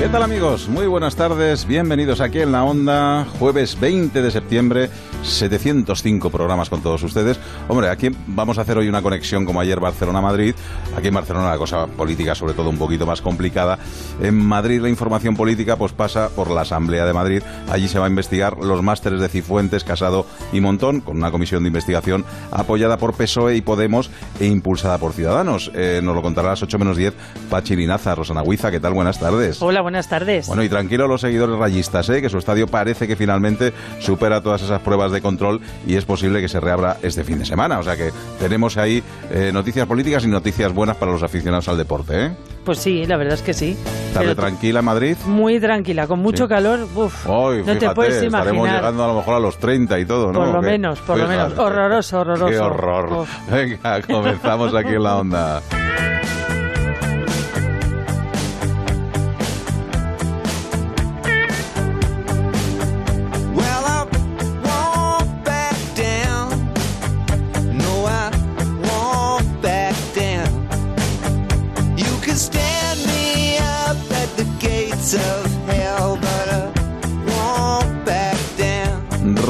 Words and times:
¿Qué 0.00 0.08
tal 0.08 0.22
amigos? 0.22 0.66
Muy 0.66 0.86
buenas 0.86 1.14
tardes, 1.14 1.66
bienvenidos 1.66 2.22
aquí 2.22 2.40
en 2.40 2.52
la 2.52 2.64
onda, 2.64 3.26
jueves 3.38 3.78
20 3.78 4.22
de 4.22 4.30
septiembre, 4.30 4.88
705 5.22 6.30
programas 6.30 6.70
con 6.70 6.82
todos 6.82 7.02
ustedes. 7.02 7.38
Hombre, 7.68 7.90
aquí 7.90 8.08
vamos 8.26 8.56
a 8.56 8.62
hacer 8.62 8.78
hoy 8.78 8.88
una 8.88 9.02
conexión 9.02 9.44
como 9.44 9.60
ayer 9.60 9.78
Barcelona-Madrid. 9.78 10.54
Aquí 10.96 11.08
en 11.08 11.14
Barcelona 11.14 11.50
la 11.50 11.58
cosa 11.58 11.86
política 11.86 12.34
sobre 12.34 12.54
todo 12.54 12.70
un 12.70 12.78
poquito 12.78 13.04
más 13.04 13.20
complicada. 13.20 13.78
En 14.22 14.42
Madrid 14.42 14.80
la 14.80 14.88
información 14.88 15.36
política 15.36 15.76
pues 15.76 15.92
pasa 15.92 16.30
por 16.30 16.50
la 16.50 16.62
Asamblea 16.62 17.04
de 17.04 17.12
Madrid. 17.12 17.42
Allí 17.68 17.86
se 17.86 17.98
va 17.98 18.06
a 18.06 18.08
investigar 18.08 18.56
los 18.56 18.82
másteres 18.82 19.20
de 19.20 19.28
Cifuentes, 19.28 19.84
Casado 19.84 20.24
y 20.50 20.62
Montón 20.62 21.02
con 21.02 21.18
una 21.18 21.30
comisión 21.30 21.62
de 21.62 21.68
investigación 21.68 22.24
apoyada 22.50 22.96
por 22.96 23.12
PSOE 23.12 23.54
y 23.54 23.60
Podemos 23.60 24.10
e 24.40 24.46
impulsada 24.46 24.96
por 24.96 25.12
Ciudadanos. 25.12 25.70
Eh, 25.74 26.00
nos 26.02 26.14
lo 26.14 26.22
contará 26.22 26.48
a 26.48 26.52
las 26.52 26.62
8 26.62 26.78
menos 26.78 26.96
10 26.96 27.12
Pachi 27.50 27.76
Linaza, 27.76 28.14
Rosana 28.14 28.42
Huiza. 28.42 28.70
¿Qué 28.70 28.80
tal? 28.80 28.94
Buenas 28.94 29.20
tardes. 29.20 29.60
Hola, 29.60 29.82
buenas 29.82 29.89
tardes. 30.08 30.46
Bueno, 30.46 30.62
y 30.62 30.68
tranquilo 30.68 31.06
los 31.06 31.20
seguidores 31.20 31.56
rayistas, 31.56 32.08
¿eh? 32.10 32.20
que 32.20 32.28
su 32.28 32.38
estadio 32.38 32.66
parece 32.66 33.06
que 33.06 33.16
finalmente 33.16 33.72
supera 33.98 34.40
todas 34.40 34.62
esas 34.62 34.80
pruebas 34.80 35.12
de 35.12 35.20
control 35.20 35.60
y 35.86 35.96
es 35.96 36.04
posible 36.04 36.40
que 36.40 36.48
se 36.48 36.60
reabra 36.60 36.96
este 37.02 37.24
fin 37.24 37.38
de 37.38 37.44
semana. 37.44 37.78
O 37.78 37.82
sea 37.82 37.96
que 37.96 38.10
tenemos 38.38 38.76
ahí 38.76 39.02
eh, 39.30 39.50
noticias 39.52 39.86
políticas 39.86 40.24
y 40.24 40.28
noticias 40.28 40.72
buenas 40.72 40.96
para 40.96 41.12
los 41.12 41.22
aficionados 41.22 41.68
al 41.68 41.76
deporte. 41.76 42.26
¿eh? 42.26 42.30
Pues 42.64 42.78
sí, 42.78 43.06
la 43.06 43.16
verdad 43.16 43.34
es 43.34 43.42
que 43.42 43.54
sí. 43.54 43.76
¿Tarde 44.12 44.34
tranquila 44.34 44.82
Madrid? 44.82 45.16
Muy 45.26 45.58
tranquila, 45.60 46.06
con 46.06 46.20
mucho 46.20 46.46
calor. 46.46 46.86
Uf, 46.94 47.26
Hoy, 47.26 47.62
no 47.64 47.76
te 47.78 47.90
puedes 47.90 48.22
imaginar. 48.22 48.40
Estaremos 48.40 48.68
llegando 48.68 49.04
a 49.04 49.08
lo 49.08 49.14
mejor 49.14 49.34
a 49.34 49.40
los 49.40 49.58
30 49.58 49.98
y 49.98 50.04
todo, 50.04 50.32
¿no? 50.32 50.40
Por 50.40 50.48
lo 50.48 50.62
menos, 50.62 51.00
por 51.00 51.18
lo 51.18 51.26
menos. 51.26 51.56
Horroroso, 51.56 52.20
horroroso. 52.20 52.48
Qué 52.48 52.58
horror. 52.58 53.26
Venga, 53.50 54.02
comenzamos 54.02 54.74
aquí 54.74 54.94
en 54.94 55.02
la 55.02 55.16
onda. 55.16 55.62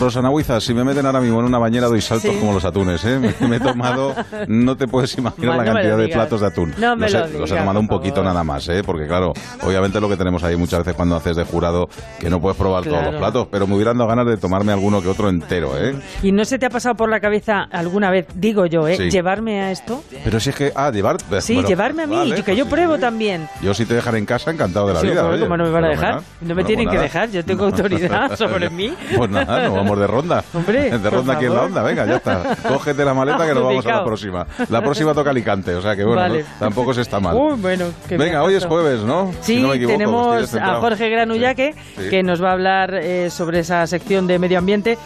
Rosana 0.00 0.30
Huiza, 0.30 0.60
si 0.60 0.72
me 0.72 0.82
meten 0.82 1.04
ahora 1.04 1.20
mismo 1.20 1.40
en 1.40 1.46
una 1.46 1.58
bañera 1.58 1.86
doy 1.86 2.00
saltos 2.00 2.32
Sí. 2.32 2.38
como 2.38 2.54
los 2.54 2.64
atunes, 2.64 3.04
¿eh? 3.04 3.18
Me, 3.18 3.48
me 3.48 3.56
he 3.56 3.60
tomado, 3.60 4.14
no 4.48 4.74
te 4.76 4.88
puedes 4.88 5.16
imaginar 5.18 5.50
Ma, 5.50 5.56
la 5.58 5.64
no 5.64 5.72
cantidad 5.74 5.98
de 5.98 6.08
platos 6.08 6.40
de 6.40 6.46
atún. 6.46 6.74
No 6.78 6.96
me 6.96 7.10
los, 7.10 7.14
he, 7.14 7.32
lo 7.34 7.40
los 7.40 7.52
he 7.52 7.56
tomado 7.56 7.80
un 7.80 7.86
poquito 7.88 8.16
favor. 8.16 8.30
nada 8.30 8.42
más, 8.44 8.66
¿eh? 8.70 8.82
Porque 8.84 9.06
claro, 9.06 9.32
obviamente 9.62 10.00
lo 10.00 10.08
que 10.08 10.16
tenemos 10.16 10.42
ahí 10.42 10.56
muchas 10.56 10.78
veces 10.80 10.94
cuando 10.94 11.16
haces 11.16 11.36
de 11.36 11.44
jurado, 11.44 11.88
que 12.18 12.30
no 12.30 12.40
puedes 12.40 12.56
probar 12.56 12.84
todos 12.84 13.04
los 13.04 13.16
platos, 13.16 13.48
pero 13.50 13.66
me 13.66 13.74
hubieran 13.74 13.98
dado 13.98 14.08
ganas 14.08 14.26
de 14.26 14.38
tomarme 14.38 14.72
alguno 14.72 15.02
que 15.02 15.08
otro 15.08 15.28
entero, 15.28 15.76
¿eh? 15.78 15.94
¿Y 16.22 16.32
no 16.32 16.44
se 16.46 16.58
te 16.58 16.64
ha 16.66 16.70
pasado 16.70 16.94
por 16.94 17.10
la 17.10 17.20
cabeza 17.20 17.64
alguna 17.70 18.10
vez, 18.10 18.26
digo 18.34 18.64
yo, 18.66 18.88
eh, 18.88 18.96
Sí. 18.96 19.10
llevarme 19.10 19.60
a 19.60 19.70
esto? 19.70 20.02
Pero 20.24 20.40
si 20.40 20.48
es 20.50 20.56
que, 20.56 20.72
ah, 20.74 20.90
llevar... 20.90 21.18
Sí, 21.40 21.54
bueno, 21.54 21.68
llevarme 21.68 22.04
a 22.04 22.06
mí, 22.06 22.16
vale, 22.16 22.34
que 22.36 22.42
pues 22.42 22.56
yo 22.56 22.64
sí, 22.64 22.70
sí. 22.94 23.00
también. 23.00 23.48
Yo 23.62 23.74
si 23.74 23.84
te 23.84 23.94
dejan 23.94 24.16
en 24.16 24.24
casa, 24.24 24.50
encantado 24.50 24.86
de 24.88 24.94
la 24.94 25.00
Sí, 25.00 25.08
vida. 25.08 25.20
joder, 25.22 25.34
oye. 25.34 25.42
¿cómo 25.44 25.56
no 25.58 25.64
me 25.64 25.70
van 25.70 25.84
a 25.84 25.88
dejar? 25.88 26.20
No 26.40 26.54
me 26.54 26.64
tienen 26.64 26.86
pues 26.86 26.96
que 26.96 27.02
dejar, 27.02 27.30
yo 27.30 27.44
tengo 27.44 27.64
autoridad 27.66 28.34
sobre 28.36 28.70
mí. 28.70 28.92
Pues 29.16 29.30
nada, 29.30 29.64
nos 29.68 29.74
vamos 29.74 29.89
de 29.98 30.06
ronda. 30.06 30.44
Hombre, 30.54 30.90
de 30.98 31.10
ronda 31.10 31.34
aquí 31.34 31.46
en 31.46 31.54
la 31.54 31.62
onda, 31.62 31.82
venga, 31.82 32.06
ya 32.06 32.16
está. 32.16 32.56
Cógete 32.68 33.04
la 33.04 33.14
maleta 33.14 33.46
que 33.46 33.54
nos 33.54 33.64
vamos 33.64 33.86
a 33.86 33.90
la 33.92 34.04
próxima. 34.04 34.46
La 34.68 34.80
próxima 34.82 35.14
toca 35.14 35.30
Alicante, 35.30 35.74
o 35.74 35.82
sea 35.82 35.94
que 35.96 36.04
bueno, 36.04 36.20
Vale. 36.22 36.40
no- 36.42 36.46
tampoco 36.58 36.92
se 36.94 37.02
está 37.02 37.20
mal. 37.20 37.34
Uy, 37.36 37.54
bueno, 37.60 37.86
venga, 38.10 38.42
hoy 38.42 38.54
es 38.54 38.64
jueves, 38.64 39.00
¿no? 39.00 39.32
Sí, 39.40 39.56
Si 39.56 39.62
no 39.62 39.68
me 39.68 39.76
equivoco, 39.76 39.98
tenemos 39.98 40.54
a 40.54 40.74
Jorge 40.80 41.08
Granullaque, 41.08 41.74
Sí, 41.96 42.02
sí. 42.04 42.10
que 42.10 42.22
nos 42.22 42.42
va 42.42 42.50
a 42.50 42.52
hablar 42.52 42.94
eh, 42.94 43.30
sobre 43.30 43.60
esa 43.60 43.86
sección 43.86 44.26
de 44.26 44.38
medio 44.38 44.58
ambiente 44.58 44.98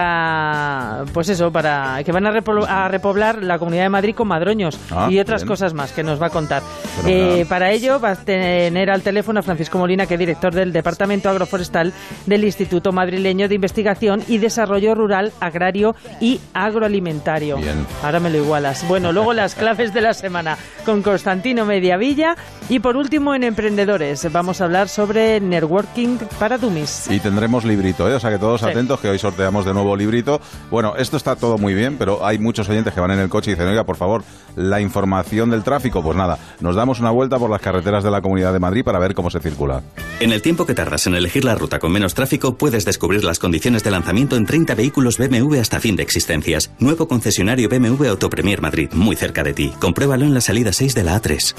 para, 0.00 1.04
pues 1.12 1.28
eso, 1.28 1.50
para 1.50 2.02
que 2.04 2.12
van 2.12 2.26
a, 2.26 2.32
repobl- 2.32 2.66
a 2.68 2.88
repoblar 2.88 3.42
la 3.42 3.58
Comunidad 3.58 3.84
de 3.84 3.88
Madrid 3.88 4.14
con 4.14 4.28
madroños 4.28 4.78
Ah, 4.90 5.08
y 5.10 5.18
otras 5.18 5.42
bien. 5.42 5.48
cosas 5.48 5.74
más 5.74 5.92
que 5.92 6.02
nos 6.02 6.20
va 6.20 6.26
a 6.26 6.30
contar. 6.30 6.62
Eh, 7.06 7.44
para 7.48 7.70
ello 7.70 7.98
va 8.00 8.10
a 8.12 8.16
tener 8.16 8.90
al 8.90 9.02
teléfono 9.02 9.40
a 9.40 9.42
Francisco 9.42 9.78
Molina, 9.78 10.06
que 10.06 10.14
es 10.14 10.20
director 10.20 10.54
del 10.54 10.72
Departamento 10.72 11.28
Agroforestal 11.28 11.92
del 12.26 12.44
Instituto 12.44 12.92
Madrileño 12.92 13.48
de 13.48 13.54
Investigación 13.54 14.15
y 14.28 14.38
Desarrollo 14.38 14.94
Rural, 14.94 15.32
Agrario 15.40 15.94
y 16.20 16.40
Agroalimentario. 16.54 17.56
Bien. 17.56 17.86
Ahora 18.02 18.20
me 18.20 18.30
lo 18.30 18.38
igualas. 18.38 18.86
Bueno, 18.88 19.12
luego 19.12 19.32
las 19.32 19.54
claves 19.56 19.92
de 19.94 20.00
la 20.00 20.14
semana 20.14 20.56
con 20.84 21.02
Constantino 21.02 21.64
Mediavilla. 21.64 22.36
Y 22.68 22.80
por 22.80 22.96
último, 22.96 23.34
en 23.34 23.44
Emprendedores, 23.44 24.30
vamos 24.32 24.60
a 24.60 24.64
hablar 24.64 24.88
sobre 24.88 25.40
networking 25.40 26.18
para 26.38 26.58
dummies. 26.58 27.08
Y 27.10 27.20
tendremos 27.20 27.64
librito, 27.64 28.08
¿eh? 28.10 28.14
O 28.14 28.20
sea 28.20 28.30
que 28.30 28.38
todos 28.38 28.60
Sí. 28.60 28.66
atentos, 28.66 28.98
que 29.00 29.08
hoy 29.08 29.18
sorteamos 29.18 29.64
de 29.64 29.72
nuevo 29.74 29.96
librito. 29.96 30.40
Bueno, 30.70 30.94
esto 30.96 31.16
está 31.16 31.36
todo 31.36 31.58
muy 31.58 31.74
bien, 31.74 31.96
pero 31.98 32.24
hay 32.26 32.38
muchos 32.38 32.68
oyentes 32.68 32.92
que 32.94 33.00
van 33.00 33.10
en 33.12 33.20
el 33.20 33.28
coche 33.28 33.50
y 33.50 33.54
dicen, 33.54 33.68
oiga, 33.68 33.84
por 33.84 33.96
favor, 33.96 34.24
la 34.56 34.80
información 34.80 35.50
del 35.50 35.62
tráfico. 35.62 36.02
Pues 36.02 36.16
nada, 36.16 36.38
nos 36.60 36.74
damos 36.74 36.98
una 37.00 37.10
vuelta 37.10 37.38
por 37.38 37.50
las 37.50 37.60
carreteras 37.60 38.02
de 38.02 38.10
la 38.10 38.20
Comunidad 38.20 38.52
de 38.52 38.58
Madrid 38.58 38.84
para 38.84 38.98
ver 38.98 39.14
cómo 39.14 39.30
se 39.30 39.40
circula. 39.40 39.82
En 40.18 40.32
el 40.32 40.40
tiempo 40.42 40.64
que 40.66 40.74
tardas 40.74 41.06
en 41.06 41.14
elegir 41.14 41.44
la 41.44 41.54
ruta 41.54 41.78
con 41.78 41.92
menos 41.92 42.14
tráfico, 42.14 42.56
puedes 42.56 42.84
descubrir 42.84 43.22
las 43.22 43.38
condiciones 43.38 43.84
de 43.84 43.90
lanzamiento 43.90 44.05
en 44.36 44.46
30 44.46 44.74
vehículos 44.74 45.18
BMW 45.18 45.58
hasta 45.60 45.80
fin 45.80 45.96
de 45.96 46.02
existencias. 46.02 46.70
Nuevo 46.78 47.08
concesionario 47.08 47.68
BMW 47.68 48.06
Autopremier 48.06 48.60
Madrid, 48.60 48.90
muy 48.92 49.16
cerca 49.16 49.42
de 49.42 49.52
ti. 49.52 49.72
Compruébalo 49.80 50.24
en 50.24 50.34
la 50.34 50.40
salida 50.40 50.72
6 50.72 50.94
de 50.94 51.04
la 51.04 51.20
A3. 51.20 51.54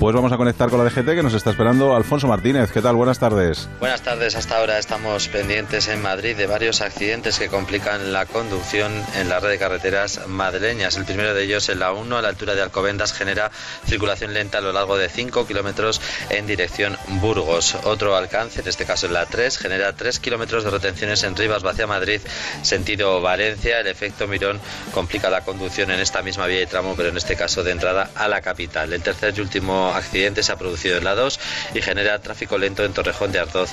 Pues 0.00 0.14
vamos 0.14 0.32
a 0.32 0.38
conectar 0.38 0.70
con 0.70 0.82
la 0.82 0.88
DGT 0.88 1.08
que 1.08 1.22
nos 1.22 1.34
está 1.34 1.50
esperando 1.50 1.94
Alfonso 1.94 2.26
Martínez. 2.26 2.72
¿Qué 2.72 2.80
tal? 2.80 2.96
Buenas 2.96 3.18
tardes. 3.18 3.68
Buenas 3.80 4.00
tardes, 4.00 4.34
hasta 4.34 4.56
ahora 4.56 4.78
estamos 4.78 5.28
pendientes 5.28 5.88
en 5.88 6.00
Madrid 6.00 6.34
de 6.34 6.46
varios 6.46 6.80
accidentes 6.80 7.38
que 7.38 7.48
complican 7.48 8.10
la 8.10 8.24
conducción 8.24 8.90
en 9.16 9.28
la 9.28 9.40
red 9.40 9.50
de 9.50 9.58
carreteras 9.58 10.26
madrileñas. 10.26 10.96
El 10.96 11.04
primero 11.04 11.34
de 11.34 11.44
ellos 11.44 11.68
en 11.68 11.80
la 11.80 11.92
1 11.92 12.16
a 12.16 12.22
la 12.22 12.28
altura 12.28 12.54
de 12.54 12.62
Alcobendas 12.62 13.12
genera 13.12 13.50
circulación 13.84 14.32
lenta 14.32 14.56
a 14.56 14.60
lo 14.62 14.72
largo 14.72 14.96
de 14.96 15.10
5 15.10 15.46
kilómetros 15.46 16.00
en 16.30 16.46
dirección 16.46 16.96
Burgos. 17.20 17.76
Otro 17.84 18.16
alcance, 18.16 18.62
en 18.62 18.68
este 18.68 18.86
caso 18.86 19.04
en 19.04 19.12
la 19.12 19.26
3, 19.26 19.58
genera 19.58 19.92
3 19.92 20.18
kilómetros 20.18 20.64
de 20.64 20.70
retenciones 20.70 21.24
en 21.24 21.36
Rivas 21.36 21.62
hacia 21.62 21.86
Madrid, 21.86 22.22
sentido 22.62 23.20
Valencia. 23.20 23.80
El 23.80 23.86
efecto 23.86 24.26
Mirón 24.26 24.60
complica 24.94 25.28
la 25.28 25.42
conducción 25.42 25.90
en 25.90 26.00
esta 26.00 26.22
misma 26.22 26.46
vía 26.46 26.62
y 26.62 26.66
tramo, 26.66 26.94
pero 26.96 27.10
en 27.10 27.18
este 27.18 27.36
caso 27.36 27.62
de 27.62 27.72
entrada 27.72 28.08
a 28.14 28.28
la 28.28 28.40
capital. 28.40 28.94
El 28.94 29.02
tercer 29.02 29.34
y 29.36 29.42
último 29.42 29.89
accidente 29.94 30.42
se 30.42 30.52
ha 30.52 30.56
producido 30.56 30.96
en 30.96 31.04
la 31.04 31.14
2 31.14 31.40
y 31.74 31.82
genera 31.82 32.18
tráfico 32.20 32.58
lento 32.58 32.84
en 32.84 32.92
Torrejón 32.92 33.32
de 33.32 33.38
Ardoz 33.38 33.70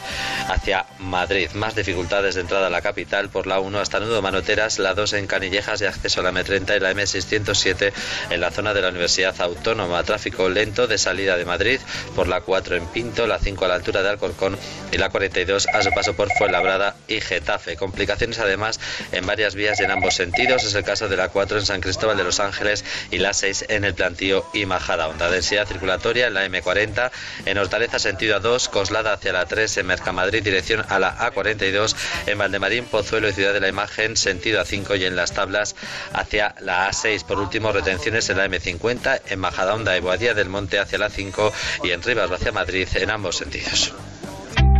hacia 0.47 0.85
Madrid. 0.99 1.49
Más 1.53 1.75
dificultades 1.75 2.35
de 2.35 2.41
entrada 2.41 2.67
a 2.67 2.69
la 2.69 2.81
capital 2.81 3.29
por 3.29 3.47
la 3.47 3.59
1 3.59 3.79
hasta 3.79 3.99
Nudo 3.99 4.21
Manoteras, 4.21 4.79
la 4.79 4.93
2 4.93 5.13
en 5.13 5.27
Canillejas 5.27 5.79
de 5.79 5.87
acceso 5.87 6.21
a 6.21 6.23
la 6.23 6.31
M30 6.31 6.77
y 6.77 6.79
la 6.79 6.91
M607 6.91 7.93
en 8.29 8.41
la 8.41 8.51
zona 8.51 8.73
de 8.73 8.81
la 8.81 8.89
Universidad 8.89 9.39
Autónoma. 9.41 10.03
Tráfico 10.03 10.49
lento 10.49 10.87
de 10.87 10.97
salida 10.97 11.37
de 11.37 11.45
Madrid 11.45 11.79
por 12.15 12.27
la 12.27 12.41
4 12.41 12.75
en 12.75 12.87
Pinto, 12.87 13.27
la 13.27 13.39
5 13.39 13.65
a 13.65 13.67
la 13.67 13.75
altura 13.75 14.01
de 14.01 14.09
Alcorcón 14.09 14.57
y 14.91 14.97
la 14.97 15.09
42 15.09 15.67
a 15.67 15.81
su 15.81 15.91
paso 15.91 16.15
por 16.15 16.31
Fuenlabrada 16.33 16.95
y 17.07 17.21
Getafe. 17.21 17.75
Complicaciones 17.75 18.39
además 18.39 18.79
en 19.11 19.25
varias 19.25 19.55
vías 19.55 19.79
y 19.79 19.83
en 19.83 19.91
ambos 19.91 20.15
sentidos. 20.15 20.63
Es 20.63 20.75
el 20.75 20.83
caso 20.83 21.09
de 21.09 21.17
la 21.17 21.29
4 21.29 21.59
en 21.59 21.65
San 21.65 21.81
Cristóbal 21.81 22.17
de 22.17 22.23
los 22.23 22.39
Ángeles 22.39 22.83
y 23.11 23.17
la 23.19 23.33
6 23.33 23.65
en 23.69 23.83
el 23.83 23.93
Plantío 23.93 24.45
y 24.53 24.65
Majadahonda. 24.65 25.29
Densidad 25.29 25.67
circulatoria 25.67 26.06
en 26.15 26.33
la 26.33 26.45
M40 26.45 27.11
en 27.45 27.57
Hortaleza 27.57 27.99
sentido 27.99 28.39
A2, 28.39 28.69
Coslada 28.69 29.13
hacia 29.13 29.33
la 29.33 29.45
3 29.45 29.77
en 29.77 29.87
Mercamadrid 29.87 30.41
dirección 30.41 30.85
a 30.87 30.99
la 30.99 31.17
A42 31.17 31.95
en 32.27 32.37
Valdemarín, 32.37 32.85
Pozuelo 32.85 33.27
y 33.27 33.33
Ciudad 33.33 33.53
de 33.53 33.59
la 33.59 33.67
Imagen 33.67 34.15
sentido 34.15 34.61
A5 34.61 34.97
y 34.99 35.05
en 35.05 35.17
las 35.17 35.33
tablas 35.33 35.75
hacia 36.13 36.55
la 36.61 36.89
A6. 36.89 37.25
Por 37.25 37.39
último, 37.39 37.73
retenciones 37.73 38.29
en 38.29 38.37
la 38.37 38.47
M50 38.47 39.21
en 39.27 39.39
Majadahonda 39.39 39.97
y 39.97 39.99
Boadía 39.99 40.33
del 40.33 40.47
Monte 40.47 40.79
hacia 40.79 40.97
la 40.97 41.09
5 41.09 41.51
y 41.83 41.91
en 41.91 42.01
Rivas 42.01 42.31
hacia 42.31 42.53
Madrid 42.53 42.87
en 42.95 43.09
ambos 43.09 43.35
sentidos. 43.35 43.93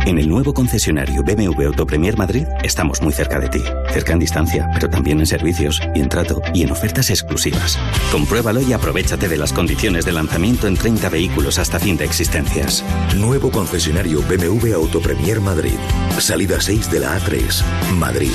En 0.08 0.18
el 0.18 0.26
nuevo 0.26 0.54
concesionario 0.54 1.22
BMW 1.22 1.66
Autopremier 1.66 2.16
Madrid 2.16 2.46
estamos 2.62 3.02
muy 3.02 3.12
cerca 3.12 3.38
de 3.38 3.50
ti. 3.50 3.62
Cerca 3.92 4.14
en 4.14 4.18
distancia, 4.18 4.66
pero 4.72 4.88
también 4.88 5.20
en 5.20 5.26
servicios 5.26 5.82
y 5.94 6.00
en 6.00 6.08
trato 6.08 6.40
y 6.54 6.62
en 6.62 6.70
ofertas 6.70 7.10
exclusivas. 7.10 7.78
Compruébalo 8.10 8.62
y 8.62 8.72
aprovechate 8.72 9.28
de 9.28 9.36
las 9.36 9.52
condiciones 9.52 10.06
de 10.06 10.12
lanzamiento 10.12 10.66
en 10.66 10.78
30 10.78 11.10
vehículos 11.10 11.58
hasta 11.58 11.78
fin 11.78 11.98
de 11.98 12.06
existencias. 12.06 12.82
Nuevo 13.18 13.50
concesionario 13.50 14.22
BMW 14.22 14.72
Autopremier 14.72 15.42
Madrid. 15.42 15.78
Salida 16.18 16.58
6 16.58 16.90
de 16.90 17.00
la 17.00 17.20
A3. 17.20 17.62
Madrid. 17.98 18.32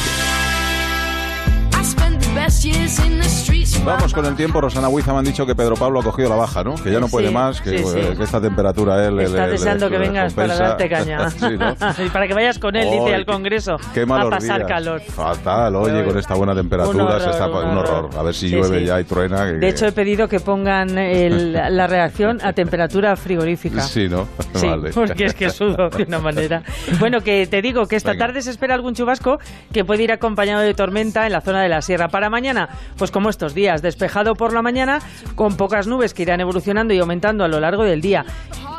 Vamos 3.85 4.13
con 4.13 4.25
el 4.25 4.35
tiempo. 4.35 4.59
Rosana 4.61 4.87
Huiza 4.89 5.11
me 5.13 5.19
han 5.19 5.25
dicho 5.25 5.45
que 5.45 5.53
Pedro 5.55 5.75
Pablo 5.75 5.99
ha 5.99 6.03
cogido 6.03 6.29
la 6.29 6.35
baja, 6.35 6.63
¿no? 6.63 6.75
Que 6.75 6.91
ya 6.91 6.99
no 6.99 7.07
puede 7.07 7.27
Sí, 7.27 7.33
más, 7.33 7.61
que, 7.61 7.77
sí, 7.77 7.83
sí. 7.83 7.97
eh, 7.99 8.13
que 8.17 8.23
esta 8.23 8.41
temperatura 8.41 9.05
él... 9.05 9.19
Está 9.19 9.37
él- 9.39 9.43
él- 9.45 9.51
deseando 9.51 9.89
que 9.89 9.99
le 9.99 10.07
vengas 10.07 10.33
para 10.33 10.55
darte 10.55 10.89
caña. 10.89 11.29
Sí, 11.29 11.57
¿no? 11.57 11.75
y 12.05 12.09
para 12.09 12.27
que 12.27 12.33
vayas 12.33 12.59
con 12.59 12.75
él, 12.75 12.89
dice, 12.89 13.13
al 13.13 13.25
Congreso 13.25 13.77
Qué 13.93 14.01
a 14.01 14.05
pasar 14.29 14.57
días. 14.59 14.67
calor. 14.67 15.01
Fatal, 15.01 15.75
oye, 15.75 16.03
con 16.05 16.17
esta 16.17 16.33
buena 16.35 16.55
temperatura 16.55 17.03
un 17.03 17.09
horror, 17.09 17.21
se 17.21 17.29
está 17.29 17.47
un 17.47 17.53
un 17.67 17.77
horror. 17.77 18.05
horror. 18.05 18.19
A 18.19 18.23
ver 18.23 18.33
si 18.33 18.49
Sí, 18.49 18.55
llueve 18.55 18.79
sí. 18.79 18.85
ya 18.85 18.99
y 18.99 19.03
truena. 19.03 19.45
que- 19.45 19.53
De 19.53 19.67
hecho, 19.69 19.85
he 19.85 19.91
pedido 19.91 20.27
que 20.27 20.39
pongan 20.39 20.97
el- 20.97 21.53
la 21.77 21.87
reacción 21.87 22.39
a 22.43 22.53
temperatura 22.53 23.15
frigorífica. 23.15 23.81
Sí, 23.81 24.07
¿no? 24.09 24.27
Sí, 24.55 24.67
Vale. 24.67 24.91
porque 24.91 25.25
es 25.25 25.33
que 25.33 25.49
sudo 25.49 25.89
de 25.89 26.03
una 26.03 26.19
manera. 26.19 26.63
Bueno, 26.99 27.21
que 27.21 27.45
te 27.47 27.61
digo 27.61 27.85
que 27.87 27.95
esta 27.95 28.11
Venga. 28.11 28.27
tarde 28.27 28.41
se 28.41 28.49
espera 28.51 28.73
algún 28.75 28.93
chubasco 28.95 29.39
que 29.71 29.83
puede 29.85 30.03
ir 30.03 30.11
acompañado 30.11 30.61
de 30.61 30.73
tormenta 30.73 31.25
en 31.25 31.31
la 31.33 31.41
zona 31.41 31.61
de 31.61 31.69
la 31.69 31.81
sierra. 31.81 32.07
Para 32.07 32.22
mañana, 32.29 32.69
pues 32.97 33.11
como 33.11 33.29
estos 33.29 33.53
días, 33.53 33.81
despejado 33.81 34.33
por 34.35 34.53
la 34.53 34.61
mañana, 34.61 34.99
con 35.35 35.55
pocas 35.57 35.87
nubes 35.87 36.13
que 36.13 36.23
irán 36.23 36.41
evolucionando 36.41 36.93
y 36.93 36.99
aumentando 36.99 37.43
a 37.43 37.47
lo 37.47 37.59
largo 37.59 37.83
del 37.83 38.01
día. 38.01 38.25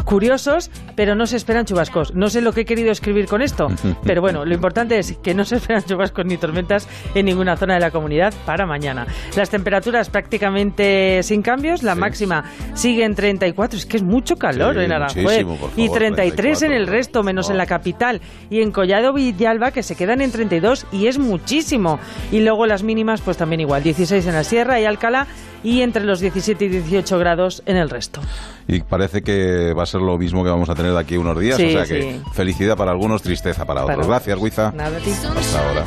Curiosos, 0.05 0.71
pero 0.97 1.15
no 1.15 1.27
se 1.27 1.37
esperan 1.37 1.65
chubascos. 1.65 2.15
No 2.15 2.29
sé 2.29 2.43
lo 2.43 2.53
que 2.53 2.63
he 2.63 2.65
querido 2.67 2.91
escribir 2.93 3.27
con 3.27 3.41
esto, 3.41 3.69
pero 4.05 4.21
bueno, 4.21 4.45
lo 4.45 4.53
importante 4.55 4.99
es 4.99 5.17
que 5.23 5.33
no 5.35 5.45
se 5.45 5.57
esperan 5.57 5.83
chubascos 5.85 6.27
ni 6.27 6.37
tormentas 6.37 6.87
en 7.15 7.25
ninguna 7.27 7.57
zona 7.57 7.75
de 7.75 7.81
la 7.81 7.91
comunidad 7.91 8.35
para 8.45 8.67
mañana. 8.67 9.07
Las 9.37 9.49
temperaturas 9.51 10.11
prácticamente 10.11 11.23
sin 11.23 11.41
cambios, 11.43 11.83
la 11.83 11.95
Sí. 11.95 12.01
máxima 12.01 12.45
sigue 12.75 13.05
en 13.05 13.15
34, 13.15 13.79
es 13.79 13.87
que 13.87 13.97
es 13.97 14.03
mucho 14.03 14.37
calor 14.37 14.75
Sí, 14.77 14.81
en 14.85 14.93
Aranjuez. 14.93 15.45
por 15.45 15.71
y 15.77 15.87
favor, 15.87 15.99
33 15.99 16.63
en 16.63 16.73
el 16.73 16.77
34, 16.87 16.93
resto, 16.93 17.23
menos 17.23 17.51
en 17.51 17.57
la 17.57 17.67
capital. 17.67 18.21
Y 18.51 18.61
en 18.61 18.73
Collado 18.73 19.13
Villalba, 19.15 19.71
que 19.71 19.83
se 19.83 19.97
quedan 19.97 20.21
en 20.21 20.31
32 20.33 20.87
y 20.93 21.07
es 21.07 21.19
muchísimo. 21.19 21.99
Y 22.31 22.41
luego 22.41 22.67
las 22.67 22.83
mínimas, 22.83 23.21
pues 23.23 23.34
también 23.37 23.61
igual, 23.61 23.83
16 23.83 24.27
en 24.27 24.35
la 24.35 24.45
Sierra 24.45 24.81
y 24.81 24.85
Alcalá 24.85 25.27
y 25.63 25.81
entre 25.83 26.05
los 26.05 26.21
17 26.21 26.65
y 26.65 26.69
18 26.69 27.19
grados 27.19 27.63
en 27.67 27.77
el 27.77 27.91
resto. 27.91 28.21
Y 28.69 28.81
parece 28.81 29.23
que 29.23 29.73
va 29.73 29.83
a 29.83 29.87
ser 29.87 30.01
lo 30.01 30.17
mismo 30.19 30.43
que 30.45 30.51
vamos 30.51 30.69
a 30.69 30.75
tener 30.75 30.93
de 30.93 30.99
aquí 31.01 31.17
unos 31.17 31.39
días. 31.39 31.57
Sí, 31.57 31.67
o 31.67 31.71
sea 31.71 31.85
que 31.85 32.03
sí. 32.03 32.23
felicidad 32.33 32.77
para 32.77 32.91
algunos, 32.91 33.23
tristeza 33.23 33.65
para 33.65 33.83
otros. 33.83 33.99
Para- 33.99 34.09
Gracias, 34.09 34.39
Huiza. 34.39 34.73
Nada. 34.75 34.99
Hasta 34.99 35.69
ahora. 35.69 35.85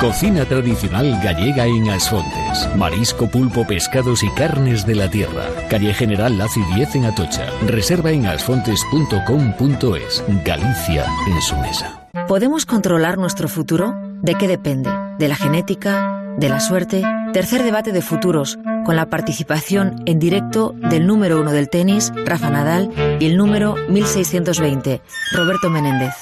Cocina 0.00 0.46
tradicional 0.46 1.20
gallega 1.22 1.66
en 1.66 1.90
Asfontes. 1.90 2.74
Marisco, 2.74 3.30
pulpo, 3.30 3.66
pescados 3.66 4.22
y 4.22 4.30
carnes 4.30 4.86
de 4.86 4.94
la 4.94 5.10
tierra. 5.10 5.44
Calle 5.68 5.92
General 5.92 6.38
Laci 6.38 6.62
10 6.74 6.94
en 6.94 7.04
Atocha. 7.04 7.44
Reserva 7.66 8.10
en 8.10 8.24
asfontes.com.es. 8.24 10.24
Galicia 10.42 11.04
en 11.26 11.42
su 11.42 11.54
mesa. 11.56 12.08
¿Podemos 12.26 12.64
controlar 12.64 13.18
nuestro 13.18 13.46
futuro? 13.46 13.94
¿De 14.22 14.36
qué 14.36 14.48
depende? 14.48 14.88
¿De 15.18 15.28
la 15.28 15.36
genética? 15.36 16.34
¿De 16.38 16.48
la 16.48 16.60
suerte? 16.60 17.02
Tercer 17.32 17.62
debate 17.62 17.92
de 17.92 18.02
futuros, 18.02 18.58
con 18.84 18.96
la 18.96 19.06
participación 19.06 20.02
en 20.06 20.18
directo 20.18 20.74
del 20.76 21.06
número 21.06 21.40
uno 21.40 21.52
del 21.52 21.68
tenis, 21.68 22.12
Rafa 22.24 22.50
Nadal, 22.50 22.90
y 23.20 23.26
el 23.26 23.36
número 23.36 23.76
1620, 23.88 25.00
Roberto 25.32 25.70
Menéndez. 25.70 26.14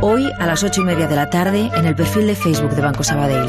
Hoy 0.00 0.30
a 0.38 0.46
las 0.46 0.62
ocho 0.62 0.82
y 0.82 0.84
media 0.84 1.08
de 1.08 1.16
la 1.16 1.28
tarde 1.28 1.70
en 1.74 1.86
el 1.86 1.96
perfil 1.96 2.28
de 2.28 2.36
Facebook 2.36 2.70
de 2.70 2.82
Banco 2.82 3.02
Sabadell. 3.02 3.48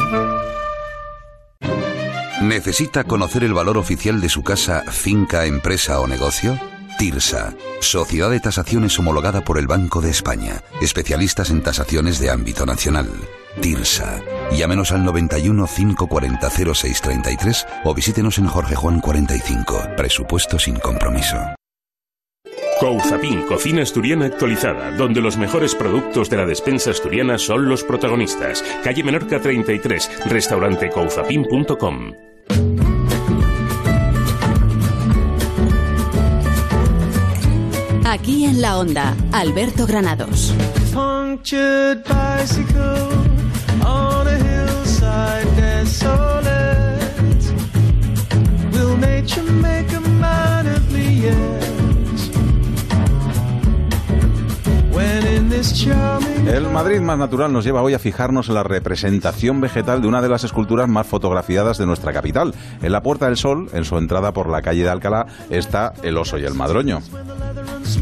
¿Necesita 2.41 3.03
conocer 3.03 3.43
el 3.43 3.53
valor 3.53 3.77
oficial 3.77 4.19
de 4.19 4.29
su 4.29 4.43
casa, 4.43 4.83
finca, 4.87 5.45
empresa 5.45 5.99
o 5.99 6.07
negocio? 6.07 6.59
TIRSA, 6.97 7.53
Sociedad 7.81 8.31
de 8.31 8.39
Tasaciones 8.39 8.97
homologada 8.97 9.41
por 9.41 9.57
el 9.59 9.67
Banco 9.67 10.01
de 10.01 10.09
España, 10.09 10.63
especialistas 10.81 11.51
en 11.51 11.61
tasaciones 11.61 12.19
de 12.19 12.31
ámbito 12.31 12.65
nacional. 12.65 13.09
TIRSA. 13.61 14.21
Llámenos 14.51 14.91
al 14.91 15.03
91 15.05 15.67
540 15.67 16.49
0633 16.49 17.67
o 17.83 17.93
visítenos 17.93 18.37
en 18.37 18.47
Jorge 18.47 18.75
Juan 18.75 18.99
45. 18.99 19.95
Presupuesto 19.97 20.59
sin 20.59 20.75
compromiso. 20.79 21.37
Couzapin, 22.79 23.41
cocina 23.41 23.81
asturiana 23.83 24.27
actualizada, 24.27 24.91
donde 24.91 25.19
los 25.19 25.35
mejores 25.35 25.75
productos 25.75 26.29
de 26.29 26.37
la 26.37 26.45
despensa 26.45 26.91
asturiana 26.91 27.37
son 27.37 27.67
los 27.67 27.83
protagonistas. 27.83 28.63
Calle 28.83 29.03
Menorca 29.03 29.41
33, 29.41 30.27
restaurante 30.27 30.89
couzapin.com. 30.89 32.13
Aquí 38.05 38.45
en 38.45 38.61
la 38.61 38.79
onda, 38.79 39.15
Alberto 39.33 39.85
Granados. 39.85 40.55
punctured 40.93 42.03
bicycle 42.05 43.28
El 56.47 56.69
Madrid 56.69 56.99
más 56.99 57.17
natural 57.17 57.53
nos 57.53 57.63
lleva 57.65 57.81
hoy 57.81 57.93
a 57.93 57.99
fijarnos 57.99 58.49
en 58.49 58.55
la 58.55 58.63
representación 58.63 59.61
vegetal 59.61 60.01
de 60.01 60.07
una 60.07 60.21
de 60.21 60.29
las 60.29 60.43
esculturas 60.43 60.87
más 60.87 61.05
fotografiadas 61.05 61.77
de 61.77 61.85
nuestra 61.85 62.13
capital. 62.13 62.53
En 62.81 62.91
la 62.91 63.03
Puerta 63.03 63.25
del 63.25 63.37
Sol, 63.37 63.69
en 63.73 63.85
su 63.85 63.97
entrada 63.97 64.31
por 64.31 64.49
la 64.49 64.61
calle 64.61 64.83
de 64.83 64.89
Alcalá, 64.89 65.27
está 65.49 65.93
el 66.01 66.17
oso 66.17 66.37
y 66.37 66.45
el 66.45 66.53
madroño. 66.53 67.01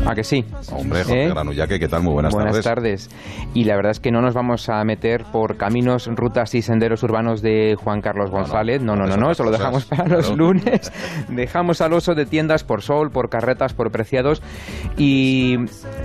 ¿A 0.05 0.15
que 0.15 0.23
sí? 0.23 0.45
Hombre, 0.71 1.03
Jorge 1.03 1.25
¿Eh? 1.25 1.29
Granullaque, 1.29 1.79
¿qué 1.79 1.87
tal? 1.87 2.03
Muy 2.03 2.13
buenas, 2.13 2.33
Buenas 2.33 2.61
tardes. 2.61 3.09
tardes. 3.09 3.49
Y 3.53 3.63
la 3.65 3.75
verdad 3.75 3.91
es 3.91 3.99
que 3.99 4.11
no 4.11 4.21
nos 4.21 4.33
vamos 4.33 4.69
a 4.69 4.83
meter 4.83 5.23
por 5.31 5.57
caminos, 5.57 6.07
rutas 6.15 6.53
y 6.55 6.61
senderos 6.61 7.03
urbanos 7.03 7.41
de 7.41 7.75
Juan 7.81 8.01
Carlos 8.01 8.29
González. 8.31 8.81
No, 8.81 8.95
no, 8.95 9.05
no, 9.05 9.17
no, 9.17 9.31
eso 9.31 9.43
lo 9.43 9.51
dejamos 9.51 9.85
para 9.85 10.07
los 10.07 10.35
lunes. 10.35 10.91
Dejamos 11.29 11.81
al 11.81 11.93
oso 11.93 12.13
de 12.15 12.25
tiendas 12.25 12.63
por 12.63 12.81
sol, 12.81 13.09
por 13.11 13.29
carretas, 13.29 13.73
por 13.73 13.91
preciados. 13.91 14.41
Y 14.97 15.55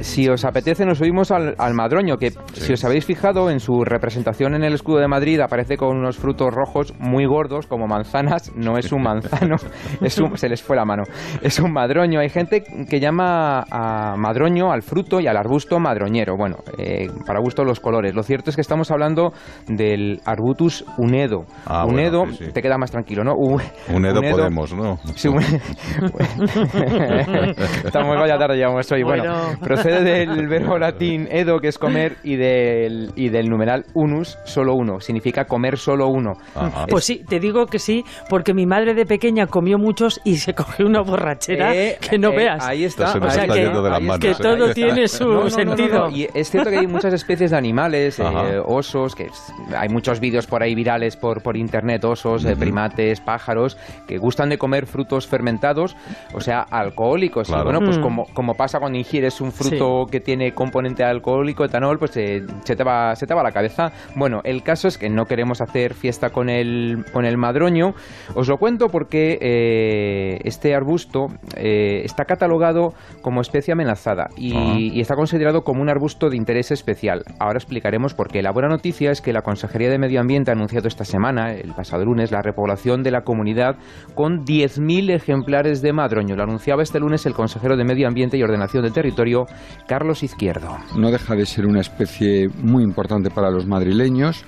si 0.01 0.29
os 0.29 0.45
apetece, 0.45 0.85
nos 0.85 0.99
subimos 0.99 1.31
al, 1.31 1.55
al 1.59 1.75
madroño, 1.75 2.17
que 2.17 2.33
si 2.53 2.73
os 2.73 2.85
habéis 2.85 3.05
fijado 3.05 3.51
en 3.51 3.61
su 3.61 3.85
representación 3.85 4.55
en 4.55 4.65
el 4.65 4.75
escudo 4.75 4.99
de 4.99 5.09
Madrid, 5.09 5.41
aparece 5.41 5.77
con 5.77 5.97
unos 5.97 6.17
frutos 6.19 6.53
rojos 6.53 6.93
muy 6.99 7.27
gordos, 7.27 7.67
como 7.67 7.87
manzanas. 7.87 8.53
No 8.57 8.79
es 8.79 8.93
un 8.93 9.03
manzano, 9.03 9.57
es 10.01 10.19
un- 10.19 10.37
se 10.37 10.49
les 10.49 10.63
fue 10.63 10.77
la 10.77 10.85
mano. 10.85 11.03
Es 11.43 11.59
un 11.59 11.73
madroño. 11.73 12.21
Hay 12.21 12.29
gente 12.29 12.63
que 12.89 13.01
llama 13.01 13.65
a 13.75 14.17
madroño 14.17 14.71
al 14.71 14.83
fruto 14.83 15.19
y 15.21 15.27
al 15.27 15.37
arbusto 15.37 15.79
madroñero. 15.81 16.37
Bueno, 16.37 16.57
eh, 16.79 17.09
para 17.27 17.41
gusto 17.41 17.65
los 17.65 17.81
colores. 17.81 18.15
Lo 18.15 18.23
cierto 18.23 18.51
es 18.51 18.57
que 18.57 18.61
estamos 18.63 18.91
hablando 18.91 19.33
del 19.67 20.21
Arbutus 20.27 20.85
unedo. 20.99 21.45
Ah, 21.67 21.85
bueno, 21.85 21.99
unedo, 22.01 22.27
sí, 22.33 22.45
sí. 22.47 22.53
te 22.53 22.61
queda 22.61 22.77
más 22.77 22.91
tranquilo, 22.91 23.25
¿no? 23.25 23.33
U- 23.35 23.59
Unedo 23.93 24.21
Podemos, 24.21 24.75
¿no? 24.75 24.99
Sí, 25.17 25.29
un- 25.29 25.41
Estamos 27.85 28.17
vaya 28.17 28.39
tarde 28.39 28.57
llevamos 28.57 28.91
hoy. 28.93 29.03
Bueno, 29.03 29.25
Bueno. 29.25 29.59
procede 29.61 30.03
del 30.27 30.49
verbo 30.49 30.79
latín 30.79 31.29
edo, 31.31 31.59
que 31.61 31.69
es 31.69 31.79
comer, 31.79 32.17
y 32.23 32.37
del, 32.37 33.13
y 33.17 33.29
del 33.31 33.49
numeral 33.49 33.85
unus, 33.95 34.39
solo 34.45 34.75
uno. 34.75 35.01
Significa 35.01 35.45
comer 35.45 35.79
solo 35.79 36.09
uno. 36.09 36.33
Ajá. 36.55 36.87
Pues 36.89 37.05
sí, 37.05 37.23
te 37.29 37.41
digo 37.41 37.67
que 37.67 37.79
sí, 37.79 38.05
porque 38.29 38.55
mi 38.55 38.67
madre 38.67 38.95
de 38.95 39.07
pequeña 39.07 39.47
comió 39.47 39.79
muchos 39.79 40.21
y 40.25 40.37
se 40.37 40.55
cogió 40.55 40.87
una 40.87 41.01
borrachera 41.03 41.75
Eh, 41.75 41.99
que 42.01 42.19
no 42.19 42.31
eh, 42.33 42.37
veas. 42.37 42.67
Ahí 42.67 42.85
está. 42.85 43.09
O 43.09 43.31
sea 43.31 43.45
está 43.45 43.55
que- 43.71 43.81
de 43.83 43.91
las 43.91 44.01
manos. 44.03 44.19
que 44.19 44.31
¿eh? 44.31 44.35
todo 44.41 44.73
tiene 44.75 45.09
su 45.09 45.25
No, 45.25 45.31
no, 45.31 45.37
no, 45.39 45.45
no, 45.45 45.51
sentido. 45.51 45.99
no. 46.09 46.11
Y 46.11 46.29
es 46.35 46.51
cierto 46.51 46.71
que 46.71 46.79
hay 46.79 46.87
muchas 46.87 47.13
especies 47.15 47.51
de 47.51 47.57
animales, 47.57 48.19
eh, 48.19 48.25
osos, 48.65 49.15
que 49.15 49.29
hay 49.77 49.89
muchos 49.89 50.21
vídeos 50.21 50.47
por 50.47 50.63
ahí 50.63 50.75
virales 50.75 51.17
por, 51.17 51.43
por 51.43 51.57
internet, 51.57 52.05
osos, 52.05 52.45
eh, 52.45 52.57
primates, 52.57 53.21
pájaros, 53.21 53.77
que 54.07 54.19
gustan 54.19 54.49
de 54.49 54.59
comer 54.59 54.87
frutos 54.87 55.27
fermentados, 55.27 55.97
o 56.35 56.41
sea, 56.41 56.61
alcohólicos. 56.71 57.49
Claro. 57.49 57.63
Y 57.63 57.65
bueno, 57.65 57.81
pues 57.85 57.99
Mm. 57.99 58.03
como, 58.03 58.25
como 58.35 58.55
pasa 58.55 58.79
cuando 58.79 58.99
ingieres 58.99 59.41
un 59.41 59.53
fruto 59.53 60.07
que 60.11 60.21
tiene 60.21 60.53
componente 60.53 61.05
alcohólico, 61.05 61.65
etanol, 61.65 61.99
pues 61.99 62.17
eh, 62.17 62.43
se, 62.65 62.77
te 62.77 62.85
va, 62.85 63.15
se 63.15 63.27
te 63.27 63.35
va 63.35 63.43
la 63.43 63.53
cabeza. 63.53 63.93
Bueno, 64.17 64.41
el 64.45 64.63
caso 64.63 64.89
es 64.89 64.99
que 64.99 65.09
no 65.11 65.25
queremos 65.27 65.61
hacer 65.61 65.95
fiesta 65.95 66.31
con 66.31 66.49
el, 66.49 67.05
con 67.13 67.25
el 67.25 67.37
madroño. 67.37 67.95
Os 68.35 68.49
lo 68.49 68.57
cuento 68.57 68.89
porque 68.89 69.39
eh, 69.41 70.39
este 70.45 70.75
arbusto 70.75 71.27
eh, 71.57 72.03
está 72.05 72.25
catalogado 72.25 72.95
como 73.23 73.41
especie 73.41 73.52
amenazada 73.73 74.29
y, 74.37 74.55
Ah. 74.57 74.75
y 74.79 75.01
está 75.01 75.15
considerado 75.15 75.63
como 75.63 75.83
un 75.83 75.89
arbusto 75.91 76.29
de 76.31 76.37
interés 76.37 76.71
especial. 76.71 77.23
Ahora 77.39 77.59
explicaremos 77.59 78.15
por 78.15 78.29
qué. 78.29 78.43
La 78.43 78.51
buena 78.53 78.69
noticia 78.69 79.11
es 79.11 79.21
que 79.21 79.33
la 79.33 79.43
Consejería 79.43 79.91
de 79.91 79.99
Medio 79.99 80.21
Ambiente 80.21 80.51
ha 80.51 80.55
anunciado 80.55 80.89
esta 80.89 81.05
semana, 81.05 81.53
el 81.53 81.73
pasado 81.75 82.05
lunes, 82.05 82.33
la 82.33 82.43
repoblación 82.43 83.03
de 83.03 83.11
la 83.11 83.23
comunidad 83.23 83.77
con 84.15 84.45
10.000 84.45 85.11
ejemplares 85.11 85.83
de 85.83 85.93
madroño. 85.93 86.35
Lo 86.37 86.43
anunciaba 86.45 86.83
este 86.83 86.99
lunes 87.01 87.27
el 87.27 87.35
consejero 87.35 87.77
de 87.77 87.85
Medio 87.85 88.09
Ambiente 88.09 88.37
y 88.37 88.43
Ordenación 88.43 88.83
del 88.83 88.93
Territorio, 88.93 89.47
Carlos 89.87 90.23
Izquierdo. 90.23 90.77
no 90.97 91.11
deja 91.11 91.35
de 91.35 91.47
ser 91.47 91.67
una 91.67 91.81
especie 91.81 92.49
muy 92.63 92.83
importante 92.85 93.31
para 93.31 93.51
los 93.51 93.67
madrileños. 93.67 94.45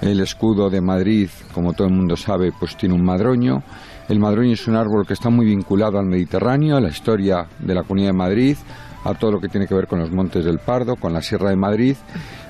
El 0.00 0.18
escudo 0.20 0.68
de 0.68 0.80
Madrid, 0.80 1.28
como 1.54 1.72
todo 1.74 1.86
el 1.86 1.94
mundo 1.94 2.16
sabe, 2.16 2.50
pues 2.58 2.76
tiene 2.76 2.94
un 2.94 3.04
madroño. 3.04 3.62
El 4.08 4.18
madroño 4.18 4.52
es 4.52 4.66
un 4.66 4.76
árbol 4.76 5.06
que 5.06 5.12
está 5.12 5.30
muy 5.30 5.46
vinculado 5.46 5.98
al 5.98 6.06
Mediterráneo, 6.06 6.76
a 6.76 6.80
la 6.80 6.88
historia 6.88 7.46
de 7.58 7.74
la 7.74 7.82
Comunidad 7.82 8.08
de 8.08 8.12
Madrid, 8.12 8.56
a 9.04 9.14
todo 9.14 9.32
lo 9.32 9.40
que 9.40 9.48
tiene 9.48 9.66
que 9.66 9.74
ver 9.74 9.86
con 9.86 9.98
los 9.98 10.10
Montes 10.10 10.44
del 10.44 10.58
Pardo, 10.58 10.96
con 10.96 11.12
la 11.12 11.20
Sierra 11.22 11.50
de 11.50 11.56
Madrid, 11.56 11.96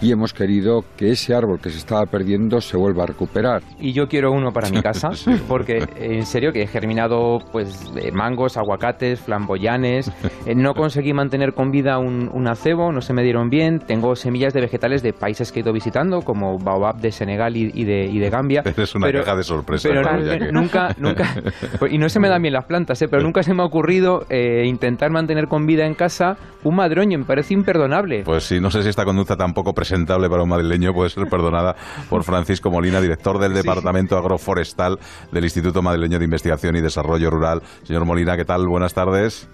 y 0.00 0.11
hemos 0.12 0.32
querido 0.32 0.85
que 0.97 1.11
ese 1.11 1.35
árbol 1.35 1.61
que 1.61 1.71
se 1.71 1.78
estaba 1.78 2.04
perdiendo 2.06 2.61
se 2.61 2.76
vuelva 2.76 3.04
a 3.04 3.06
recuperar. 3.06 3.62
Y 3.80 3.92
yo 3.92 4.09
quiero 4.09 4.32
uno 4.32 4.52
para 4.52 4.68
mi 4.68 4.82
casa, 4.82 5.11
porque 5.49 5.85
en 5.97 6.26
serio 6.26 6.52
que 6.52 6.62
he 6.62 6.66
germinado 6.66 7.38
pues 7.52 7.90
eh, 7.97 8.11
mangos, 8.12 8.56
aguacates, 8.56 9.21
flamboyanes, 9.21 10.11
eh, 10.47 10.54
no 10.54 10.75
conseguí 10.75 11.12
mantener 11.12 11.54
con 11.54 11.71
vida 11.71 11.99
un, 11.99 12.28
un 12.32 12.47
acebo, 12.49 12.92
no 12.92 13.00
se 13.00 13.12
me 13.12 13.23
dieron 13.23 13.49
bien, 13.50 13.78
tengo 13.80 14.14
semillas 14.16 14.52
de 14.52 14.61
vegetales 14.61 15.02
de 15.02 15.12
países 15.12 15.52
que 15.52 15.61
he 15.61 15.62
ido 15.62 15.73
visitando, 15.73 16.21
como 16.23 16.59
Baobab 16.59 16.97
de 17.00 17.12
Senegal 17.12 17.56
y, 17.56 17.71
y 17.75 17.85
de, 17.85 18.04
y 18.06 18.18
de 18.18 18.30
Gambia. 18.30 18.62
Es 18.76 18.94
una 18.97 19.06
pero- 19.06 19.21
caja 19.25 19.37
de 19.37 19.42
sorpresas. 19.44 19.90
pero 19.92 20.52
nunca, 20.52 20.94
nunca, 20.99 21.35
y 21.90 21.99
no 21.99 22.09
se 22.09 22.18
me 22.21 22.28
dan 22.28 22.42
bien 22.42 22.52
las 22.54 22.64
plantas, 22.64 23.00
¿eh? 23.02 23.09
pero 23.09 23.23
nunca 23.23 23.42
se 23.42 23.54
me 23.54 23.62
ha 23.62 23.66
ocurrido 23.66 24.25
eh, 24.28 24.64
intentar 24.66 25.11
mantener 25.11 25.47
con 25.47 25.66
vida 25.66 25.87
en 25.87 25.94
casa 25.94 26.37
un 26.64 26.76
madroño, 26.76 27.18
me 27.18 27.25
parece 27.25 27.54
imperdonable. 27.54 28.22
Pues 28.25 28.44
sí, 28.44 28.61
no 28.61 28.70
sé 28.70 28.82
si 28.82 28.88
esta 28.88 29.04
conducta 29.04 29.37
tan 29.37 29.52
poco 29.54 29.72
presentable 29.75 30.28
para 30.30 30.42
un 30.42 30.49
madrileño 30.49 30.92
puede 30.92 31.11
ser 31.11 31.26
perdonada 31.28 31.75
por 32.08 32.22
Francisco 32.25 32.70
Molina, 32.70 33.00
director 33.00 33.38
del 33.38 33.54
Departamento 33.54 34.16
Agroforestal 34.16 34.99
del 35.32 35.44
Instituto 35.44 35.82
Madrileño 35.82 36.18
de 36.18 36.25
Investigación 36.25 36.76
y 36.76 36.80
Desarrollo 36.80 37.30
Rural. 37.30 37.62
Señor 37.84 38.04
Molina, 38.04 38.37
¿qué 38.37 38.44
tal? 38.44 38.66
Buenas 38.68 38.94
tardes. 38.94 39.49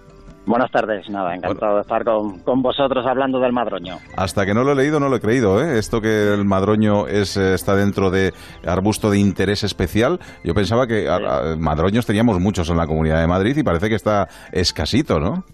Buenas 0.47 0.71
tardes, 0.71 1.07
nada, 1.11 1.35
encantado 1.35 1.75
de 1.75 1.83
estar 1.83 2.03
con, 2.05 2.39
con 2.39 2.63
vosotros 2.63 3.05
hablando 3.07 3.39
del 3.39 3.53
madroño. 3.53 3.99
Hasta 4.17 4.47
que 4.47 4.55
no 4.55 4.65
lo 4.65 4.73
he 4.73 4.77
leído, 4.77 4.99
no 4.99 5.11
lo 5.11 5.17
he 5.17 5.21
creído. 5.21 5.61
¿eh? 5.63 5.79
Esto 5.79 6.01
que 6.01 6.33
el 6.33 6.47
madroño 6.47 7.07
es, 7.07 7.37
eh, 7.37 7.53
está 7.53 7.77
dentro 7.77 8.11
de 8.11 8.33
arbusto 8.67 9.11
de 9.11 9.19
interés 9.19 9.63
especial. 9.63 10.19
Yo 10.45 10.55
pensaba 10.55 10.87
que 10.87 11.07
a- 11.07 11.17
a- 11.17 11.57
madroños 11.59 12.07
teníamos 12.07 12.41
muchos 12.41 12.71
en 12.71 12.79
la 12.79 12.87
Comunidad 12.87 13.21
de 13.21 13.27
Madrid 13.27 13.59
y 13.59 13.63
parece 13.63 13.91
que 13.91 13.95
está 13.97 14.29
escasito, 14.51 15.21
¿no? 15.21 15.45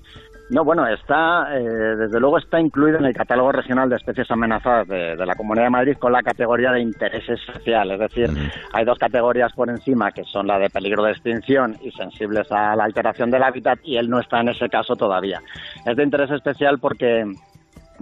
No, 0.51 0.63
bueno, 0.63 0.87
está, 0.87 1.57
eh, 1.57 1.63
desde 1.97 2.21
luego 2.21 2.37
está 2.39 2.61
incluido 2.61 2.99
en 2.99 3.07
el 3.07 3.15
catálogo 3.15 3.51
regional 3.51 3.89
de 3.89 3.97
especies 3.97 4.31
amenazadas 4.31 4.87
de, 4.87 5.17
de 5.17 5.27
la 5.27 5.35
Comunidad 5.35 5.65
de 5.65 5.71
Madrid 5.71 5.97
con 5.99 6.13
la 6.13 6.23
categoría 6.23 6.71
de 6.71 6.81
interés 6.81 7.27
especial. 7.29 7.91
Es 7.93 7.99
decir, 7.99 8.29
hay 8.73 8.85
dos 8.85 8.99
categorías 8.99 9.53
por 9.55 9.71
encima 9.71 10.13
que 10.13 10.23
son 10.25 10.47
la 10.47 10.59
de 10.59 10.69
peligro 10.69 11.03
de 11.03 11.13
extinción 11.13 11.77
y 11.83 11.91
sensibles 11.93 12.51
a 12.53 12.77
la 12.77 12.85
alteración 12.85 13.31
del 13.31 13.43
hábitat 13.43 13.79
y 13.85 13.97
él 13.97 14.11
no 14.11 14.21
está 14.21 14.41
en 14.41 14.51
ese 14.51 14.69
caso 14.69 14.95
todavía. 14.97 15.41
Es 15.87 15.97
de 15.97 16.05
interés 16.05 16.31
especial 16.31 16.79
porque 16.79 17.25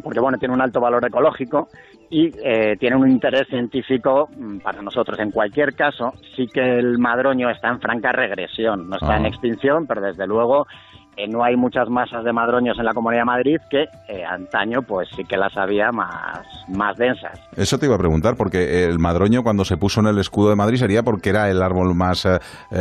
porque 0.02 0.20
bueno, 0.20 0.38
tiene 0.38 0.54
un 0.54 0.60
alto 0.62 0.80
valor 0.80 1.04
ecológico 1.04 1.68
y 2.08 2.32
eh, 2.42 2.76
tiene 2.80 2.96
un 2.96 3.10
interés 3.10 3.46
científico 3.48 4.28
mm, 4.34 4.58
para 4.60 4.80
nosotros. 4.80 5.18
En 5.20 5.30
cualquier 5.30 5.74
caso, 5.74 6.14
sí 6.34 6.46
que 6.48 6.78
el 6.78 6.98
madroño 6.98 7.50
está 7.50 7.68
en 7.68 7.78
franca 7.78 8.10
regresión, 8.10 8.88
no 8.88 8.96
está 8.96 9.16
en 9.18 9.26
Ah. 9.26 9.28
extinción, 9.28 9.86
pero 9.86 10.00
desde 10.00 10.26
luego 10.26 10.66
eh, 11.16 11.28
no 11.28 11.44
hay 11.44 11.56
muchas 11.56 11.88
masas 11.90 12.24
de 12.24 12.32
madroños 12.32 12.78
en 12.78 12.84
la 12.84 12.94
Comunidad 12.94 13.22
de 13.22 13.26
Madrid 13.26 13.56
que 13.68 13.82
eh, 14.08 14.24
antaño 14.24 14.82
pues 14.82 15.08
sí 15.14 15.24
que 15.24 15.36
las 15.36 15.56
había 15.56 15.92
más, 15.92 16.40
más 16.68 16.96
densas. 16.96 17.38
Eso 17.56 17.78
te 17.78 17.86
iba 17.86 17.96
a 17.96 17.98
preguntar, 17.98 18.34
porque 18.36 18.84
el 18.84 18.98
madroño 18.98 19.42
cuando 19.42 19.64
se 19.64 19.76
puso 19.76 20.00
en 20.00 20.06
el 20.06 20.18
escudo 20.18 20.50
de 20.50 20.56
Madrid 20.56 20.78
sería 20.78 21.02
porque 21.02 21.30
era 21.30 21.50
el 21.50 21.62
árbol 21.62 21.94
más 21.94 22.24
eh, 22.24 22.38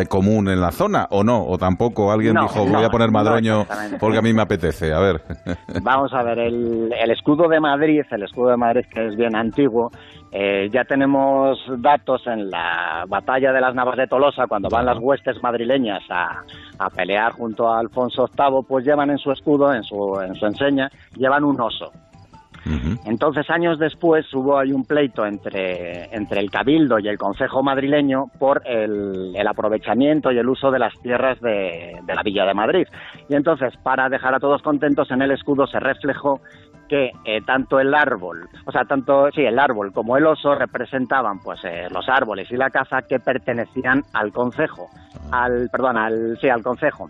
común 0.08 0.50
en 0.50 0.62
la 0.62 0.72
zona, 0.72 1.08
¿o 1.10 1.24
no? 1.24 1.46
¿O 1.46 1.58
tampoco 1.58 2.12
alguien 2.12 2.34
No, 2.34 2.44
dijo, 2.44 2.66
no, 2.66 2.78
voy 2.78 2.86
a 2.86 2.90
poner 2.90 3.12
madroño 3.12 3.66
porque 4.00 4.20
a 4.20 4.22
mí 4.22 4.34
me 4.34 4.42
apetece? 4.42 4.94
A 4.94 5.00
ver. 5.00 5.22
Vamos 5.82 6.14
a 6.14 6.24
ver, 6.24 6.40
el, 6.40 6.94
el 6.94 7.12
escudo 7.12 7.50
de 7.50 7.60
Madrid, 7.60 8.02
el 8.12 8.24
escudo 8.24 8.52
de 8.52 8.58
Madrid 8.58 8.86
que 8.90 9.08
es 9.08 9.16
bien 9.16 9.36
antiguo, 9.36 9.92
eh, 10.32 10.70
ya 10.72 10.86
tenemos 10.86 11.60
datos 11.82 12.26
en 12.28 12.50
la 12.50 13.06
batalla 13.08 13.52
de 13.52 13.60
las 13.60 13.76
Navas 13.76 13.98
de 13.98 14.08
Tolosa, 14.08 14.48
cuando 14.48 14.70
van 14.70 14.86
las 14.86 14.98
huestes 14.98 15.42
madrileñas 15.44 16.04
a, 16.10 16.44
a 16.80 16.90
pelear 16.90 17.34
junto 17.34 17.68
a 17.68 17.80
Alfonso 17.80 18.28
VIII, 18.28 18.64
pues 18.68 18.86
llevan 18.86 19.10
en 19.10 19.18
su 19.18 19.32
escudo, 19.32 19.74
en 19.74 19.84
su, 19.84 20.20
en 20.22 20.36
su 20.36 20.46
enseña, 20.46 20.90
llevan 21.18 21.44
un 21.44 21.60
oso. 21.60 21.92
Entonces, 23.06 23.50
años 23.50 23.80
después, 23.80 24.32
hubo 24.34 24.58
ahí 24.58 24.72
un 24.72 24.86
pleito 24.86 25.26
entre, 25.26 26.14
entre 26.16 26.40
el 26.40 26.52
Cabildo 26.52 27.00
y 27.00 27.08
el 27.08 27.18
Concejo 27.18 27.64
madrileño 27.64 28.26
por 28.40 28.62
el, 28.66 29.34
el 29.36 29.48
aprovechamiento 29.48 30.32
y 30.32 30.38
el 30.38 30.48
uso 30.48 30.70
de 30.70 30.80
las 30.80 30.94
tierras 31.02 31.40
de, 31.42 32.00
de 32.06 32.16
la 32.16 32.24
Villa 32.24 32.46
de 32.46 32.54
Madrid. 32.54 32.88
Y 33.30 33.36
entonces, 33.36 33.74
para 33.84 34.10
dejar 34.10 34.36
a 34.36 34.40
todos 34.40 34.62
contentos, 34.62 35.10
en 35.12 35.22
el 35.22 35.32
escudo 35.32 35.66
se 35.66 35.80
reflejó 35.80 36.42
que 36.92 37.12
eh, 37.24 37.40
tanto 37.46 37.80
el 37.80 37.94
árbol, 37.96 38.50
o 38.66 38.72
sea, 38.72 38.84
tanto 38.84 39.32
sí, 39.32 39.42
el 39.42 39.58
árbol 39.58 39.94
como 39.94 40.18
el 40.18 40.26
oso 40.26 40.56
representaban 40.56 41.40
pues 41.40 41.64
eh, 41.64 41.88
los 41.90 42.10
árboles 42.10 42.52
y 42.52 42.58
la 42.58 42.70
caza 42.70 43.04
que 43.04 43.18
pertenecían 43.18 44.04
al 44.12 44.34
concejo, 44.34 44.90
al 45.32 45.70
perdón, 45.72 45.98
al 45.98 46.38
sí, 46.42 46.50
al 46.50 46.62
concejo 46.62 47.10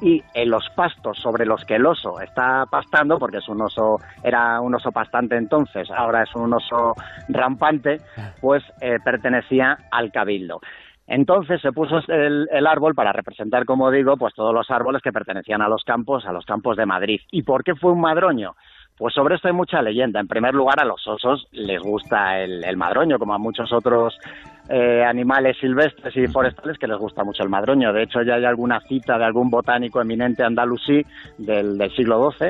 y 0.00 0.22
en 0.34 0.50
los 0.50 0.68
pastos 0.70 1.18
sobre 1.18 1.46
los 1.46 1.64
que 1.64 1.76
el 1.76 1.86
oso 1.86 2.20
está 2.20 2.64
pastando, 2.70 3.18
porque 3.18 3.38
es 3.38 3.48
un 3.48 3.60
oso, 3.62 3.98
era 4.22 4.60
un 4.60 4.74
oso 4.74 4.90
pastante 4.92 5.36
entonces, 5.36 5.90
ahora 5.90 6.22
es 6.22 6.34
un 6.34 6.52
oso 6.52 6.94
rampante, 7.28 8.00
pues 8.40 8.62
eh, 8.80 8.98
pertenecía 9.04 9.78
al 9.90 10.10
cabildo. 10.10 10.60
Entonces 11.06 11.60
se 11.60 11.72
puso 11.72 12.00
el, 12.08 12.66
árbol 12.66 12.94
para 12.94 13.12
representar, 13.12 13.66
como 13.66 13.90
digo, 13.90 14.16
pues 14.16 14.34
todos 14.34 14.54
los 14.54 14.70
árboles 14.70 15.02
que 15.02 15.12
pertenecían 15.12 15.60
a 15.60 15.68
los 15.68 15.84
campos, 15.84 16.24
a 16.24 16.32
los 16.32 16.46
campos 16.46 16.78
de 16.78 16.86
Madrid. 16.86 17.20
¿Y 17.30 17.42
por 17.42 17.62
qué 17.62 17.74
fue 17.74 17.92
un 17.92 18.00
madroño? 18.00 18.54
Pues 18.96 19.12
sobre 19.12 19.34
esto 19.34 19.48
hay 19.48 19.54
mucha 19.54 19.82
leyenda. 19.82 20.18
En 20.18 20.28
primer 20.28 20.54
lugar, 20.54 20.80
a 20.80 20.84
los 20.84 21.06
osos 21.06 21.46
les 21.52 21.82
gusta 21.82 22.40
el 22.40 22.76
madroño, 22.78 23.18
como 23.18 23.34
a 23.34 23.38
muchos 23.38 23.70
otros 23.72 24.18
eh, 24.68 25.04
animales 25.04 25.56
silvestres 25.60 26.16
y 26.16 26.26
forestales 26.28 26.78
que 26.78 26.86
les 26.86 26.98
gusta 26.98 27.22
mucho 27.24 27.42
el 27.42 27.48
madroño. 27.50 27.92
De 27.92 28.02
hecho, 28.04 28.22
ya 28.22 28.34
hay 28.34 28.44
alguna 28.44 28.80
cita 28.80 29.18
de 29.18 29.24
algún 29.24 29.50
botánico 29.50 30.00
eminente 30.00 30.42
andalusí 30.42 31.02
del, 31.38 31.76
del 31.76 31.90
siglo 31.94 32.30
XII, 32.30 32.48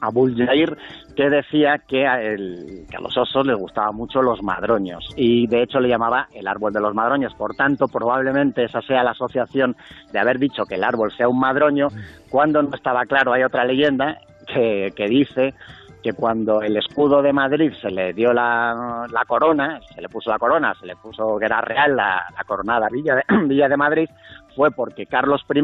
Abul 0.00 0.36
Jair, 0.36 0.76
que 1.16 1.28
decía 1.28 1.78
que 1.88 2.06
a, 2.06 2.22
el- 2.22 2.84
que 2.88 2.96
a 2.96 3.00
los 3.00 3.16
osos 3.16 3.44
les 3.46 3.56
gustaban 3.56 3.96
mucho 3.96 4.22
los 4.22 4.42
madroños 4.44 5.08
y 5.16 5.48
de 5.48 5.62
hecho 5.64 5.80
le 5.80 5.88
llamaba 5.88 6.28
el 6.32 6.46
árbol 6.46 6.72
de 6.72 6.80
los 6.80 6.94
madroños. 6.94 7.34
Por 7.34 7.56
tanto, 7.56 7.86
probablemente 7.88 8.62
esa 8.64 8.80
sea 8.82 9.02
la 9.02 9.10
asociación 9.10 9.74
de 10.12 10.18
haber 10.20 10.38
dicho 10.38 10.62
que 10.68 10.76
el 10.76 10.84
árbol 10.84 11.10
sea 11.16 11.28
un 11.28 11.40
madroño 11.40 11.88
cuando 12.30 12.62
no 12.62 12.74
estaba 12.76 13.06
claro. 13.06 13.32
Hay 13.32 13.42
otra 13.42 13.64
leyenda 13.64 14.18
que, 14.46 14.92
que 14.94 15.08
dice 15.08 15.54
que 16.08 16.14
cuando 16.14 16.62
el 16.62 16.74
escudo 16.78 17.20
de 17.20 17.34
Madrid 17.34 17.70
se 17.78 17.90
le 17.90 18.14
dio 18.14 18.32
la, 18.32 19.06
la 19.12 19.24
corona, 19.26 19.78
se 19.94 20.00
le 20.00 20.08
puso 20.08 20.30
la 20.30 20.38
corona, 20.38 20.72
se 20.80 20.86
le 20.86 20.96
puso 20.96 21.36
que 21.38 21.44
era 21.44 21.60
real 21.60 21.96
la, 21.96 22.24
la 22.34 22.44
coronada 22.44 22.88
Villa 22.90 23.16
de, 23.16 23.24
Villa 23.46 23.68
de 23.68 23.76
Madrid, 23.76 24.08
fue 24.56 24.70
porque 24.70 25.04
Carlos 25.04 25.44
I 25.54 25.62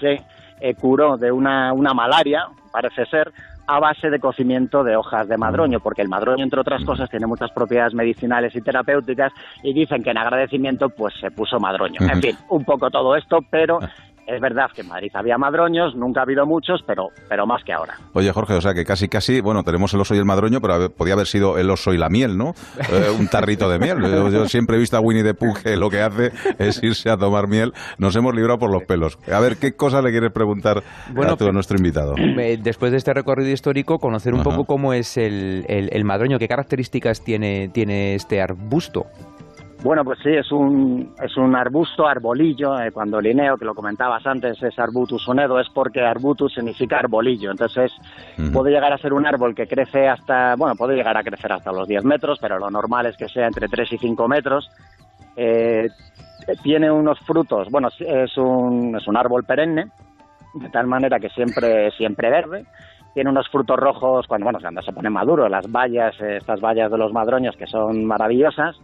se 0.00 0.24
eh, 0.60 0.74
curó 0.74 1.18
de 1.18 1.30
una, 1.30 1.74
una 1.74 1.92
malaria, 1.92 2.46
parece 2.72 3.04
ser, 3.06 3.30
a 3.66 3.78
base 3.78 4.08
de 4.08 4.20
cocimiento 4.20 4.82
de 4.82 4.96
hojas 4.96 5.28
de 5.28 5.36
madroño, 5.36 5.80
porque 5.80 6.00
el 6.00 6.08
madroño, 6.08 6.42
entre 6.42 6.60
otras 6.60 6.82
cosas, 6.84 7.10
tiene 7.10 7.26
muchas 7.26 7.50
propiedades 7.50 7.92
medicinales 7.92 8.56
y 8.56 8.62
terapéuticas, 8.62 9.32
y 9.62 9.74
dicen 9.74 10.02
que 10.02 10.12
en 10.12 10.18
agradecimiento, 10.18 10.88
pues 10.88 11.12
se 11.20 11.30
puso 11.30 11.60
madroño. 11.60 12.00
En 12.00 12.22
fin, 12.22 12.36
un 12.48 12.64
poco 12.64 12.90
todo 12.90 13.14
esto, 13.16 13.40
pero 13.50 13.80
es 14.26 14.40
verdad 14.40 14.66
que 14.74 14.80
en 14.82 14.88
Madrid 14.88 15.10
había 15.14 15.38
madroños, 15.38 15.94
nunca 15.94 16.20
ha 16.20 16.22
habido 16.24 16.44
muchos, 16.46 16.82
pero, 16.86 17.08
pero 17.28 17.46
más 17.46 17.62
que 17.64 17.72
ahora. 17.72 17.94
Oye, 18.12 18.32
Jorge, 18.32 18.54
o 18.54 18.60
sea 18.60 18.74
que 18.74 18.84
casi, 18.84 19.08
casi, 19.08 19.40
bueno, 19.40 19.62
tenemos 19.62 19.92
el 19.94 20.00
oso 20.00 20.14
y 20.14 20.18
el 20.18 20.24
madroño, 20.24 20.60
pero 20.60 20.90
podía 20.90 21.14
haber 21.14 21.26
sido 21.26 21.58
el 21.58 21.70
oso 21.70 21.92
y 21.94 21.98
la 21.98 22.08
miel, 22.08 22.36
¿no? 22.36 22.52
Eh, 22.90 23.08
un 23.18 23.28
tarrito 23.28 23.68
de 23.70 23.78
miel. 23.78 23.98
Yo, 24.02 24.28
yo 24.30 24.48
siempre 24.48 24.76
he 24.76 24.80
visto 24.80 24.96
a 24.96 25.00
Winnie 25.00 25.22
the 25.22 25.34
Pooh 25.34 25.54
que 25.62 25.76
lo 25.76 25.88
que 25.90 26.00
hace 26.02 26.32
es 26.58 26.82
irse 26.82 27.10
a 27.10 27.16
tomar 27.16 27.46
miel. 27.48 27.72
Nos 27.98 28.14
hemos 28.16 28.34
librado 28.34 28.58
por 28.58 28.72
los 28.72 28.82
pelos. 28.84 29.18
A 29.32 29.38
ver, 29.40 29.56
¿qué 29.58 29.72
cosa 29.76 30.02
le 30.02 30.10
quieres 30.10 30.32
preguntar 30.32 30.82
Bueno, 31.12 31.32
a, 31.32 31.36
tu- 31.36 31.46
a 31.46 31.52
nuestro 31.52 31.76
invitado? 31.76 32.14
Después 32.62 32.90
de 32.92 32.98
este 32.98 33.14
recorrido 33.14 33.50
histórico, 33.50 33.98
conocer 33.98 34.34
un 34.34 34.40
Ajá. 34.40 34.50
poco 34.50 34.64
cómo 34.64 34.92
es 34.92 35.16
el, 35.16 35.64
el- 35.68 35.88
el 35.92 36.04
madroño, 36.04 36.38
qué 36.38 36.48
características 36.48 37.22
tiene, 37.22 37.68
tiene 37.68 38.14
este 38.14 38.40
arbusto. 38.42 39.04
Bueno, 39.86 40.02
pues 40.02 40.18
sí, 40.20 40.30
es 40.30 40.50
un, 40.50 41.14
es 41.22 41.36
un 41.36 41.54
arbusto, 41.54 42.08
arbolillo. 42.08 42.76
eh, 42.80 42.90
cuando 42.90 43.20
Linneo, 43.20 43.56
que 43.56 43.64
lo 43.64 43.72
comentabas 43.72 44.26
antes, 44.26 44.60
es 44.60 44.76
Arbutus 44.80 45.28
unedo, 45.28 45.60
es 45.60 45.68
porque 45.68 46.00
Arbutus 46.00 46.54
significa 46.54 46.98
arbolillo. 46.98 47.52
Entonces, 47.52 47.92
puede 48.52 48.72
llegar 48.72 48.92
a 48.92 48.98
ser 48.98 49.12
un 49.12 49.24
árbol 49.24 49.54
que 49.54 49.68
crece 49.68 50.08
hasta, 50.08 50.56
bueno, 50.56 50.74
puede 50.74 50.96
llegar 50.96 51.16
a 51.16 51.22
crecer 51.22 51.52
hasta 51.52 51.70
los 51.70 51.86
10 51.86 52.04
metros, 52.04 52.40
pero 52.40 52.58
lo 52.58 52.68
normal 52.68 53.06
es 53.06 53.16
que 53.16 53.28
sea 53.28 53.46
entre 53.46 53.68
3 53.68 53.92
y 53.92 53.98
5 53.98 54.26
metros. 54.26 54.68
Eh, 55.36 55.86
tiene 56.64 56.90
unos 56.90 57.20
frutos, 57.20 57.68
bueno, 57.70 57.86
es 57.96 58.36
un, 58.36 58.96
es 58.96 59.06
un 59.06 59.16
árbol 59.16 59.44
perenne, 59.44 59.86
de 60.54 60.68
tal 60.70 60.88
manera 60.88 61.20
que 61.20 61.28
siempre, 61.28 61.92
siempre 61.92 62.28
verde. 62.28 62.66
Tiene 63.14 63.30
unos 63.30 63.48
frutos 63.50 63.76
rojos 63.76 64.26
cuando, 64.26 64.46
bueno, 64.46 64.58
cuando 64.60 64.82
se 64.82 64.92
pone 64.92 65.10
maduro, 65.10 65.48
las 65.48 65.70
bayas, 65.70 66.20
eh, 66.20 66.38
estas 66.38 66.60
bayas 66.60 66.90
de 66.90 66.98
los 66.98 67.12
madroños 67.12 67.56
que 67.56 67.68
son 67.68 68.04
maravillosas. 68.04 68.76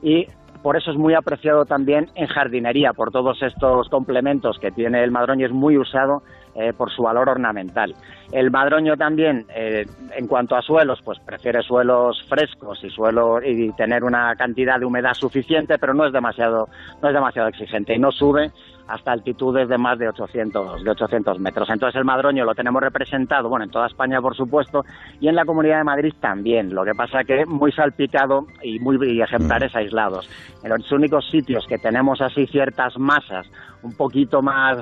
Y 0.00 0.28
por 0.64 0.78
eso 0.78 0.90
es 0.90 0.96
muy 0.96 1.12
apreciado 1.12 1.66
también 1.66 2.08
en 2.14 2.26
jardinería, 2.26 2.94
por 2.94 3.10
todos 3.10 3.42
estos 3.42 3.86
complementos 3.90 4.58
que 4.58 4.70
tiene 4.70 5.04
el 5.04 5.10
madroño, 5.10 5.44
es 5.44 5.52
muy 5.52 5.76
usado 5.76 6.22
eh, 6.54 6.72
por 6.72 6.90
su 6.90 7.02
valor 7.02 7.28
ornamental. 7.28 7.94
El 8.32 8.50
madroño 8.50 8.96
también, 8.96 9.44
eh, 9.54 9.84
en 10.16 10.26
cuanto 10.26 10.56
a 10.56 10.62
suelos, 10.62 11.00
pues 11.04 11.18
prefiere 11.20 11.62
suelos 11.62 12.22
frescos 12.28 12.82
y 12.84 12.90
suelo 12.90 13.40
y 13.42 13.72
tener 13.72 14.04
una 14.04 14.34
cantidad 14.36 14.78
de 14.78 14.86
humedad 14.86 15.14
suficiente, 15.14 15.78
pero 15.78 15.94
no 15.94 16.06
es 16.06 16.12
demasiado 16.12 16.68
no 17.02 17.08
es 17.08 17.14
demasiado 17.14 17.48
exigente 17.48 17.94
y 17.94 17.98
no 17.98 18.10
sube 18.10 18.50
hasta 18.86 19.12
altitudes 19.12 19.68
de 19.68 19.78
más 19.78 19.98
de 19.98 20.08
800 20.08 20.84
de 20.84 20.90
800 20.90 21.38
metros. 21.40 21.68
Entonces 21.70 21.98
el 21.98 22.04
madroño 22.04 22.44
lo 22.44 22.54
tenemos 22.54 22.82
representado, 22.82 23.48
bueno, 23.48 23.64
en 23.64 23.70
toda 23.70 23.86
España 23.86 24.20
por 24.20 24.36
supuesto 24.36 24.84
y 25.20 25.28
en 25.28 25.34
la 25.34 25.44
Comunidad 25.44 25.78
de 25.78 25.84
Madrid 25.84 26.12
también. 26.20 26.74
Lo 26.74 26.84
que 26.84 26.94
pasa 26.94 27.24
que 27.24 27.46
muy 27.46 27.72
salpicado 27.72 28.46
y 28.62 28.78
muy 28.78 28.98
y 29.04 29.22
ejemplares 29.22 29.74
aislados. 29.74 30.28
En 30.62 30.70
los 30.70 30.92
únicos 30.92 31.28
sitios 31.30 31.66
que 31.66 31.78
tenemos 31.78 32.20
así 32.20 32.46
ciertas 32.46 32.98
masas 32.98 33.46
un 33.82 33.96
poquito 33.96 34.40
más 34.42 34.78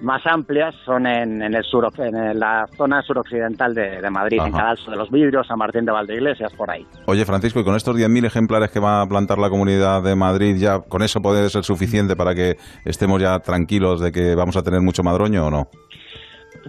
más 0.00 0.26
amplias 0.26 0.74
son 0.84 1.06
en, 1.06 1.42
en 1.42 1.54
el 1.54 1.64
sur, 1.64 1.90
en 1.98 2.38
la 2.38 2.66
zona 2.76 3.02
suroccidental 3.02 3.74
de, 3.74 4.00
de 4.00 4.10
Madrid, 4.10 4.40
en. 4.44 4.52
Cadalso 4.52 4.90
de 4.90 4.96
los 4.96 5.10
Vidrios, 5.10 5.46
San 5.46 5.58
Martín 5.58 5.84
de 5.84 5.92
Valdeiglesias, 5.92 6.52
por 6.54 6.70
ahí. 6.70 6.86
Oye, 7.06 7.24
Francisco, 7.24 7.60
y 7.60 7.64
con 7.64 7.74
estos 7.76 7.96
10.000 7.96 8.26
ejemplares 8.26 8.70
que 8.70 8.80
va 8.80 9.02
a 9.02 9.06
plantar 9.06 9.38
la 9.38 9.50
Comunidad 9.50 10.02
de 10.02 10.14
Madrid, 10.14 10.56
¿ya 10.56 10.80
con 10.80 11.02
eso 11.02 11.20
puede 11.20 11.48
ser 11.50 11.64
suficiente 11.64 12.16
para 12.16 12.34
que 12.34 12.56
estemos 12.84 13.20
ya 13.20 13.38
tranquilos 13.40 14.00
de 14.00 14.12
que 14.12 14.34
vamos 14.34 14.56
a 14.56 14.62
tener 14.62 14.80
mucho 14.80 15.02
madroño 15.02 15.46
o 15.46 15.50
no? 15.50 15.68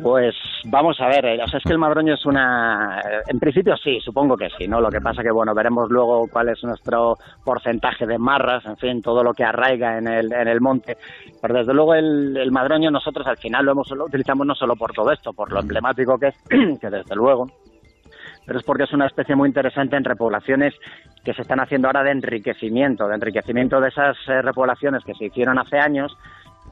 Pues 0.02 0.36
vamos 0.66 1.00
a 1.02 1.08
ver, 1.08 1.26
eh, 1.26 1.40
o 1.44 1.48
sea, 1.48 1.58
es 1.58 1.64
que 1.64 1.74
el 1.74 1.78
madroño 1.78 2.14
es 2.14 2.26
una... 2.26 3.00
eh, 3.02 3.22
En 3.28 3.40
principio 3.40 3.76
sí, 3.78 4.00
supongo 4.00 4.38
que 4.38 4.50
sí, 4.58 4.68
¿no? 4.68 4.80
Lo 4.80 4.90
que 4.90 5.02
pasa 5.02 5.24
que, 5.24 5.32
bueno, 5.32 5.54
veremos 5.54 5.90
luego 5.90 6.28
cuál 6.32 6.50
es 6.50 6.64
nuestro 6.64 7.18
porcentaje 7.44 8.06
de 8.06 8.18
marras, 8.18 8.66
en 8.66 8.78
fin, 8.78 9.02
todo 9.02 9.24
lo 9.24 9.34
que 9.34 9.44
arraiga 9.44 9.98
en 9.98 10.08
el, 10.08 10.32
en 10.32 10.48
el 10.48 10.62
monte. 10.62 10.98
Pero 11.42 11.54
desde 11.56 11.74
luego 11.74 11.96
el, 11.96 12.38
el 12.38 12.52
madroño 12.52 12.92
nosotros 12.92 13.26
al 13.28 13.38
final 13.38 13.66
lo, 13.66 13.72
hemos, 13.74 13.90
lo 13.92 14.06
utilizamos 14.06 14.46
no 14.48 14.56
solo 14.56 14.76
por 14.76 14.94
todo 14.94 15.12
esto, 15.12 15.34
por 15.34 15.52
lo 15.52 15.60
emblemático 15.60 16.18
que 16.18 16.28
es, 16.28 16.36
que 16.80 16.90
desde 16.90 17.16
luego, 17.16 17.48
pero 18.46 18.60
es 18.60 18.66
porque 18.66 18.84
es 18.84 18.94
una 18.94 19.06
especie 19.06 19.36
muy 19.36 19.48
interesante 19.48 19.96
en 19.96 20.04
repoblaciones 20.04 20.74
que 21.24 21.34
se 21.34 21.42
están 21.42 21.60
haciendo 21.60 21.88
ahora 21.88 22.04
de 22.04 22.12
enriquecimiento, 22.12 23.08
de 23.08 23.16
enriquecimiento 23.16 23.80
de 23.80 23.90
esas 23.90 24.18
eh, 24.28 24.42
repoblaciones 24.42 25.04
que 25.04 25.14
se 25.14 25.26
hicieron 25.26 25.60
hace 25.60 25.78
años 25.78 26.18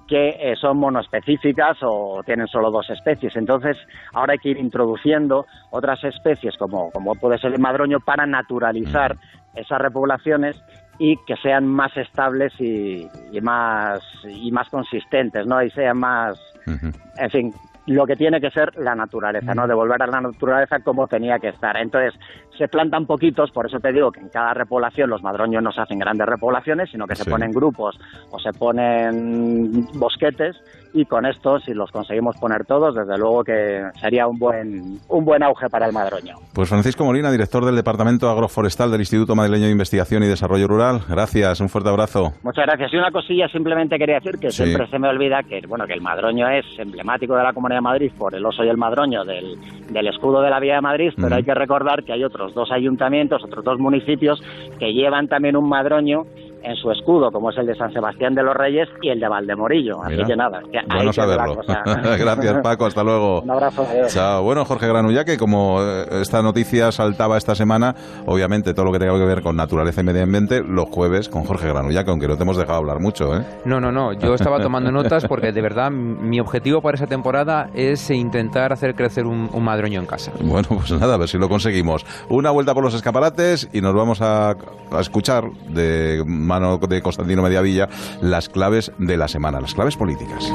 que 0.08 0.30
eh, 0.30 0.56
son 0.60 0.78
monoespecíficas 0.78 1.78
o 1.82 2.22
tienen 2.26 2.48
solo 2.48 2.72
dos 2.72 2.90
especies. 2.90 3.36
Entonces, 3.36 3.78
ahora 4.14 4.34
hay 4.34 4.40
que 4.40 4.50
ir 4.50 4.58
introduciendo 4.58 5.46
otras 5.72 6.04
especies, 6.04 6.56
como, 6.58 6.92
como 6.92 7.16
puede 7.16 7.38
ser 7.38 7.54
el 7.54 7.60
madroño, 7.60 8.00
para 8.00 8.26
naturalizar 8.26 9.16
esas 9.54 9.80
repoblaciones 9.80 10.62
y 11.00 11.16
que 11.26 11.36
sean 11.38 11.68
más 11.68 11.96
estables 11.98 12.54
y, 12.60 13.08
y 13.32 13.42
más 13.42 14.00
y 14.24 14.52
más 14.52 14.70
consistentes, 14.70 15.46
¿no? 15.46 15.62
Y 15.62 15.70
sean 15.72 16.00
más, 16.00 16.40
en 16.66 17.30
fin, 17.30 17.54
lo 17.88 18.06
que 18.06 18.16
tiene 18.16 18.42
que 18.42 18.52
ser 18.52 18.78
la 18.78 18.96
naturaleza, 18.96 19.56
¿no? 19.56 19.66
Devolver 19.66 20.04
a 20.04 20.08
la 20.08 20.22
naturaleza 20.22 20.80
como 20.80 21.08
tenía 21.08 21.40
que 21.40 21.50
estar. 21.50 21.78
Entonces, 21.78 22.14
se 22.58 22.68
plantan 22.68 23.06
poquitos, 23.06 23.52
por 23.52 23.66
eso 23.66 23.80
te 23.80 23.94
digo 23.94 24.12
que 24.12 24.20
en 24.20 24.30
cada 24.30 24.54
repoblación 24.54 25.10
los 25.10 25.24
madroños 25.24 25.64
no 25.64 25.72
se 25.72 25.82
hacen 25.82 26.00
grandes 26.00 26.28
repoblaciones, 26.28 26.90
sino 26.92 27.08
que 27.08 27.16
se 27.16 27.30
ponen 27.30 27.52
grupos 27.52 27.98
o 28.30 28.40
se 28.40 28.52
ponen 28.52 29.86
bosquetes 29.94 30.58
y 30.94 31.06
con 31.06 31.26
esto, 31.26 31.60
si 31.60 31.74
los 31.74 31.92
conseguimos 31.92 32.36
poner 32.38 32.66
todos, 32.66 32.96
desde 32.96 33.18
luego 33.18 33.44
que 33.44 33.84
sería 34.00 34.28
un 34.28 34.38
buen, 34.40 35.00
un 35.10 35.26
buen 35.26 35.44
auge 35.44 35.70
para 35.70 35.86
el 35.86 35.94
madroño. 35.94 36.36
Pues 36.54 36.70
Francisco 36.70 37.04
Molina, 37.06 37.32
director 37.32 37.66
del 37.66 37.76
Departamento 37.76 38.30
Agroforestal 38.30 38.92
del 38.92 39.02
Instituto 39.02 39.36
Madrileño 39.36 39.66
de 39.66 39.72
Investigación 39.72 40.24
y 40.24 40.28
Desarrollo 40.28 40.68
Rural. 40.68 41.02
Gracias, 41.10 41.60
un 41.62 41.70
fuerte 41.70 41.90
abrazo. 41.90 42.34
Muchas 42.44 42.66
gracias. 42.66 42.94
Y 42.94 42.98
una 42.98 43.12
cosilla 43.12 43.48
simplemente 43.50 43.98
quería 43.98 44.16
decir 44.16 44.40
que 44.40 44.52
Sí. 44.52 44.64
siempre 44.64 44.88
se 44.90 45.00
me 45.00 45.08
olvida 45.10 45.44
que 45.44 45.62
bueno 45.68 45.86
que 45.86 45.94
el 45.94 46.02
madroño 46.02 46.48
es 46.50 46.66
emblemático 46.78 47.36
de 47.36 47.44
la 47.44 47.54
Comunidad 47.54 47.78
de 47.78 47.82
Madrid 47.82 48.12
por 48.18 48.34
el 48.36 48.46
oso 48.46 48.64
y 48.64 48.70
el 48.70 48.78
madroño 48.78 49.24
del, 49.26 49.56
del 49.90 50.08
escudo 50.08 50.42
de 50.42 50.50
la 50.50 50.60
Vía 50.60 50.76
de 50.76 50.82
Madrid, 50.82 51.12
pero 51.16 51.36
hay 51.36 51.44
que 51.44 51.54
recordar 51.54 52.04
que 52.04 52.14
hay 52.14 52.24
otros 52.24 52.54
dos 52.54 52.72
ayuntamientos, 52.72 53.44
otros 53.44 53.64
dos 53.64 53.80
municipios 53.80 54.42
que 54.80 54.94
llevan 54.94 55.28
también 55.28 55.56
un 55.56 55.68
madroño 55.70 56.24
en 56.64 56.76
su 56.76 56.92
escudo, 56.92 57.32
como 57.32 57.50
es 57.52 57.58
el 57.58 57.66
de 57.66 57.76
San 57.76 57.92
Sebastián 57.94 58.34
de 58.36 58.44
los 58.44 58.54
Reyes 58.56 58.88
y 59.02 59.10
el 59.10 59.20
de 59.20 59.28
Valdemorillo. 59.28 60.02
Así 60.04 60.14
Mira. 60.16 60.28
que 60.28 60.36
nada, 60.36 60.60
que 60.72 60.80
Bueno 60.88 61.04
la 61.06 61.14
saberlo. 61.14 61.56
cosa. 61.56 61.84
Gracias, 62.18 62.58
Paco. 62.62 62.86
Hasta 62.86 63.04
luego. 63.04 63.42
Un 63.42 63.52
abrazo. 63.52 63.86
adiós. 63.90 64.14
Chao. 64.14 64.44
Bueno, 64.44 64.66
Jorge 64.66 64.88
Granullaque, 64.88 65.38
como 65.38 65.82
eh, 65.82 66.06
esta 66.22 66.42
noticia 66.42 66.92
saltaba 66.92 67.38
esta 67.38 67.56
semana, 67.56 67.96
obviamente 68.26 68.74
todo 68.74 68.86
lo 68.86 68.92
que 68.92 69.00
tenga 69.00 69.14
que 69.18 69.26
ver 69.26 69.42
con 69.42 69.56
naturaleza 69.56 70.02
y 70.02 70.04
medio 70.04 70.24
ambiente, 70.24 70.62
los 70.64 70.86
jueves 70.90 71.30
con 71.30 71.44
Jorge 71.44 71.68
Granullaque, 71.68 72.10
aunque 72.10 72.28
no 72.28 72.36
te 72.38 72.44
hemos 72.44 72.58
dejado 72.58 72.80
hablar 72.80 73.00
mucho, 73.00 73.36
¿eh? 73.38 73.44
No, 73.66 73.80
no, 73.80 73.92
no. 73.92 74.14
Yo 74.14 74.34
estaba 74.34 74.60
tomando 74.60 74.92
notas 74.92 75.26
porque 75.28 75.52
de 75.52 75.62
verdad 75.62 75.92
mi 75.92 76.40
objetivo 76.40 76.82
para 76.82 76.96
esa 76.96 77.08
temporada 77.08 77.70
es 77.74 78.10
intentar 78.10 78.74
hacer 78.74 78.96
crecer 78.96 79.26
un, 79.26 79.50
un 79.54 79.64
madroño 79.64 80.00
en 80.00 80.06
casa. 80.06 80.32
Bueno, 80.42 80.68
pues 80.70 80.92
nada, 81.00 81.16
a 81.16 81.18
ver 81.18 81.28
si 81.28 81.38
lo 81.38 81.48
conseguimos. 81.50 82.06
Una 82.30 82.52
vuelta 82.52 82.74
por 82.74 82.84
los 82.84 82.94
escaparates 82.94 83.70
y 83.74 83.82
nos 83.82 83.94
vamos 83.94 84.22
a, 84.22 84.52
a 84.52 85.00
escuchar 85.00 85.44
de 85.70 86.24
mano 86.48 86.78
de 86.78 87.02
Constantino 87.02 87.44
Mediavilla 87.44 87.90
las 88.22 88.50
claves 88.50 88.92
de 88.98 89.18
la 89.18 89.28
semana, 89.28 89.62
las 89.62 89.76
claves 89.76 89.96
políticas. 89.96 90.52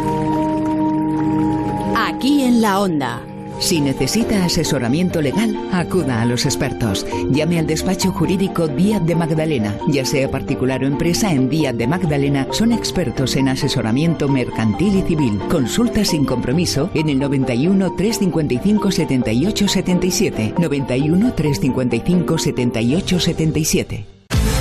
Aquí 1.96 2.42
en 2.42 2.60
la 2.60 2.80
onda. 2.80 3.22
Si 3.62 3.80
necesita 3.80 4.44
asesoramiento 4.44 5.22
legal, 5.22 5.56
acuda 5.72 6.20
a 6.20 6.24
los 6.24 6.46
expertos. 6.46 7.06
Llame 7.30 7.60
al 7.60 7.66
despacho 7.68 8.10
jurídico 8.10 8.66
Díaz 8.66 9.06
de 9.06 9.14
Magdalena. 9.14 9.76
Ya 9.86 10.04
sea 10.04 10.28
particular 10.28 10.82
o 10.82 10.86
empresa, 10.86 11.32
en 11.32 11.48
Díaz 11.48 11.76
de 11.76 11.86
Magdalena 11.86 12.48
son 12.50 12.72
expertos 12.72 13.36
en 13.36 13.48
asesoramiento 13.48 14.28
mercantil 14.28 14.96
y 14.98 15.02
civil. 15.02 15.38
Consulta 15.48 16.04
sin 16.04 16.24
compromiso 16.24 16.90
en 16.94 17.08
el 17.08 17.20
91 17.20 17.94
355 17.94 18.90
78 18.90 19.68
77. 19.68 20.54
91 20.58 21.32
355 21.32 22.38
78 22.38 23.20
77. 23.20 24.11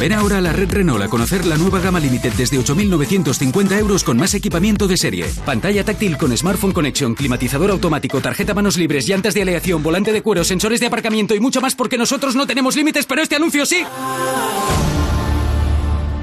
Ven 0.01 0.13
ahora 0.13 0.39
a 0.39 0.41
la 0.41 0.51
red 0.51 0.71
Renault 0.71 1.03
a 1.03 1.09
conocer 1.09 1.45
la 1.45 1.57
nueva 1.57 1.79
gama 1.79 1.99
Limited 1.99 2.33
desde 2.33 2.57
8.950 2.57 3.77
euros 3.77 4.03
con 4.03 4.17
más 4.17 4.33
equipamiento 4.33 4.87
de 4.87 4.97
serie. 4.97 5.27
Pantalla 5.45 5.85
táctil 5.85 6.17
con 6.17 6.35
Smartphone 6.35 6.71
Connection, 6.71 7.13
climatizador 7.13 7.69
automático, 7.69 8.19
tarjeta 8.19 8.55
manos 8.55 8.77
libres, 8.77 9.07
llantas 9.07 9.35
de 9.35 9.43
aleación, 9.43 9.83
volante 9.83 10.11
de 10.11 10.23
cuero, 10.23 10.43
sensores 10.43 10.79
de 10.79 10.87
aparcamiento 10.87 11.35
y 11.35 11.39
mucho 11.39 11.61
más 11.61 11.75
porque 11.75 11.99
nosotros 11.99 12.35
no 12.35 12.47
tenemos 12.47 12.75
límites, 12.75 13.05
pero 13.05 13.21
este 13.21 13.35
anuncio 13.35 13.63
sí. 13.63 13.85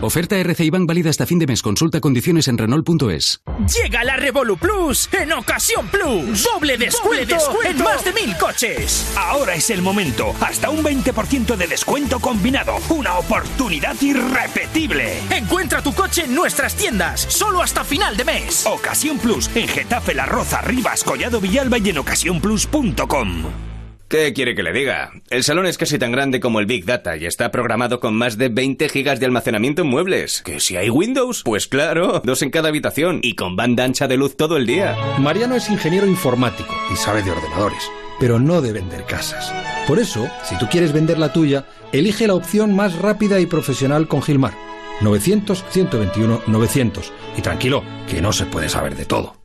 Oferta 0.00 0.36
RCI 0.36 0.70
Bank 0.70 0.86
válida 0.86 1.10
hasta 1.10 1.26
fin 1.26 1.40
de 1.40 1.46
mes. 1.46 1.60
Consulta 1.60 2.00
condiciones 2.00 2.46
en 2.46 2.56
Renault.es. 2.56 3.40
Llega 3.82 4.04
la 4.04 4.16
Revolu 4.16 4.56
Plus 4.56 5.08
en 5.12 5.32
Ocasión 5.32 5.88
Plus. 5.88 6.44
Doble 6.44 6.78
descuento, 6.78 7.36
en 7.64 7.82
más 7.82 8.04
de 8.04 8.12
mil 8.12 8.36
coches. 8.36 9.12
Ahora 9.16 9.54
es 9.54 9.70
el 9.70 9.82
momento. 9.82 10.32
Hasta 10.40 10.70
un 10.70 10.84
20% 10.84 11.56
de 11.56 11.66
descuento 11.66 12.20
combinado. 12.20 12.76
Una 12.90 13.18
oportunidad 13.18 14.00
irrepetible. 14.00 15.18
Encuentra 15.30 15.82
tu 15.82 15.92
coche 15.92 16.24
en 16.26 16.34
nuestras 16.34 16.76
tiendas. 16.76 17.20
Solo 17.22 17.60
hasta 17.60 17.82
final 17.82 18.16
de 18.16 18.24
mes. 18.24 18.66
Ocasión 18.66 19.18
Plus 19.18 19.50
en 19.56 19.66
Getafe, 19.66 20.14
La 20.14 20.26
Roza, 20.26 20.60
Rivas, 20.60 21.02
Collado 21.02 21.40
Villalba 21.40 21.78
y 21.78 21.90
en 21.90 21.98
ocasiónplus.com. 21.98 23.67
¿Qué 24.08 24.32
quiere 24.32 24.54
que 24.54 24.62
le 24.62 24.72
diga? 24.72 25.10
El 25.28 25.44
salón 25.44 25.66
es 25.66 25.76
casi 25.76 25.98
tan 25.98 26.12
grande 26.12 26.40
como 26.40 26.60
el 26.60 26.66
Big 26.66 26.86
Data 26.86 27.18
y 27.18 27.26
está 27.26 27.50
programado 27.50 28.00
con 28.00 28.14
más 28.14 28.38
de 28.38 28.48
20 28.48 28.88
gigas 28.88 29.20
de 29.20 29.26
almacenamiento 29.26 29.82
en 29.82 29.88
muebles. 29.88 30.40
¿Que 30.40 30.60
si 30.60 30.78
hay 30.78 30.88
Windows? 30.88 31.42
Pues 31.44 31.66
claro, 31.66 32.22
dos 32.24 32.40
en 32.40 32.48
cada 32.48 32.70
habitación 32.70 33.20
y 33.22 33.34
con 33.34 33.54
banda 33.54 33.84
ancha 33.84 34.08
de 34.08 34.16
luz 34.16 34.34
todo 34.34 34.56
el 34.56 34.64
día. 34.64 34.96
Mariano 35.18 35.56
es 35.56 35.68
ingeniero 35.68 36.06
informático 36.06 36.74
y 36.90 36.96
sabe 36.96 37.22
de 37.22 37.32
ordenadores, 37.32 37.82
pero 38.18 38.38
no 38.38 38.62
de 38.62 38.72
vender 38.72 39.04
casas. 39.04 39.52
Por 39.86 39.98
eso, 39.98 40.26
si 40.42 40.56
tú 40.56 40.66
quieres 40.70 40.94
vender 40.94 41.18
la 41.18 41.34
tuya, 41.34 41.66
elige 41.92 42.26
la 42.26 42.34
opción 42.34 42.74
más 42.74 42.98
rápida 42.98 43.40
y 43.40 43.46
profesional 43.46 44.08
con 44.08 44.22
Gilmar. 44.22 44.54
900-121-900. 45.02 47.12
Y 47.36 47.42
tranquilo, 47.42 47.84
que 48.08 48.22
no 48.22 48.32
se 48.32 48.46
puede 48.46 48.70
saber 48.70 48.96
de 48.96 49.04
todo. 49.04 49.36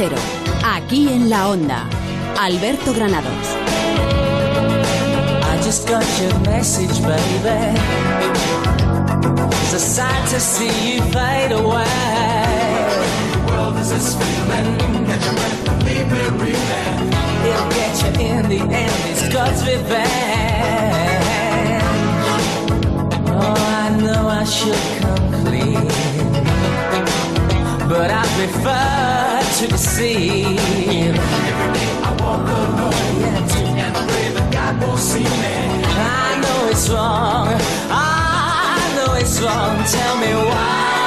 Cero. 0.00 0.16
Aquí 0.64 1.08
en 1.12 1.28
la 1.28 1.50
onda. 1.50 1.86
Alberto 2.38 2.94
Granados. 2.94 3.46
I 5.44 5.60
just 5.62 5.86
got 5.86 6.06
your 6.18 6.38
message, 6.40 7.02
baby. 7.02 7.76
It's 9.60 9.74
a 9.74 9.78
sight 9.78 10.26
to 10.30 10.40
see 10.40 10.94
you 10.94 11.02
fade 11.12 11.52
away. 11.52 11.84
The 13.32 13.40
world 13.52 13.76
is 13.76 13.90
a 13.92 14.00
screaming, 14.00 15.04
catch 15.04 15.24
your 15.26 15.34
breath 15.34 15.84
leave 15.84 16.08
me 16.10 16.22
reeling. 16.44 17.12
It'll 17.48 17.68
get 17.68 17.92
you 18.02 18.10
in 18.26 18.48
the 18.48 18.60
end, 18.74 18.96
it's 19.10 19.28
God's 19.28 19.62
revenge. 19.68 20.00
Oh, 23.28 23.54
I 23.82 23.88
know 24.00 24.28
I 24.28 24.44
should 24.44 24.82
come 25.02 25.44
clean, 25.44 25.86
but 27.90 28.08
I 28.08 28.22
prefer 28.38 29.42
to 29.58 29.66
deceive. 29.66 30.46
Every 30.46 31.72
day 31.74 31.90
I 32.06 32.10
walk 32.22 32.46
alone, 32.46 33.20
yeah, 33.20 33.86
and 33.86 33.94
pray 34.08 34.28
that 34.36 34.48
God 34.52 34.80
won't 34.80 35.00
see 35.00 35.24
me. 35.24 35.56
I 36.22 36.40
know 36.40 36.68
it's 36.70 36.88
wrong. 36.88 37.48
I 37.90 38.94
know 38.94 39.14
it's 39.14 39.40
wrong? 39.42 39.84
Tell 39.96 40.16
me 40.18 40.32
why. 40.48 40.99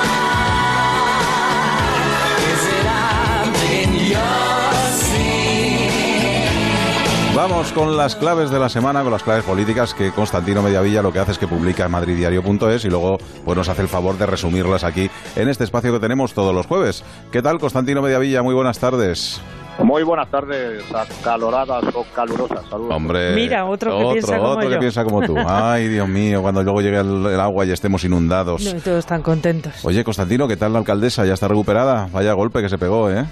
Vamos 7.36 7.72
con 7.74 7.98
las 7.98 8.16
claves 8.16 8.52
de 8.52 8.60
la 8.60 8.70
semana, 8.70 9.02
con 9.02 9.12
las 9.12 9.24
claves 9.24 9.44
políticas 9.44 9.96
que 9.96 10.12
Constantino 10.12 10.62
Mediavilla 10.62 11.02
lo 11.02 11.12
que 11.12 11.18
hace 11.18 11.32
es 11.32 11.40
que 11.40 11.48
publica 11.48 11.86
en 11.86 11.92
madriddiario.es 11.92 12.86
y 12.86 12.90
luego 12.90 13.18
pues, 13.44 13.58
nos 13.58 13.68
hace 13.70 13.82
el 13.82 13.88
favor 13.88 14.18
de 14.20 14.28
resumirlas 14.28 14.84
aquí 14.84 15.10
en 15.36 15.50
este 15.50 15.64
espacio 15.64 15.92
que 15.92 16.00
tenemos 16.00 16.34
todos 16.34 16.54
los 16.54 16.68
jueves. 16.68 17.04
¿Qué 17.32 17.42
tal, 17.42 17.58
Constantino 17.58 18.04
Mediavilla? 18.04 18.44
Muy 18.44 18.54
buenas 18.54 18.78
tardes. 18.78 19.42
Muy 19.80 20.04
buenas 20.04 20.30
tardes, 20.30 20.84
acaloradas 20.94 21.84
o 21.96 22.06
calurosas. 22.14 22.64
Saludos. 22.70 22.94
Hombre, 22.96 23.34
Mira, 23.34 23.66
otro 23.66 23.98
que 23.98 24.06
piensa 24.14 24.38
como 24.38 24.50
otro 24.50 24.68
que 24.70 24.74
yo. 24.76 24.80
piensa 24.80 25.04
como 25.04 25.22
tú. 25.24 25.36
Ay, 25.48 25.88
Dios 25.88 26.08
mío, 26.08 26.44
cuando 26.44 26.62
luego 26.62 26.82
llegue 26.82 27.00
el, 27.00 27.26
el 27.26 27.40
agua 27.40 27.66
y 27.66 27.72
estemos 27.72 28.04
inundados. 28.04 28.64
No, 28.64 28.78
y 28.78 28.82
todos 28.82 29.00
están 29.00 29.24
contentos. 29.24 29.74
Oye, 29.84 30.04
Constantino, 30.04 30.48
¿qué 30.48 30.58
tal 30.58 30.74
la 30.74 30.80
alcaldesa? 30.80 31.26
¿Ya 31.26 31.34
está 31.34 31.48
recuperada? 31.48 32.08
Vaya 32.14 32.34
golpe 32.34 32.62
que 32.62 32.70
se 32.70 32.78
pegó, 32.78 33.10
¿eh? 33.10 33.26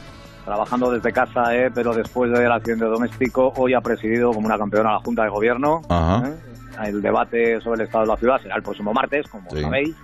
Trabajando 0.46 0.92
desde 0.92 1.12
casa, 1.14 1.56
eh, 1.56 1.70
pero 1.74 1.94
después 1.94 2.32
del 2.32 2.52
accidente 2.52 2.86
doméstico, 2.86 3.54
hoy 3.56 3.74
ha 3.74 3.82
presidido 3.82 4.32
como 4.32 4.48
una 4.48 4.58
campeona 4.58 4.94
la 4.94 5.00
Junta 5.00 5.24
de 5.24 5.30
Gobierno. 5.30 5.82
Ajá. 5.90 6.28
¿eh? 6.28 6.88
El 6.88 7.02
debate 7.02 7.62
sobre 7.62 7.82
el 7.82 7.88
estado 7.88 8.06
de 8.06 8.12
la 8.12 8.18
ciudad 8.18 8.42
será 8.42 8.56
el 8.56 8.64
próximo 8.64 8.94
martes, 8.94 9.28
como 9.28 9.50
Sí. 9.52 9.62
sabéis, 9.62 9.96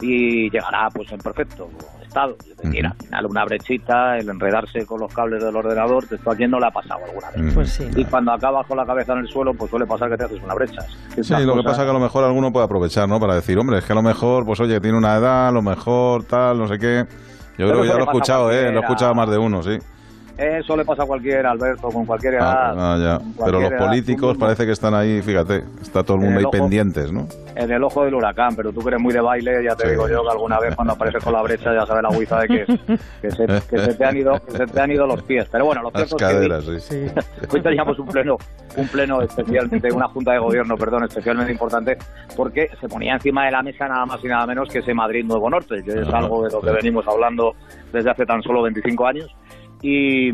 y 0.00 0.50
llegará 0.50 0.88
pues 0.92 1.10
en 1.12 1.18
perfecto 1.18 1.70
estado. 2.02 2.36
Es 2.50 2.56
decir, 2.58 2.84
al 2.86 2.94
final 2.94 3.26
una 3.26 3.44
brechita, 3.44 4.18
el 4.18 4.28
enredarse 4.28 4.84
con 4.84 5.00
los 5.00 5.12
cables 5.12 5.42
del 5.42 5.54
ordenador, 5.56 6.06
que 6.06 6.16
esto 6.16 6.30
a 6.30 6.36
quien 6.36 6.50
no 6.50 6.58
le 6.60 6.66
ha 6.66 6.70
pasado 6.70 7.00
alguna 7.06 7.30
vez. 7.30 7.54
Pues 7.54 7.70
sí. 7.70 7.88
Y 7.96 8.04
cuando 8.04 8.32
acabas 8.32 8.66
con 8.66 8.76
la 8.76 8.84
cabeza 8.84 9.12
en 9.14 9.20
el 9.20 9.28
suelo, 9.28 9.54
pues 9.54 9.70
suele 9.70 9.86
pasar 9.86 10.10
que 10.10 10.16
te 10.18 10.24
haces 10.24 10.42
una 10.42 10.54
brecha. 10.54 10.82
Sí, 11.22 11.34
lo 11.44 11.54
que 11.56 11.62
pasa 11.62 11.82
es 11.82 11.84
que 11.86 11.90
a 11.90 11.94
lo 11.94 12.00
mejor 12.00 12.24
alguno 12.24 12.52
puede 12.52 12.66
aprovechar, 12.66 13.08
¿no? 13.08 13.18
Para 13.18 13.34
decir, 13.34 13.58
hombre, 13.58 13.78
es 13.78 13.84
que 13.84 13.92
a 13.92 13.96
lo 13.96 14.02
mejor, 14.02 14.44
pues 14.44 14.60
oye, 14.60 14.78
tiene 14.80 14.98
una 14.98 15.16
edad, 15.16 15.48
a 15.48 15.52
lo 15.52 15.62
mejor 15.62 16.24
tal, 16.24 16.58
no 16.58 16.68
sé 16.68 16.78
qué. 16.78 17.06
Yo 17.58 17.68
creo 17.68 17.82
que 17.82 17.88
ya 17.88 17.94
lo 17.94 18.00
he 18.00 18.04
escuchado, 18.04 18.52
¿eh? 18.52 18.70
Lo 18.70 18.78
he 18.78 18.82
escuchado 18.82 19.14
más 19.14 19.30
de 19.30 19.38
uno, 19.38 19.62
sí. 19.62 19.78
Eso 20.38 20.76
le 20.76 20.84
pasa 20.84 21.04
a 21.04 21.06
cualquiera, 21.06 21.50
Alberto, 21.50 21.88
con 21.88 22.04
cualquier 22.04 22.34
edad. 22.34 22.74
Ah, 22.76 22.94
ah, 22.94 22.98
ya. 22.98 23.18
con 23.18 23.46
Pero 23.46 23.60
los 23.60 23.70
edad. 23.70 23.78
políticos 23.78 24.36
parece 24.36 24.66
que 24.66 24.72
están 24.72 24.94
ahí, 24.94 25.22
fíjate, 25.22 25.64
está 25.80 26.02
todo 26.02 26.18
el 26.18 26.24
mundo 26.24 26.38
ahí 26.38 26.44
ojo. 26.44 26.50
pendientes, 26.52 27.10
¿no? 27.12 27.26
en 27.56 27.70
el 27.72 27.82
ojo 27.82 28.04
del 28.04 28.14
huracán, 28.14 28.54
pero 28.54 28.70
tú 28.70 28.80
que 28.82 28.88
eres 28.88 29.00
muy 29.00 29.14
de 29.14 29.20
baile, 29.22 29.64
ya 29.64 29.74
te 29.74 29.88
digo 29.88 30.06
yo 30.10 30.22
que 30.22 30.28
alguna 30.30 30.60
vez 30.60 30.76
cuando 30.76 30.92
apareces 30.92 31.24
con 31.24 31.32
la 31.32 31.40
brecha 31.40 31.72
ya 31.72 31.86
sabes 31.86 32.02
la 32.02 32.10
guiza 32.10 32.38
de 32.40 32.48
que, 32.48 32.66
que, 33.22 33.30
se, 33.30 33.46
que 33.46 33.78
se 33.78 33.94
te 33.94 34.04
han 34.04 34.14
ido 34.14 34.34
que 34.44 34.50
se 34.58 34.66
te 34.66 34.78
han 34.78 34.90
ido 34.92 35.06
los 35.06 35.22
pies. 35.22 35.48
Pero 35.50 35.64
bueno, 35.64 35.80
lo 35.80 35.90
Las 35.90 36.06
cierto 36.06 36.16
es 36.16 36.20
que 36.20 36.36
hoy- 36.36 36.48
caderas, 36.50 36.64
sí. 36.84 37.06
hoy 37.50 37.62
teníamos 37.62 37.98
un 37.98 38.08
pleno, 38.08 38.36
un 38.76 38.88
pleno 38.88 39.22
especialmente, 39.22 39.90
una 39.90 40.06
junta 40.08 40.32
de 40.32 40.38
gobierno, 40.38 40.76
perdón, 40.76 41.04
especialmente 41.04 41.50
importante, 41.50 41.96
porque 42.36 42.68
se 42.78 42.88
ponía 42.90 43.14
encima 43.14 43.46
de 43.46 43.52
la 43.52 43.62
mesa 43.62 43.88
nada 43.88 44.04
más 44.04 44.22
y 44.22 44.28
nada 44.28 44.46
menos 44.46 44.68
que 44.68 44.80
ese 44.80 44.92
Madrid 44.92 45.24
Nuevo 45.24 45.48
Norte, 45.48 45.82
que 45.82 45.92
es 45.92 46.08
algo 46.12 46.42
de 46.44 46.50
lo 46.52 46.60
que 46.60 46.72
venimos 46.72 47.08
hablando 47.08 47.54
desde 47.90 48.10
hace 48.10 48.26
tan 48.26 48.42
solo 48.42 48.60
25 48.64 49.06
años. 49.06 49.34
Y, 49.82 50.30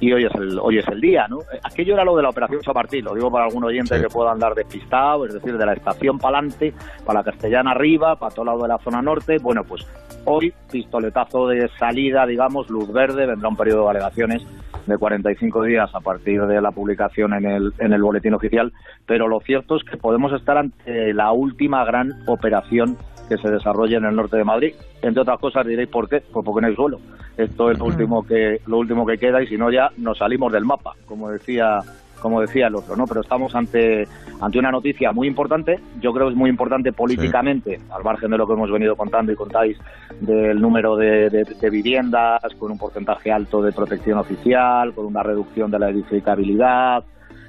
y 0.00 0.12
hoy 0.12 0.24
es 0.24 0.34
el 0.34 0.58
hoy 0.58 0.78
es 0.78 0.88
el 0.88 1.00
día, 1.00 1.26
¿no? 1.28 1.40
Eh, 1.40 1.60
Aquello 1.62 1.94
era 1.94 2.04
lo 2.04 2.16
de 2.16 2.22
la 2.22 2.30
operación 2.30 2.60
Chamartín, 2.62 3.04
lo 3.04 3.14
digo 3.14 3.30
para 3.30 3.44
algún 3.44 3.64
oyente 3.64 3.96
Sí. 3.96 4.02
que 4.02 4.08
pueda 4.08 4.32
andar 4.32 4.54
despistado, 4.54 5.26
es 5.26 5.34
decir, 5.34 5.56
de 5.56 5.66
la 5.66 5.74
estación 5.74 6.18
para 6.18 6.38
adelante, 6.38 6.72
para 7.04 7.20
la 7.20 7.24
Castellana 7.24 7.72
arriba, 7.72 8.16
para 8.16 8.34
todo 8.34 8.46
lado 8.46 8.62
de 8.62 8.68
la 8.68 8.78
zona 8.78 9.02
norte. 9.02 9.36
Bueno, 9.38 9.62
pues 9.64 9.86
hoy 10.24 10.52
pistoletazo 10.72 11.46
de 11.48 11.68
salida, 11.78 12.26
digamos, 12.26 12.70
luz 12.70 12.90
verde, 12.92 13.26
vendrá 13.26 13.48
un 13.48 13.56
periodo 13.56 13.84
de 13.84 13.90
alegaciones 13.90 14.42
de 14.86 14.96
45 14.98 15.62
días 15.64 15.90
a 15.94 16.00
partir 16.00 16.40
de 16.46 16.60
la 16.60 16.70
publicación 16.70 17.34
en 17.34 17.44
el, 17.44 17.72
en 17.78 17.92
el 17.92 18.02
boletín 18.02 18.34
oficial, 18.34 18.72
pero 19.04 19.26
lo 19.28 19.40
cierto 19.40 19.76
es 19.76 19.84
que 19.84 19.96
podemos 19.96 20.32
estar 20.32 20.56
ante 20.58 21.12
la 21.12 21.32
última 21.32 21.84
gran 21.84 22.12
operación 22.26 22.96
que 23.28 23.36
se 23.38 23.50
desarrolla 23.50 23.98
en 23.98 24.04
el 24.04 24.16
norte 24.16 24.36
de 24.36 24.44
Madrid. 24.44 24.74
Entre 25.02 25.20
otras 25.22 25.38
cosas 25.38 25.66
diréis 25.66 25.88
por 25.88 26.08
qué, 26.08 26.20
pues 26.32 26.44
porque 26.44 26.60
no 26.62 26.68
hay 26.68 26.74
suelo. 26.74 26.98
Esto 27.36 27.70
es 27.70 27.78
lo 27.78 27.84
último 27.86 28.24
que 28.26 28.60
lo 28.66 28.78
último 28.78 29.04
que 29.06 29.18
queda 29.18 29.42
y 29.42 29.46
si 29.46 29.56
no 29.58 29.70
ya 29.70 29.90
nos 29.98 30.18
salimos 30.18 30.52
del 30.52 30.64
mapa, 30.64 30.92
como 31.06 31.30
decía 31.30 31.80
como 32.20 32.40
decía 32.40 32.68
el 32.68 32.74
otro, 32.74 32.96
¿no? 32.96 33.06
Pero 33.06 33.20
estamos 33.20 33.54
ante 33.54 34.08
ante 34.40 34.58
una 34.58 34.70
noticia 34.70 35.12
muy 35.12 35.28
importante. 35.28 35.78
Yo 36.00 36.14
creo 36.14 36.26
que 36.26 36.32
es 36.32 36.36
muy 36.38 36.48
importante 36.48 36.90
políticamente, 36.92 37.78
al 37.90 38.02
margen 38.02 38.30
de 38.30 38.38
lo 38.38 38.46
que 38.46 38.54
hemos 38.54 38.70
venido 38.70 38.96
contando 38.96 39.32
y 39.32 39.36
contáis 39.36 39.76
del 40.20 40.58
número 40.60 40.96
de, 40.96 41.28
de- 41.28 41.44
de 41.44 41.70
viviendas 41.70 42.40
con 42.58 42.72
un 42.72 42.78
porcentaje 42.78 43.30
alto 43.30 43.60
de 43.60 43.70
protección 43.72 44.18
oficial, 44.18 44.94
con 44.94 45.04
una 45.04 45.22
reducción 45.22 45.70
de 45.70 45.78
la 45.78 45.90
edificabilidad, 45.90 47.04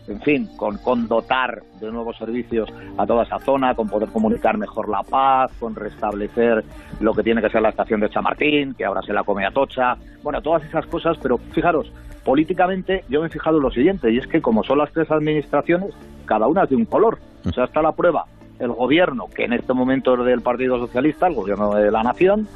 en 0.08 0.22
fin, 0.22 0.50
con, 0.58 0.78
con 0.78 1.08
dotar 1.08 1.62
de 1.80 1.92
nuevos 1.92 2.18
servicios 2.18 2.70
a 2.98 3.06
toda 3.06 3.24
esa 3.24 3.40
zona, 3.40 3.76
con 3.76 3.88
poder 3.88 4.10
comunicar 4.10 4.58
mejor 4.58 4.90
la 4.90 5.04
paz, 5.04 5.52
con 5.60 5.76
restablecer 5.76 6.64
lo 7.00 7.14
que 7.14 7.24
tiene 7.24 7.42
que 7.42 7.50
ser 7.50 7.62
la 7.62 7.70
estación 7.70 8.00
de 8.00 8.10
Chamartín, 8.10 8.74
que 8.74 8.86
ahora 8.86 9.02
se 9.02 9.14
la 9.14 9.24
come 9.24 9.46
Atocha, 9.46 9.98
bueno, 10.24 10.42
todas 10.42 10.64
esas 10.64 10.86
cosas, 10.88 11.18
pero 11.22 11.38
fijaros, 11.38 11.92
políticamente 12.24 13.04
yo 13.10 13.22
me 13.22 13.28
he 13.28 13.30
fijado 13.30 13.58
en 13.58 13.64
lo 13.64 13.72
siguiente, 13.72 14.12
y 14.12 14.18
es 14.18 14.28
que 14.28 14.42
como 14.42 14.64
son 14.64 14.80
las 14.80 14.92
tres 14.92 15.10
administraciones, 15.12 15.94
cada 16.26 16.48
una 16.48 16.64
es 16.64 16.70
de 16.70 16.76
un 16.76 16.86
color, 16.86 17.20
o 17.46 17.52
sea, 17.52 17.66
está 17.66 17.82
la 17.82 17.94
prueba, 17.94 18.26
el 18.60 18.72
gobierno, 18.72 19.26
que 19.34 19.46
en 19.46 19.54
este 19.54 19.74
momento 19.74 20.16
es 20.16 20.26
del 20.26 20.42
Partido 20.42 20.78
Socialista, 20.80 21.28
el 21.28 21.36
gobierno 21.36 21.74
de 21.76 21.92
la 21.92 22.04
Nación, 22.04 22.48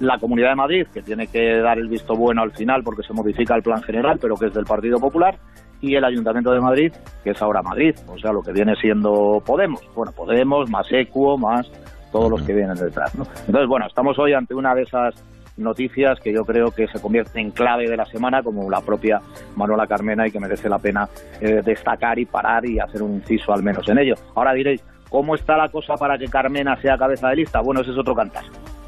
la 0.00 0.18
Comunidad 0.18 0.50
de 0.50 0.56
Madrid, 0.56 0.86
que 0.92 1.02
tiene 1.02 1.28
que 1.28 1.58
dar 1.58 1.78
el 1.78 1.88
visto 1.88 2.16
bueno 2.16 2.42
al 2.42 2.52
final 2.52 2.82
porque 2.82 3.04
se 3.04 3.12
modifica 3.12 3.54
el 3.54 3.62
plan 3.62 3.82
general, 3.82 4.18
pero 4.20 4.36
que 4.36 4.46
es 4.46 4.54
del 4.54 4.64
Partido 4.64 4.98
Popular, 4.98 5.36
y 5.82 5.96
el 5.96 6.04
Ayuntamiento 6.04 6.52
de 6.52 6.60
Madrid, 6.60 6.92
que 7.22 7.30
es 7.30 7.42
ahora 7.42 7.60
Madrid, 7.60 7.94
o 8.06 8.16
sea, 8.16 8.32
lo 8.32 8.40
que 8.40 8.52
viene 8.52 8.74
siendo 8.76 9.42
Podemos. 9.44 9.82
Bueno, 9.94 10.12
Podemos, 10.12 10.70
más 10.70 10.86
Equo, 10.90 11.36
más 11.36 11.70
todos 12.12 12.30
los 12.30 12.42
que 12.42 12.54
vienen 12.54 12.76
detrás. 12.76 13.14
¿no? 13.16 13.24
Entonces, 13.46 13.68
bueno, 13.68 13.86
estamos 13.86 14.18
hoy 14.18 14.32
ante 14.32 14.54
una 14.54 14.74
de 14.74 14.82
esas 14.82 15.14
noticias 15.56 16.20
que 16.20 16.32
yo 16.32 16.44
creo 16.44 16.70
que 16.70 16.86
se 16.86 17.00
convierte 17.00 17.40
en 17.40 17.50
clave 17.50 17.88
de 17.88 17.96
la 17.96 18.06
semana, 18.06 18.42
como 18.42 18.70
la 18.70 18.80
propia 18.80 19.20
Manuela 19.56 19.86
Carmena, 19.86 20.26
y 20.26 20.30
que 20.30 20.38
merece 20.38 20.68
la 20.68 20.78
pena 20.78 21.08
eh, 21.40 21.62
destacar 21.64 22.18
y 22.18 22.26
parar 22.26 22.64
y 22.64 22.78
hacer 22.78 23.02
un 23.02 23.14
inciso 23.14 23.52
al 23.52 23.62
menos 23.62 23.86
en 23.88 23.98
ello. 23.98 24.14
Ahora 24.34 24.54
diréis, 24.54 24.84
¿cómo 25.10 25.34
está 25.34 25.56
la 25.56 25.68
cosa 25.68 25.94
para 25.96 26.16
que 26.16 26.26
Carmena 26.26 26.80
sea 26.80 26.96
cabeza 26.96 27.28
de 27.28 27.36
lista? 27.36 27.60
Bueno, 27.60 27.80
ese 27.80 27.90
es 27.90 27.98
otro 27.98 28.14
cantar. 28.14 28.44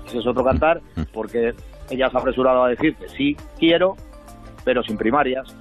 Ese 0.06 0.18
es 0.18 0.26
otro 0.26 0.44
cantar, 0.44 0.80
porque 1.12 1.54
ella 1.90 2.08
se 2.08 2.16
ha 2.16 2.20
apresurado 2.20 2.64
a 2.64 2.68
decir 2.68 2.94
que 2.94 3.08
sí 3.08 3.36
quiero, 3.58 3.96
pero 4.64 4.82
sin 4.82 4.96
primarias. 4.96 5.54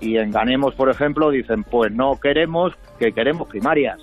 Y 0.00 0.16
en 0.16 0.30
Ganemos, 0.30 0.74
por 0.74 0.90
ejemplo, 0.90 1.30
dicen, 1.30 1.64
pues 1.64 1.92
no 1.92 2.18
queremos, 2.20 2.72
que 2.98 3.12
queremos 3.12 3.48
primarias. 3.48 3.98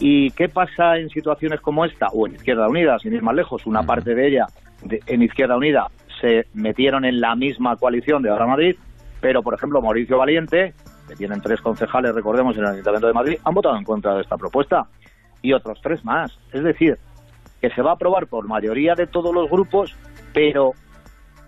¿Y 0.00 0.30
qué 0.32 0.48
pasa 0.48 0.98
en 0.98 1.08
situaciones 1.08 1.60
como 1.60 1.84
esta? 1.84 2.08
O 2.08 2.26
en 2.26 2.34
Izquierda 2.34 2.68
Unida, 2.68 2.98
sin 2.98 3.12
ir 3.14 3.22
más 3.22 3.34
lejos, 3.36 3.64
una 3.66 3.82
parte 3.84 4.14
de 4.14 4.26
ella 4.28 4.46
de- 4.82 5.00
en 5.06 5.22
Izquierda 5.22 5.56
Unida 5.56 5.86
se 6.20 6.46
metieron 6.52 7.04
en 7.04 7.20
la 7.20 7.36
misma 7.36 7.76
coalición 7.76 8.22
de 8.22 8.30
Ahora 8.30 8.46
Madrid, 8.46 8.76
pero 9.20 9.42
por 9.42 9.54
ejemplo 9.54 9.80
Mauricio 9.80 10.18
Valiente, 10.18 10.74
que 11.08 11.14
tienen 11.16 11.40
tres 11.40 11.60
concejales, 11.60 12.14
recordemos, 12.14 12.56
en 12.56 12.64
el 12.64 12.70
Ayuntamiento 12.70 13.06
de 13.06 13.12
Madrid, 13.12 13.36
han 13.44 13.54
votado 13.54 13.76
en 13.76 13.84
contra 13.84 14.14
de 14.14 14.22
esta 14.22 14.36
propuesta. 14.36 14.86
Y 15.42 15.52
otros 15.52 15.78
tres 15.82 16.04
más. 16.04 16.36
Es 16.52 16.64
decir, 16.64 16.96
que 17.60 17.70
se 17.70 17.82
va 17.82 17.90
a 17.90 17.94
aprobar 17.94 18.26
por 18.26 18.48
mayoría 18.48 18.94
de 18.94 19.06
todos 19.06 19.34
los 19.34 19.48
grupos, 19.50 19.94
pero 20.32 20.72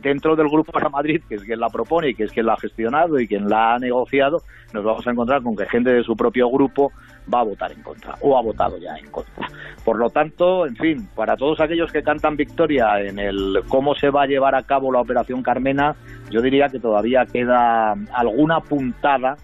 dentro 0.01 0.37
del 0.37 0.49
grupo 0.49 0.73
para 0.73 0.89
Madrid, 0.89 1.23
que 1.29 1.37
es 1.37 1.43
quien 1.43 1.61
la 1.61 1.69
propone 1.69 2.11
y 2.11 2.15
que 2.15 2.25
es 2.25 2.33
quien 2.33 2.47
la 2.47 2.55
ha 2.55 2.59
gestionado 2.59 3.19
y 3.19 3.27
quien 3.27 3.49
la 3.49 3.75
ha 3.75 3.79
negociado, 3.79 4.43
nos 4.73 4.85
vamos 4.85 5.07
a 5.07 5.11
encontrar 5.11 5.43
con 5.43 5.57
que 5.57 5.67
gente 5.67 5.93
de 5.93 6.03
su 6.03 6.17
propio 6.17 6.49
grupo 6.51 6.93
va 7.33 7.41
a 7.41 7.45
votar 7.45 7.73
en 7.73 7.83
contra 7.83 8.15
o 8.21 8.39
ha 8.39 8.43
votado 8.43 8.79
ya 8.79 8.97
en 8.97 9.11
contra. 9.11 9.49
Por 9.85 9.99
lo 9.99 10.11
tanto, 10.11 10.67
en 10.67 10.77
fin, 10.77 11.09
para 11.15 11.37
todos 11.37 11.61
aquellos 11.61 11.91
que 11.93 12.03
cantan 12.03 12.37
victoria 12.37 13.01
en 13.01 13.19
el 13.19 13.63
cómo 13.69 13.95
se 13.95 14.11
va 14.11 14.23
a 14.23 14.27
llevar 14.27 14.55
a 14.55 14.63
cabo 14.63 14.93
la 14.93 15.01
operación 15.01 15.43
Carmena, 15.43 15.97
yo 16.31 16.41
diría 16.41 16.69
que 16.69 16.79
todavía 16.79 17.25
queda 17.27 17.95
alguna 18.13 18.61
puntada 18.61 19.37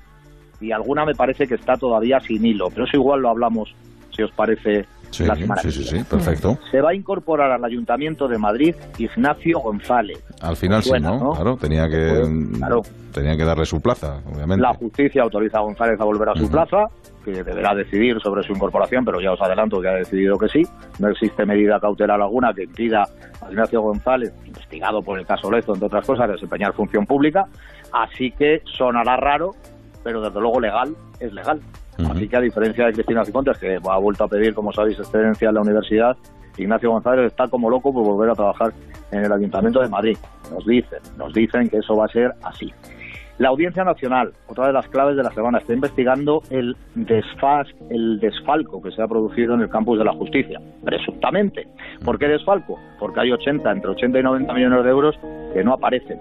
y 0.61 0.73
alguna 0.73 1.05
me 1.05 1.15
parece 1.15 1.47
que 1.47 1.57
está 1.57 1.77
todavía 1.77 2.21
sin 2.21 2.45
hilo, 2.45 2.69
pero 2.71 2.85
eso 2.85 2.97
igual 2.97 3.21
lo 3.21 3.31
hablamos, 3.31 3.75
si 4.15 4.23
os 4.23 4.31
parece, 4.33 4.87
Sí, 5.13 5.25
la 5.25 5.37
semana 5.37 5.61
sí, 5.61 5.71
sí, 5.71 6.03
perfecto. 6.09 6.59
Se 6.71 6.81
va 6.81 6.91
a 6.91 6.95
incorporar 6.95 7.53
al 7.53 7.63
Ayuntamiento 7.65 8.27
de 8.27 8.39
Madrid 8.39 8.75
Ignacio 8.99 9.61
González. 9.61 10.19
Al 10.41 10.57
final 10.57 10.83
sí, 10.83 10.93
¿no? 11.01 11.19
¿no? 11.19 11.33
Claro, 11.35 11.57
tenía 11.57 11.87
que, 11.89 12.23
Pues, 12.25 12.59
claro. 12.59 12.83
tenía 13.13 13.37
que 13.37 13.45
darle 13.45 13.67
su 13.67 13.81
plaza, 13.81 14.21
obviamente. 14.33 14.63
La 14.63 14.73
justicia 14.75 15.23
autoriza 15.23 15.59
a 15.59 15.61
González 15.61 16.01
a 16.01 16.05
volver 16.05 16.31
a 16.31 16.35
su 16.35 16.51
plaza, 16.51 16.87
que 17.25 17.45
deberá 17.45 17.75
decidir 17.75 18.19
sobre 18.21 18.43
su 18.43 18.53
incorporación, 18.53 19.05
pero 19.05 19.21
ya 19.21 19.33
os 19.33 19.41
adelanto 19.43 19.81
que 19.83 19.89
ha 19.89 19.93
decidido 19.95 20.39
que 20.39 20.49
sí. 20.49 20.63
No 20.99 21.09
existe 21.09 21.45
medida 21.45 21.79
cautelar 21.79 22.21
alguna 22.21 22.53
que 22.55 22.65
impida 22.65 23.05
a 23.43 23.51
Ignacio 23.51 23.83
González, 23.83 24.33
investigado 24.47 25.03
por 25.03 25.19
el 25.19 25.27
caso 25.27 25.51
Lezo, 25.51 25.75
entre 25.75 25.87
otras 25.87 26.07
cosas, 26.07 26.29
desempeñar 26.31 26.73
función 26.73 27.05
pública. 27.07 27.47
Así 27.93 28.31
que 28.33 28.63
sonará 28.65 29.17
raro, 29.17 29.51
pero 30.03 30.23
desde 30.23 30.41
luego 30.41 30.59
legal 30.59 30.97
es 31.21 31.33
legal. 31.35 31.61
Así 32.11 32.29
que 32.29 32.37
a 32.37 32.41
diferencia 32.41 32.87
de 32.87 32.93
Cristina 32.93 33.25
Cifuentes, 33.25 33.59
que 33.59 33.79
ha 33.83 33.99
vuelto 33.99 34.25
a 34.25 34.29
pedir, 34.29 34.55
como 34.55 34.73
sabéis, 34.73 34.99
excedencia 34.99 35.49
en 35.49 35.55
la 35.55 35.61
universidad, 35.61 36.17
Ignacio 36.57 36.91
González 36.91 37.27
está 37.27 37.49
como 37.49 37.71
loco 37.71 37.93
por 37.93 38.05
volver 38.05 38.31
a 38.31 38.35
trabajar 38.35 38.73
en 39.11 39.25
el 39.25 39.33
Ayuntamiento 39.33 39.81
de 39.81 39.89
Madrid. 39.89 40.17
Nos 40.51 40.67
dicen, 40.67 40.99
nos 41.17 41.33
dicen 41.33 41.69
que 41.69 41.79
eso 41.79 41.97
va 41.97 42.07
a 42.07 42.09
ser 42.09 42.35
así. 42.43 42.73
La 43.43 43.49
Audiencia 43.49 43.83
Nacional, 43.83 44.31
otra 44.47 44.69
de 44.69 44.73
las 44.73 44.87
claves 44.87 45.17
de 45.17 45.25
la 45.25 45.33
semana, 45.33 45.59
está 45.59 45.75
investigando 45.75 46.43
el 46.51 46.77
desfaz, 46.95 47.67
el 47.91 48.21
desfalco 48.21 48.81
que 48.81 48.93
se 48.93 49.03
ha 49.03 49.09
producido 49.09 49.55
en 49.55 49.63
el 49.63 49.69
campus 49.69 49.99
de 49.99 50.05
la 50.05 50.13
justicia, 50.13 50.61
presuntamente. 50.85 51.67
¿Por 52.05 52.21
qué 52.21 52.29
desfalco? 52.29 52.79
Porque 53.01 53.19
hay 53.19 53.33
80, 53.33 53.69
entre 53.73 53.91
80 53.91 54.21
y 54.21 54.23
90 54.23 54.55
millones 54.55 54.85
de 54.85 54.91
euros 54.91 55.19
que 55.53 55.65
no 55.65 55.73
aparecen. 55.73 56.21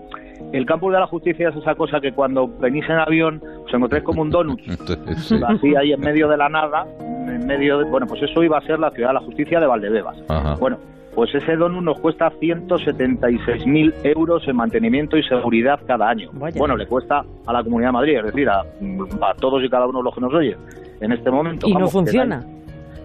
El 0.51 0.65
campus 0.65 0.93
de 0.93 0.99
la 0.99 1.05
justicia 1.05 1.49
es 1.49 1.55
esa 1.57 1.75
cosa 1.75 2.01
que 2.01 2.11
cuando 2.11 2.47
venís 2.59 2.85
en 2.89 2.97
avión 2.97 3.39
os 3.67 3.71
encontréis 3.71 4.03
como 4.03 4.23
un 4.23 4.31
donut, 4.31 4.59
Sí. 5.17 5.39
así 5.47 5.75
ahí 5.75 5.93
en 5.93 5.99
medio 5.99 6.27
de 6.27 6.37
la 6.37 6.49
nada, 6.49 6.87
en 7.27 7.45
medio 7.45 7.77
de, 7.77 7.83
bueno, 7.87 8.07
pues 8.07 8.23
eso 8.23 8.41
iba 8.41 8.57
a 8.57 8.61
ser 8.61 8.79
la 8.79 8.89
ciudad 8.89 9.09
de 9.09 9.13
la 9.13 9.21
justicia 9.21 9.59
de 9.59 9.67
Valdebebas. 9.67 10.17
Ajá. 10.27 10.55
Bueno, 10.55 10.79
pues 11.15 11.33
ese 11.35 11.55
donut 11.55 11.83
nos 11.83 11.99
cuesta 11.99 12.31
176.000 12.31 13.93
euros 14.03 14.47
en 14.47 14.55
mantenimiento 14.55 15.17
y 15.17 15.23
seguridad 15.23 15.79
cada 15.85 16.09
año. 16.09 16.29
Bueno, 16.33 16.77
le 16.77 16.87
cuesta 16.87 17.23
a 17.45 17.53
la 17.53 17.63
Comunidad 17.63 17.89
de 17.89 17.93
Madrid, 17.93 18.17
es 18.17 18.25
decir, 18.25 18.49
a, 18.49 18.61
a 18.61 19.33
todos 19.35 19.63
y 19.63 19.69
cada 19.69 19.87
uno 19.87 19.99
de 19.99 20.03
los 20.05 20.15
que 20.15 20.21
nos 20.21 20.33
oyen 20.33 20.57
en 21.01 21.11
este 21.11 21.29
momento. 21.29 21.67
Y 21.67 21.73
no 21.73 21.79
Vamos, 21.79 21.91
funciona. 21.91 22.43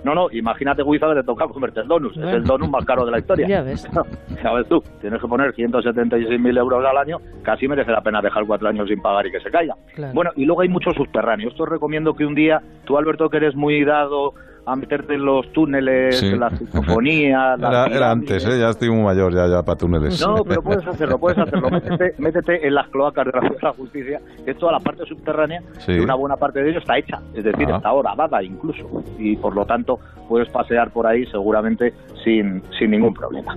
No, 0.04 0.14
no, 0.14 0.28
imagínate, 0.30 0.84
Guiza, 0.84 1.08
que 1.08 1.16
te 1.16 1.24
toca 1.24 1.48
convertir 1.48 1.84
donuts. 1.84 2.16
Es 2.16 2.32
el 2.32 2.44
donut 2.44 2.70
más 2.70 2.84
caro 2.84 3.04
de 3.04 3.10
la 3.10 3.18
historia. 3.18 3.48
Ya 3.48 3.62
ves. 3.62 3.88
ya 4.44 4.52
ves 4.52 4.68
tú, 4.68 4.80
tienes 5.00 5.20
que 5.20 5.26
poner 5.26 5.52
176.000 5.52 6.58
euros 6.58 6.84
al 6.84 6.96
año, 6.96 7.18
casi 7.42 7.66
merece 7.66 7.90
la 7.90 8.02
pena 8.02 8.22
dejar 8.22 8.46
cuatro 8.46 8.68
años 8.68 8.88
sin 8.88 9.00
pagar 9.00 9.26
y 9.26 9.32
que 9.32 9.40
se 9.40 9.50
caiga. 9.50 9.74
Claro. 9.96 10.14
Bueno, 10.14 10.30
y 10.36 10.44
luego 10.44 10.60
hay 10.60 10.68
muchos 10.68 10.94
subterráneos. 10.94 11.50
Esto 11.50 11.64
os 11.64 11.68
recomiendo 11.68 12.14
que 12.14 12.24
un 12.24 12.36
día, 12.36 12.62
tú 12.84 12.96
Alberto, 12.96 13.28
que 13.28 13.38
eres 13.38 13.56
muy 13.56 13.84
dado 13.84 14.32
a 14.66 14.76
meterte 14.76 15.14
en 15.14 15.24
los 15.24 15.50
túneles, 15.52 16.18
Sí. 16.18 16.26
en 16.26 16.40
la 16.40 16.50
psicofonía... 16.50 17.56
las 17.56 17.90
Era, 17.90 18.10
antes, 18.10 18.44
¿eh? 18.46 18.58
ya 18.58 18.70
estoy 18.70 18.90
muy 18.90 19.02
mayor, 19.02 19.32
ya, 19.32 19.46
ya 19.46 19.62
para 19.62 19.78
túneles. 19.78 20.20
No, 20.26 20.42
pero 20.44 20.62
puedes 20.62 20.86
hacerlo, 20.86 21.18
puedes 21.18 21.38
hacerlo. 21.38 21.70
Métete, 21.70 22.14
métete 22.18 22.66
en 22.66 22.74
las 22.74 22.88
cloacas 22.88 23.26
de 23.26 23.32
la, 23.32 23.40
de 23.48 23.56
la 23.62 23.72
justicia, 23.72 24.20
que 24.44 24.54
toda 24.54 24.72
la 24.72 24.80
parte 24.80 25.04
subterránea, 25.06 25.60
Sí. 25.78 25.92
y 25.92 25.98
una 26.00 26.14
buena 26.14 26.36
parte 26.36 26.62
de 26.62 26.70
ello 26.70 26.80
está 26.80 26.98
hecha, 26.98 27.20
es 27.34 27.44
decir, 27.44 27.68
Ah. 27.70 27.76
está 27.76 27.92
horadada 27.92 28.42
incluso, 28.42 29.02
y 29.18 29.36
por 29.36 29.54
lo 29.54 29.64
tanto 29.64 29.98
puedes 30.28 30.48
pasear 30.48 30.90
por 30.90 31.06
ahí 31.06 31.24
seguramente 31.26 31.92
sin, 32.24 32.62
sin 32.78 32.90
ningún 32.90 33.14
problema. 33.14 33.56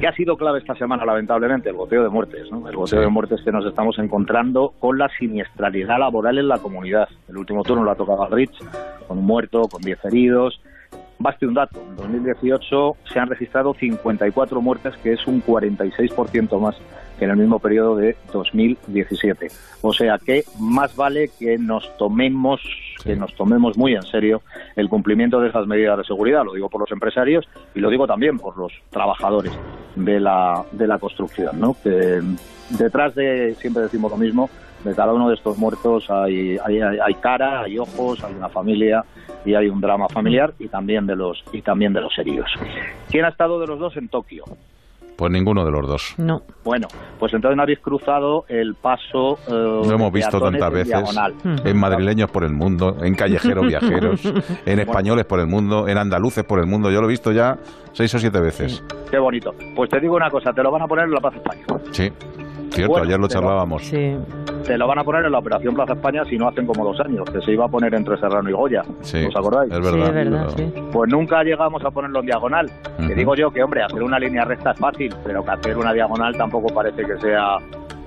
¿Qué 0.00 0.06
ha 0.06 0.12
sido 0.14 0.36
clave 0.36 0.60
esta 0.60 0.74
semana, 0.76 1.04
lamentablemente? 1.04 1.70
El 1.70 1.76
goteo 1.76 2.02
de 2.04 2.08
muertes, 2.08 2.50
¿no? 2.52 2.68
El 2.68 2.76
goteo 2.76 2.98
Sí. 3.00 3.04
de 3.04 3.08
muertes 3.10 3.40
que 3.44 3.50
nos 3.50 3.66
estamos 3.66 3.98
encontrando 3.98 4.72
con 4.78 4.98
la 4.98 5.08
siniestralidad 5.18 5.98
laboral 5.98 6.38
en 6.38 6.46
la 6.48 6.58
comunidad. 6.58 7.08
El 7.28 7.38
último 7.38 7.62
turno 7.64 7.82
lo 7.82 7.90
ha 7.90 7.94
tocado 7.96 8.22
al 8.24 8.30
Rich, 8.32 8.56
con 9.08 9.18
un 9.18 9.24
muerto, 9.26 9.62
con 9.62 9.82
10 9.82 10.04
heridos, 10.04 10.43
Baste 11.18 11.46
un 11.46 11.54
dato, 11.54 11.80
en 11.80 11.96
2018 11.96 12.96
se 13.12 13.18
han 13.18 13.28
registrado 13.28 13.74
54 13.74 14.60
muertes, 14.60 14.94
que 15.02 15.12
es 15.12 15.26
un 15.26 15.42
46% 15.42 16.60
más 16.60 16.76
que 17.18 17.24
en 17.24 17.30
el 17.30 17.36
mismo 17.36 17.58
periodo 17.58 17.96
de 17.96 18.16
2017. 18.32 19.48
O 19.82 19.92
sea 19.92 20.18
que 20.18 20.44
más 20.58 20.94
vale 20.96 21.30
que 21.38 21.58
nos 21.58 21.96
tomemos 21.96 22.60
que 23.04 23.16
nos 23.16 23.34
tomemos 23.34 23.76
muy 23.76 23.94
en 23.94 24.02
serio 24.02 24.42
el 24.76 24.88
cumplimiento 24.88 25.38
de 25.40 25.50
esas 25.50 25.66
medidas 25.66 25.98
de 25.98 26.04
seguridad. 26.04 26.44
Lo 26.44 26.54
digo 26.54 26.70
por 26.70 26.80
los 26.80 26.90
empresarios 26.90 27.46
y 27.74 27.80
lo 27.80 27.90
digo 27.90 28.06
también 28.06 28.38
por 28.38 28.56
los 28.56 28.72
trabajadores 28.90 29.52
de 29.94 30.20
la, 30.20 30.64
de 30.72 30.86
la 30.86 30.98
construcción, 30.98 31.60
¿no? 31.60 31.76
Que 31.82 32.22
detrás 32.70 33.14
de, 33.14 33.54
siempre 33.60 33.82
decimos 33.82 34.10
lo 34.10 34.16
mismo, 34.16 34.48
de 34.84 34.94
cada 34.94 35.12
uno 35.12 35.28
de 35.28 35.34
estos 35.34 35.56
muertos 35.58 36.10
hay, 36.10 36.56
hay, 36.64 36.80
hay- 36.80 37.14
cara, 37.14 37.62
hay 37.62 37.78
ojos, 37.78 38.22
hay 38.22 38.34
una 38.34 38.48
familia 38.48 39.02
y 39.44 39.54
hay 39.54 39.68
un 39.68 39.80
drama 39.80 40.08
familiar 40.08 40.52
y 40.58 40.68
también 40.68 41.06
de 41.06 41.16
los 41.16 41.42
y 41.52 41.62
también 41.62 41.92
de 41.92 42.00
los 42.02 42.16
heridos. 42.18 42.50
¿Quién 43.10 43.24
ha 43.24 43.28
estado 43.28 43.58
de 43.60 43.66
los 43.66 43.78
dos 43.78 43.96
en 43.96 44.08
Tokio? 44.08 44.44
Pues 45.16 45.30
ninguno 45.30 45.64
de 45.64 45.70
los 45.70 45.86
dos. 45.86 46.14
No. 46.18 46.42
Bueno, 46.64 46.88
pues 47.20 47.32
entonces 47.32 47.56
no 47.56 47.62
habéis 47.62 47.78
cruzado 47.78 48.46
el 48.48 48.74
paso. 48.74 49.38
eh, 49.46 49.50
Lo 49.52 49.92
hemos 49.92 50.12
visto 50.12 50.40
tantas 50.40 50.66
en 50.68 50.74
veces 50.74 50.88
diagonal. 50.88 51.34
en 51.64 51.76
madrileños 51.78 52.28
por 52.32 52.42
el 52.42 52.52
mundo, 52.52 52.96
en 53.00 53.14
callejeros 53.14 53.64
viajeros, 53.64 54.20
en 54.66 54.80
españoles 54.80 55.24
por 55.24 55.38
el 55.38 55.46
mundo, 55.46 55.86
en 55.86 55.98
andaluces 55.98 56.42
por 56.42 56.58
el 56.58 56.66
mundo. 56.66 56.90
Yo 56.90 57.00
lo 57.00 57.06
he 57.06 57.10
visto 57.10 57.30
ya 57.30 57.56
seis 57.92 58.12
o 58.12 58.18
siete 58.18 58.40
veces. 58.40 58.82
Qué 59.08 59.18
bonito. 59.20 59.54
Pues 59.76 59.88
te 59.88 60.00
digo 60.00 60.16
una 60.16 60.30
cosa, 60.30 60.52
te 60.52 60.64
lo 60.64 60.72
van 60.72 60.82
a 60.82 60.88
poner 60.88 61.04
en 61.04 61.12
la 61.12 61.20
Plaza 61.20 61.36
España. 61.36 61.62
Sí, 61.92 62.10
cierto, 62.74 62.92
Bueno, 62.92 63.06
ayer 63.06 63.18
lo 63.20 63.28
pero- 63.28 63.40
charlábamos. 63.40 63.90
Te 63.90 64.78
lo 64.78 64.86
van 64.86 64.98
a 64.98 65.04
poner 65.04 65.24
en 65.26 65.32
la 65.32 65.38
Operación 65.38 65.74
Plaza 65.74 65.92
España 65.92 66.24
si 66.24 66.38
no 66.38 66.48
hacen 66.48 66.66
como 66.66 66.84
dos 66.84 66.98
años, 67.00 67.28
que 67.30 67.40
se 67.42 67.52
iba 67.52 67.66
a 67.66 67.68
poner 67.68 67.94
entre 67.94 68.16
Serrano 68.16 68.48
y 68.48 68.52
Goya. 68.52 68.82
Sí, 69.02 69.24
¿Os 69.26 69.36
acordáis? 69.36 69.70
es 69.72 69.78
verdad, 69.80 69.92
Sí, 69.92 70.00
es 70.08 70.14
verdad, 70.14 70.56
verdad. 70.56 70.82
Pues 70.92 71.10
nunca 71.12 71.42
llegamos 71.44 71.84
a 71.84 71.90
ponerlo 71.90 72.20
en 72.20 72.26
diagonal. 72.26 72.70
Que 72.98 73.04
Ujú. 73.06 73.14
digo 73.14 73.34
yo 73.34 73.50
que, 73.50 73.62
hombre, 73.62 73.82
hacer 73.82 74.02
una 74.02 74.18
línea 74.18 74.44
recta 74.44 74.70
es 74.72 74.78
fácil, 74.78 75.14
pero 75.24 75.44
que 75.44 75.50
hacer 75.50 75.76
una 75.76 75.92
diagonal 75.92 76.34
tampoco 76.36 76.72
parece 76.74 77.04
que 77.04 77.16
sea 77.18 77.58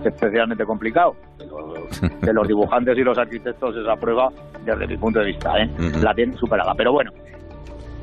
especialmente 0.04 0.66
complicado. 0.66 1.16
Que 1.38 1.46
los, 1.46 2.00
que 2.22 2.34
los 2.34 2.48
dibujantes 2.48 2.98
y 2.98 3.04
los 3.04 3.18
arquitectos 3.18 3.76
esa 3.76 3.96
prueba, 3.96 4.30
desde 4.66 4.88
mi 4.88 4.98
punto 4.98 5.20
de 5.20 5.26
vista, 5.26 5.62
¿eh? 5.62 5.70
La 6.02 6.14
tienen 6.14 6.36
superada. 6.38 6.74
Pero 6.76 6.92
bueno, 6.92 7.12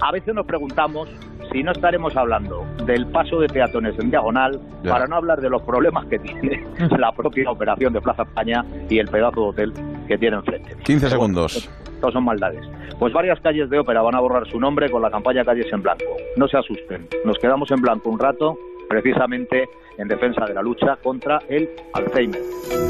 a 0.00 0.12
veces 0.12 0.34
nos 0.34 0.46
preguntamos 0.46 1.08
si 1.52 1.62
no 1.62 1.72
estaremos 1.72 2.16
hablando 2.16 2.64
del 2.86 3.06
paso 3.06 3.38
de 3.40 3.48
peatones 3.48 3.98
en 3.98 4.10
diagonal 4.10 4.60
Ya. 4.82 4.92
para 4.92 5.06
no 5.06 5.16
hablar 5.16 5.40
de 5.40 5.48
los 5.50 5.62
problemas 5.62 6.04
que 6.06 6.18
tiene 6.18 6.64
la 6.98 7.12
propia 7.12 7.50
operación 7.50 7.92
de 7.92 8.00
Plaza 8.00 8.22
España 8.22 8.64
y 8.88 8.98
el 8.98 9.08
pedazo 9.08 9.40
de 9.40 9.46
hotel 9.48 9.72
que 10.08 10.18
tiene 10.18 10.36
enfrente. 10.36 10.76
15 10.84 11.10
segundos. 11.10 11.68
Estos 11.94 12.12
son 12.12 12.24
maldades. 12.24 12.60
Pues 12.98 13.12
varias 13.12 13.40
calles 13.40 13.70
de 13.70 13.78
ópera 13.78 14.02
van 14.02 14.14
a 14.14 14.20
borrar 14.20 14.46
su 14.50 14.60
nombre 14.60 14.90
con 14.90 15.00
la 15.02 15.10
campaña 15.10 15.44
Calles 15.44 15.72
en 15.72 15.82
Blanco. 15.82 16.04
No 16.36 16.46
se 16.48 16.58
asusten, 16.58 17.08
nos 17.24 17.38
quedamos 17.38 17.70
en 17.70 17.80
blanco 17.80 18.10
un 18.10 18.18
rato, 18.18 18.56
precisamente 18.88 19.68
en 19.96 20.08
defensa 20.08 20.44
de 20.44 20.54
la 20.54 20.62
lucha 20.62 20.96
contra 21.02 21.38
el 21.48 21.68
Alzheimer. 21.92 22.40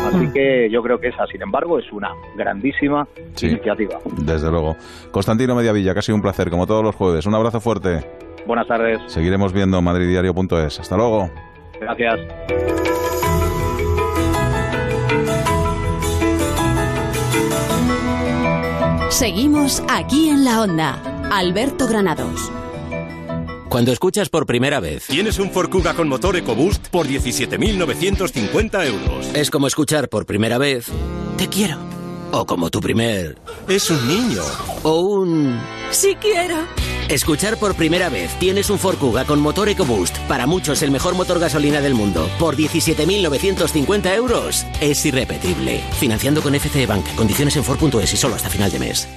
Así 0.06 0.32
que 0.32 0.68
yo 0.70 0.82
creo 0.82 0.98
que 0.98 1.08
esa, 1.08 1.26
sin 1.26 1.42
embargo, 1.42 1.78
es 1.78 1.90
una 1.92 2.10
grandísima 2.36 3.06
Sí. 3.34 3.48
iniciativa. 3.48 3.98
Desde 4.18 4.50
luego. 4.50 4.76
Constantino 5.10 5.54
Mediavilla, 5.54 5.92
que 5.92 5.98
ha 6.00 6.02
sido 6.02 6.16
un 6.16 6.22
placer, 6.22 6.50
como 6.50 6.66
todos 6.66 6.82
los 6.82 6.94
jueves. 6.94 7.26
Un 7.26 7.34
abrazo 7.34 7.60
fuerte. 7.60 8.00
Buenas 8.46 8.66
tardes. 8.66 9.00
Seguiremos 9.06 9.52
viendo 9.52 9.80
madriddiario.es. 9.80 10.80
Hasta 10.80 10.96
luego. 10.96 11.30
Gracias. 11.80 12.20
Seguimos 19.10 19.82
aquí 19.88 20.28
en 20.28 20.44
la 20.44 20.62
onda. 20.62 21.00
Alberto 21.30 21.86
Granados. 21.86 22.50
Cuando 23.68 23.92
escuchas 23.92 24.28
por 24.28 24.46
primera 24.46 24.80
vez. 24.80 25.06
Tienes 25.06 25.38
un 25.38 25.50
Ford 25.50 25.70
Kuga 25.70 25.94
con 25.94 26.08
motor 26.08 26.36
EcoBoost 26.36 26.88
por 26.88 27.06
17.950 27.06 28.86
euros. 28.86 29.34
Es 29.34 29.50
como 29.50 29.66
escuchar 29.66 30.08
por 30.08 30.26
primera 30.26 30.58
vez. 30.58 30.86
Te 31.36 31.48
quiero. 31.48 31.78
O 32.32 32.44
como 32.46 32.70
tu 32.70 32.80
primer. 32.80 33.36
Es 33.68 33.90
un 33.90 34.06
niño. 34.06 34.42
O 34.82 35.00
un. 35.00 35.60
Si 35.90 36.14
quiero. 36.16 36.56
Escuchar 37.08 37.58
por 37.58 37.74
primera 37.74 38.08
vez. 38.08 38.34
Tienes 38.38 38.70
un 38.70 38.78
Ford 38.78 38.96
Kuga 38.96 39.24
con 39.24 39.40
motor 39.40 39.68
EcoBoost. 39.68 40.18
Para 40.28 40.46
muchos 40.46 40.82
el 40.82 40.90
mejor 40.90 41.14
motor 41.14 41.38
gasolina 41.38 41.80
del 41.80 41.94
mundo. 41.94 42.28
Por 42.38 42.56
17.950 42.56 44.14
euros. 44.14 44.66
Es 44.80 45.04
irrepetible. 45.04 45.80
Financiando 45.98 46.42
con 46.42 46.54
FCE 46.54 46.86
Bank. 46.86 47.04
Condiciones 47.16 47.56
en 47.56 47.64
Ford.es 47.64 48.12
y 48.12 48.16
solo 48.16 48.34
hasta 48.34 48.48
final 48.48 48.70
de 48.70 48.78
mes. 48.78 49.08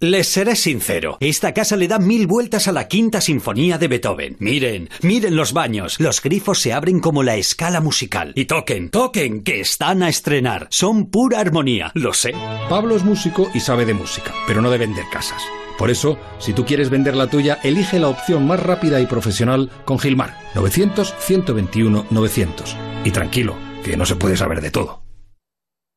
Les 0.00 0.28
seré 0.28 0.54
sincero, 0.54 1.16
esta 1.18 1.52
casa 1.52 1.76
le 1.76 1.88
da 1.88 1.98
mil 1.98 2.28
vueltas 2.28 2.68
a 2.68 2.72
la 2.72 2.86
quinta 2.86 3.20
sinfonía 3.20 3.78
de 3.78 3.88
Beethoven. 3.88 4.36
Miren, 4.38 4.88
miren 5.02 5.34
los 5.34 5.52
baños, 5.52 5.98
los 5.98 6.22
grifos 6.22 6.60
se 6.60 6.72
abren 6.72 7.00
como 7.00 7.24
la 7.24 7.34
escala 7.34 7.80
musical. 7.80 8.32
Y 8.36 8.44
toquen, 8.44 8.90
toquen, 8.90 9.42
que 9.42 9.58
están 9.58 10.04
a 10.04 10.08
estrenar. 10.08 10.68
Son 10.70 11.10
pura 11.10 11.40
armonía, 11.40 11.90
lo 11.94 12.14
sé. 12.14 12.32
Pablo 12.68 12.94
es 12.94 13.02
músico 13.02 13.50
y 13.54 13.58
sabe 13.58 13.86
de 13.86 13.94
música, 13.94 14.32
pero 14.46 14.62
no 14.62 14.70
de 14.70 14.78
vender 14.78 15.04
casas. 15.10 15.42
Por 15.78 15.90
eso, 15.90 16.18
si 16.40 16.52
tú 16.52 16.66
quieres 16.66 16.90
vender 16.90 17.16
la 17.16 17.28
tuya, 17.28 17.60
elige 17.62 18.00
la 18.00 18.08
opción 18.08 18.46
más 18.46 18.60
rápida 18.60 19.00
y 19.00 19.06
profesional 19.06 19.70
con 19.84 19.98
Gilmar. 19.98 20.36
900-121-900. 20.54 22.76
Y 23.04 23.12
tranquilo, 23.12 23.54
que 23.84 23.96
no 23.96 24.04
se 24.04 24.16
puede 24.16 24.36
saber 24.36 24.60
de 24.60 24.72
todo. 24.72 25.07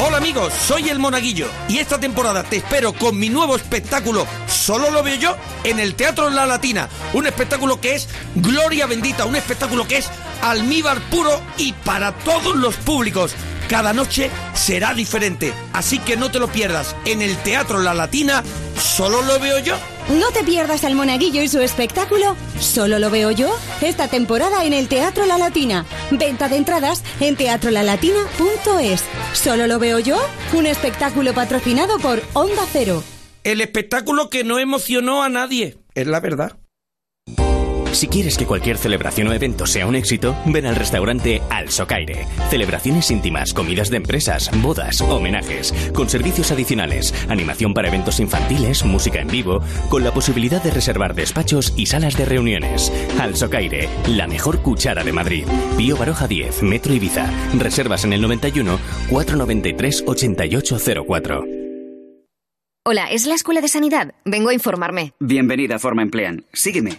Hola 0.00 0.16
amigos, 0.16 0.52
soy 0.52 0.88
el 0.88 0.98
Monaguillo 0.98 1.46
y 1.68 1.78
esta 1.78 2.00
temporada 2.00 2.42
te 2.42 2.56
espero 2.56 2.92
con 2.92 3.16
mi 3.16 3.28
nuevo 3.28 3.54
espectáculo 3.54 4.26
Solo 4.48 4.90
lo 4.90 5.02
veo 5.02 5.14
yo 5.16 5.36
en 5.62 5.78
el 5.78 5.94
Teatro 5.94 6.30
La 6.30 6.46
Latina. 6.46 6.88
Un 7.12 7.26
espectáculo 7.26 7.80
que 7.80 7.94
es 7.94 8.08
gloria 8.34 8.86
bendita, 8.86 9.24
un 9.24 9.36
espectáculo 9.36 9.86
que 9.86 9.98
es 9.98 10.08
almíbar 10.42 11.00
puro 11.10 11.40
y 11.58 11.72
para 11.72 12.12
todos 12.12 12.56
los 12.56 12.76
públicos. 12.76 13.34
Cada 13.68 13.92
noche 13.92 14.30
será 14.54 14.94
diferente, 14.94 15.52
así 15.72 15.98
que 15.98 16.16
no 16.16 16.30
te 16.30 16.38
lo 16.38 16.48
pierdas. 16.48 16.96
En 17.04 17.22
el 17.22 17.36
Teatro 17.38 17.78
La 17.78 17.94
Latina, 17.94 18.42
¿Solo 18.84 19.22
lo 19.22 19.38
veo 19.38 19.58
yo? 19.58 19.76
No 20.08 20.30
te 20.30 20.44
pierdas 20.44 20.84
al 20.84 20.94
Monaguillo 20.94 21.42
y 21.42 21.48
su 21.48 21.60
espectáculo. 21.60 22.36
¿Solo 22.60 22.98
lo 22.98 23.10
veo 23.10 23.30
yo? 23.30 23.56
Esta 23.80 24.08
temporada 24.08 24.64
en 24.64 24.72
el 24.72 24.88
Teatro 24.88 25.26
La 25.26 25.38
Latina. 25.38 25.86
Venta 26.10 26.48
de 26.48 26.56
entradas 26.56 27.02
en 27.20 27.36
teatrolalatina.es. 27.36 29.02
¿Solo 29.32 29.66
lo 29.66 29.78
veo 29.84 29.98
yo? 29.98 30.16
Un 30.54 30.64
espectáculo 30.64 31.34
patrocinado 31.34 31.98
por 31.98 32.22
Onda 32.32 32.62
Cero. 32.72 33.04
El 33.42 33.60
espectáculo 33.60 34.30
que 34.30 34.42
no 34.42 34.58
emocionó 34.58 35.22
a 35.22 35.28
nadie. 35.28 35.76
Es 35.94 36.06
la 36.06 36.20
verdad. 36.20 36.56
Si 37.94 38.08
quieres 38.08 38.36
que 38.36 38.44
cualquier 38.44 38.76
celebración 38.76 39.28
o 39.28 39.32
evento 39.32 39.66
sea 39.66 39.86
un 39.86 39.94
éxito, 39.94 40.36
ven 40.46 40.66
al 40.66 40.74
restaurante 40.74 41.40
Al 41.48 41.70
Socaire. 41.70 42.26
Celebraciones 42.50 43.08
íntimas, 43.12 43.54
comidas 43.54 43.88
de 43.88 43.98
empresas, 43.98 44.50
bodas, 44.60 45.00
homenajes, 45.00 45.72
con 45.94 46.10
servicios 46.10 46.50
adicionales, 46.50 47.14
animación 47.28 47.72
para 47.72 47.86
eventos 47.86 48.18
infantiles, 48.18 48.84
música 48.84 49.20
en 49.20 49.28
vivo, 49.28 49.60
con 49.90 50.02
la 50.02 50.12
posibilidad 50.12 50.60
de 50.60 50.72
reservar 50.72 51.14
despachos 51.14 51.72
y 51.76 51.86
salas 51.86 52.16
de 52.16 52.24
reuniones. 52.24 52.90
Al 53.20 53.36
Socaire, 53.36 53.88
la 54.08 54.26
mejor 54.26 54.60
cuchara 54.60 55.04
de 55.04 55.12
Madrid. 55.12 55.44
Pío 55.76 55.96
Baroja 55.96 56.26
10, 56.26 56.64
Metro 56.64 56.92
Ibiza. 56.94 57.30
Reservas 57.56 58.02
en 58.04 58.12
el 58.12 58.22
91 58.22 58.76
493 59.08 60.02
8804. 60.04 61.44
Hola, 62.86 63.06
¿es 63.12 63.24
la 63.26 63.36
Escuela 63.36 63.60
de 63.60 63.68
Sanidad? 63.68 64.14
Vengo 64.24 64.48
a 64.48 64.52
informarme. 64.52 65.12
Bienvenida 65.20 65.76
a 65.76 65.78
Forma 65.78 66.02
Emplean. 66.02 66.44
Sígueme. 66.52 66.98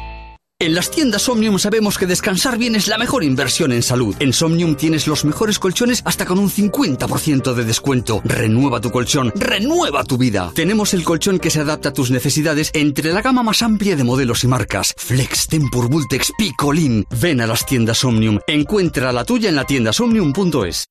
En 0.61 0.75
las 0.75 0.91
tiendas 0.91 1.27
Omnium 1.27 1.57
sabemos 1.57 1.97
que 1.97 2.05
descansar 2.05 2.59
bien 2.59 2.75
es 2.75 2.87
la 2.87 2.99
mejor 2.99 3.23
inversión 3.23 3.71
en 3.71 3.81
salud. 3.81 4.15
En 4.19 4.31
Somnium 4.31 4.75
tienes 4.75 5.07
los 5.07 5.25
mejores 5.25 5.57
colchones 5.57 6.03
hasta 6.05 6.23
con 6.27 6.37
un 6.37 6.51
50% 6.51 7.55
de 7.55 7.65
descuento. 7.65 8.21
Renueva 8.23 8.79
tu 8.79 8.91
colchón, 8.91 9.33
renueva 9.35 10.03
tu 10.03 10.19
vida. 10.19 10.51
Tenemos 10.53 10.93
el 10.93 11.03
colchón 11.03 11.39
que 11.39 11.49
se 11.49 11.61
adapta 11.61 11.89
a 11.89 11.93
tus 11.93 12.11
necesidades 12.11 12.69
entre 12.75 13.11
la 13.11 13.23
gama 13.23 13.41
más 13.41 13.63
amplia 13.63 13.95
de 13.95 14.03
modelos 14.03 14.43
y 14.43 14.47
marcas. 14.49 14.93
Flex, 14.95 15.47
Tempur, 15.47 15.89
Vultex, 15.89 16.31
Picolín. 16.37 17.07
Ven 17.19 17.41
a 17.41 17.47
las 17.47 17.65
tiendas 17.65 18.03
Omnium. 18.03 18.37
Encuentra 18.45 19.11
la 19.11 19.25
tuya 19.25 19.49
en 19.49 19.55
la 19.55 19.65
tienda 19.65 19.91
somnium.es. 19.91 20.90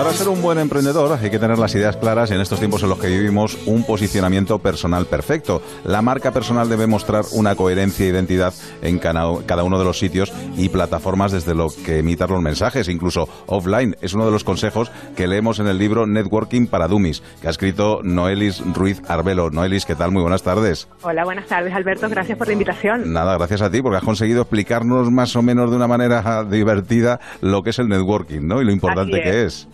Para 0.00 0.14
ser 0.14 0.30
un 0.30 0.40
buen 0.40 0.58
emprendedor 0.58 1.18
hay 1.20 1.28
que 1.28 1.38
tener 1.38 1.58
las 1.58 1.74
ideas 1.74 1.98
claras 1.98 2.30
y 2.30 2.34
en 2.34 2.40
estos 2.40 2.58
tiempos 2.58 2.82
en 2.82 2.88
los 2.88 2.98
que 2.98 3.08
vivimos 3.08 3.58
un 3.66 3.84
posicionamiento 3.84 4.58
personal 4.58 5.04
perfecto. 5.04 5.60
La 5.84 6.00
marca 6.00 6.30
personal 6.30 6.70
debe 6.70 6.86
mostrar 6.86 7.26
una 7.32 7.54
coherencia 7.54 8.06
e 8.06 8.08
identidad 8.08 8.54
en 8.80 8.98
cada 8.98 9.62
uno 9.62 9.78
de 9.78 9.84
los 9.84 9.98
sitios 9.98 10.32
y 10.56 10.70
plataformas 10.70 11.32
desde 11.32 11.54
lo 11.54 11.66
que 11.84 11.98
emitan 11.98 12.30
los 12.30 12.40
mensajes, 12.40 12.88
incluso 12.88 13.28
offline. 13.44 13.94
Es 14.00 14.14
uno 14.14 14.24
de 14.24 14.32
los 14.32 14.42
consejos 14.42 14.90
que 15.16 15.26
leemos 15.26 15.58
en 15.58 15.66
el 15.66 15.76
libro 15.76 16.06
Networking 16.06 16.66
para 16.66 16.88
Dummies, 16.88 17.22
que 17.42 17.48
ha 17.48 17.50
escrito 17.50 18.00
Noelis 18.02 18.62
Ruiz 18.72 19.02
Arbelo. 19.06 19.50
Noelis, 19.50 19.84
¿qué 19.84 19.96
tal? 19.96 20.12
Muy 20.12 20.22
buenas 20.22 20.42
tardes. 20.42 20.88
Hola, 21.02 21.24
buenas 21.24 21.46
tardes, 21.46 21.74
Alberto. 21.74 22.08
Gracias 22.08 22.38
por 22.38 22.46
la 22.46 22.54
invitación. 22.54 23.12
Nada, 23.12 23.36
gracias 23.36 23.60
a 23.60 23.70
ti, 23.70 23.82
porque 23.82 23.98
has 23.98 24.04
conseguido 24.04 24.40
explicarnos 24.40 25.10
más 25.10 25.36
o 25.36 25.42
menos 25.42 25.68
de 25.68 25.76
una 25.76 25.88
manera 25.88 26.42
divertida 26.50 27.20
lo 27.42 27.62
que 27.62 27.68
es 27.68 27.78
el 27.78 27.88
networking, 27.88 28.40
¿no? 28.46 28.62
Y 28.62 28.64
lo 28.64 28.72
importante 28.72 29.20
que 29.20 29.44
es. 29.44 29.68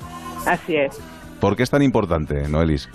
Así 0.47 0.77
es. 0.77 0.99
¿Por 1.41 1.57
qué 1.57 1.63
es 1.65 1.71
tan 1.71 1.83
importante, 1.83 2.49
Noelis? 2.49 2.89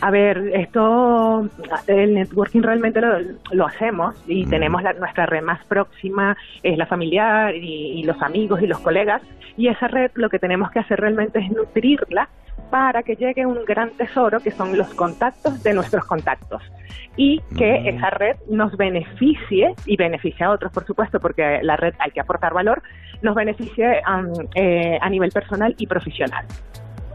A 0.00 0.10
ver, 0.10 0.38
esto, 0.54 1.48
el 1.86 2.14
networking 2.14 2.62
realmente 2.62 3.00
lo, 3.00 3.18
lo 3.52 3.66
hacemos 3.66 4.14
y 4.26 4.46
Mm. 4.46 4.50
tenemos 4.50 4.82
la- 4.82 4.94
nuestra 4.94 5.26
red 5.26 5.42
más 5.42 5.62
próxima, 5.66 6.36
es 6.62 6.78
la 6.78 6.86
familiar 6.86 7.54
y, 7.54 8.00
y 8.00 8.02
los 8.04 8.20
amigos 8.22 8.62
y 8.62 8.66
los 8.66 8.78
colegas. 8.80 9.20
Y 9.56 9.68
esa 9.68 9.88
red 9.88 10.10
lo 10.14 10.28
que 10.30 10.38
tenemos 10.38 10.70
que 10.70 10.78
hacer 10.80 11.00
realmente 11.00 11.38
es 11.38 11.50
nutrirla 11.50 12.28
para 12.70 13.02
que 13.02 13.16
llegue 13.16 13.46
un 13.46 13.64
gran 13.64 13.90
tesoro 13.90 14.40
que 14.40 14.50
son 14.50 14.76
los 14.76 14.88
contactos 14.94 15.62
de 15.62 15.72
nuestros 15.74 16.04
contactos 16.04 16.62
y 17.16 17.40
que 17.56 17.80
Mm. 17.80 17.96
esa 17.96 18.10
red 18.10 18.36
nos 18.50 18.76
beneficie 18.76 19.74
y 19.86 19.96
beneficie 19.96 20.44
a 20.44 20.50
otros, 20.50 20.72
por 20.72 20.84
supuesto, 20.86 21.18
porque 21.20 21.60
la 21.62 21.76
red 21.76 21.94
hay 21.98 22.10
que 22.10 22.20
aportar 22.20 22.52
valor, 22.52 22.82
nos 23.22 23.34
beneficie 23.34 24.02
am, 24.04 24.32
eh, 24.54 24.98
a 25.00 25.08
nivel 25.08 25.30
personal 25.30 25.74
y 25.78 25.86
profesional. 25.86 26.44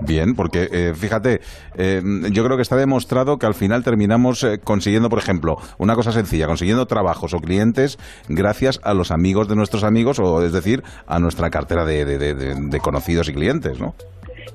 Bien, 0.04 0.34
porque 0.36 0.68
eh, 0.72 0.94
fíjate, 0.96 1.42
eh, 1.78 2.02
yo 2.32 2.44
creo 2.44 2.56
que 2.56 2.64
está 2.64 2.76
demostrado 2.76 3.38
que 3.38 3.46
al 3.46 3.54
final 3.54 3.84
terminamos 3.84 4.44
eh, 4.44 4.60
consiguiendo, 4.64 5.10
por 5.12 5.20
ejemplo, 5.20 5.58
una 5.78 5.94
cosa 5.94 6.12
sencilla, 6.12 6.48
consiguiendo 6.48 6.88
trabajos 6.88 7.36
o 7.36 7.40
clientes 7.40 8.00
gracias 8.28 8.80
a 8.84 8.96
los 8.96 9.12
amigos 9.12 9.48
de 9.48 9.56
nuestros 9.56 9.84
amigos, 9.84 10.18
o 10.18 10.44
es 10.44 10.54
decir, 10.54 10.82
a 11.06 11.20
nuestra 11.20 11.52
cartera 11.52 11.86
de, 11.86 12.06
de- 12.06 12.18
de- 12.18 12.34
de- 12.34 12.56
de 12.56 12.80
conocidos 12.80 13.30
y 13.30 13.34
clientes, 13.34 13.80
¿no? 13.80 13.94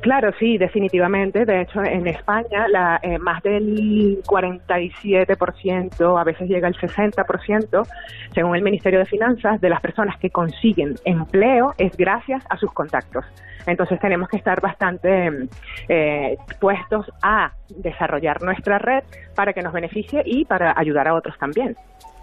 Claro, 0.01 0.33
sí, 0.39 0.59
definitivamente. 0.59 1.45
De 1.45 1.63
hecho, 1.63 1.83
en 1.83 2.07
España 2.07 2.69
la, 2.69 3.01
eh, 3.03 3.19
más 3.19 3.43
del 3.43 4.23
47%, 4.25 6.21
a 6.21 6.25
veces 6.25 6.49
llega 6.49 6.69
al 6.69 6.75
60%, 6.75 7.87
según 8.35 8.57
el 8.57 8.63
Ministerio 8.63 8.99
de 9.01 9.07
Finanzas, 9.07 9.61
de 9.61 9.69
las 9.69 9.81
personas 9.81 10.19
que 10.19 10.31
consiguen 10.31 10.95
empleo 11.05 11.75
es 11.79 11.97
gracias 11.97 12.45
a 12.49 12.57
sus 12.57 12.73
contactos. 12.73 13.25
Entonces 13.67 13.99
tenemos 13.99 14.29
que 14.29 14.37
estar 14.37 14.61
bastante 14.61 15.49
eh, 15.89 16.37
puestos 16.61 17.11
a 17.23 17.53
desarrollar 17.69 18.43
nuestra 18.43 18.79
red 18.79 19.03
para 19.35 19.53
que 19.53 19.63
nos 19.63 19.73
beneficie 19.73 20.23
y 20.25 20.45
para 20.45 20.73
ayudar 20.77 21.09
a 21.09 21.15
otros 21.15 21.37
también. 21.39 21.77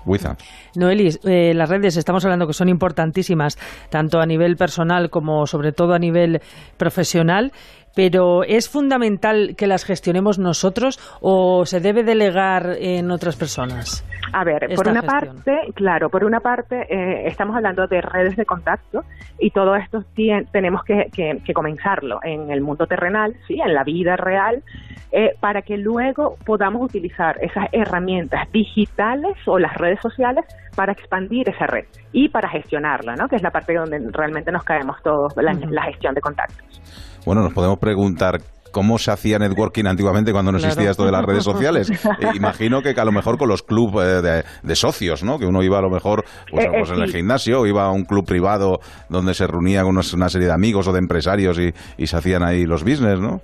Wiza. 0.05 0.35
Noelis, 0.75 1.19
eh, 1.23 1.53
las 1.53 1.69
redes 1.69 1.97
estamos 1.97 2.23
hablando 2.25 2.47
que 2.47 2.53
son 2.53 2.69
importantísimas, 2.69 3.57
tanto 3.89 4.19
a 4.19 4.25
nivel 4.25 4.55
personal 4.57 5.09
como 5.09 5.47
sobre 5.47 5.71
todo 5.71 5.93
a 5.93 5.99
nivel 5.99 6.41
profesional, 6.77 7.51
pero 7.95 8.43
¿es 8.43 8.69
fundamental 8.69 9.56
que 9.58 9.67
las 9.67 9.86
gestionemos 9.86 10.39
nosotros 10.39 10.99
o 11.21 11.65
se 11.65 11.79
debe 11.79 12.03
delegar 12.03 12.75
en 12.79 13.12
otras 13.12 13.36
personas? 13.36 14.03
A 14.34 14.43
ver, 14.43 14.67
por 14.75 14.88
una 14.88 15.01
gestión? 15.01 15.36
parte, 15.43 15.73
claro, 15.75 16.10
por 16.10 16.23
una 16.25 16.39
parte 16.39 16.82
eh, 16.89 17.27
estamos 17.27 17.56
hablando 17.56 17.86
de 17.86 18.01
redes 18.01 18.36
de 18.36 18.45
contacto 18.45 19.01
y 19.39 19.51
todo 19.51 19.75
esto 19.75 19.99
tenemos 20.51 20.84
que, 20.84 21.06
que- 21.13 21.38
que 21.45 21.53
comenzarlo 21.53 22.19
en 22.23 22.49
el 22.51 22.62
mundo 22.62 22.88
terrenal, 22.88 23.36
sí, 23.47 23.60
en 23.63 23.73
la 23.73 23.84
vida 23.84 24.15
real, 24.15 24.63
eh, 25.12 25.36
para 25.39 25.62
que 25.62 25.77
luego 25.77 26.36
podamos 26.45 26.82
utilizar 26.82 27.38
esas 27.41 27.65
herramientas 27.71 28.51
digitales 28.51 29.36
o 29.45 29.60
las 29.60 29.75
redes 29.75 29.99
sociales 30.01 30.45
para 30.75 30.93
expandir 30.93 31.47
esa 31.49 31.67
red 31.67 31.86
y 32.12 32.29
para 32.29 32.49
gestionarla, 32.49 33.15
¿no? 33.15 33.27
Que 33.27 33.36
es 33.36 33.43
la 33.43 33.51
parte 33.51 33.75
donde 33.75 33.99
realmente 34.12 34.51
nos 34.51 34.63
caemos 34.63 34.97
todos, 35.03 35.34
la, 35.38 35.53
la 35.69 35.84
gestión 35.84 36.15
de 36.15 36.21
contactos. 36.21 37.12
Bueno, 37.25 37.41
nos 37.41 37.53
podemos 37.53 37.79
preguntar 37.79 38.41
cómo 38.71 38.97
se 38.97 39.12
hacía 39.12 39.38
networking 39.38 39.86
antiguamente 39.86 40.31
cuando 40.31 40.51
no 40.51 40.57
Claro. 40.57 40.71
existía 40.71 40.91
esto 40.91 41.05
de 41.05 41.12
las 41.12 41.23
redes 41.23 41.43
sociales. 41.43 41.89
Eh, 42.19 42.29
imagino 42.36 42.81
que 42.81 42.89
a 42.89 43.05
lo 43.05 43.12
mejor 43.12 43.38
con 43.38 43.47
los 43.49 43.62
clubes 43.63 44.21
de, 44.23 44.43
de 44.63 44.75
socios, 44.75 45.23
¿no? 45.23 45.38
Que 45.38 45.45
uno 45.45 45.62
iba 45.62 45.77
a 45.77 45.81
lo 45.81 45.89
mejor 45.89 46.25
pues, 46.49 46.65
Eh, 46.65 46.69
eh, 46.69 46.77
pues 46.79 46.89
en 46.91 47.01
el 47.03 47.12
gimnasio, 47.12 47.62
o 47.62 47.67
iba 47.67 47.83
a 47.86 47.91
un 47.91 48.03
club 48.05 48.25
privado 48.25 48.79
donde 49.09 49.33
se 49.36 49.45
reunían 49.47 49.86
unos- 49.86 50.13
una 50.13 50.27
serie 50.29 50.47
de 50.47 50.53
amigos 50.53 50.88
o 50.88 50.91
de 50.91 50.99
empresarios 50.99 51.57
y, 51.59 51.73
y 51.97 52.07
se 52.07 52.17
hacían 52.17 52.43
ahí 52.43 52.65
los 52.65 52.83
business, 52.83 53.19
¿no? 53.19 53.41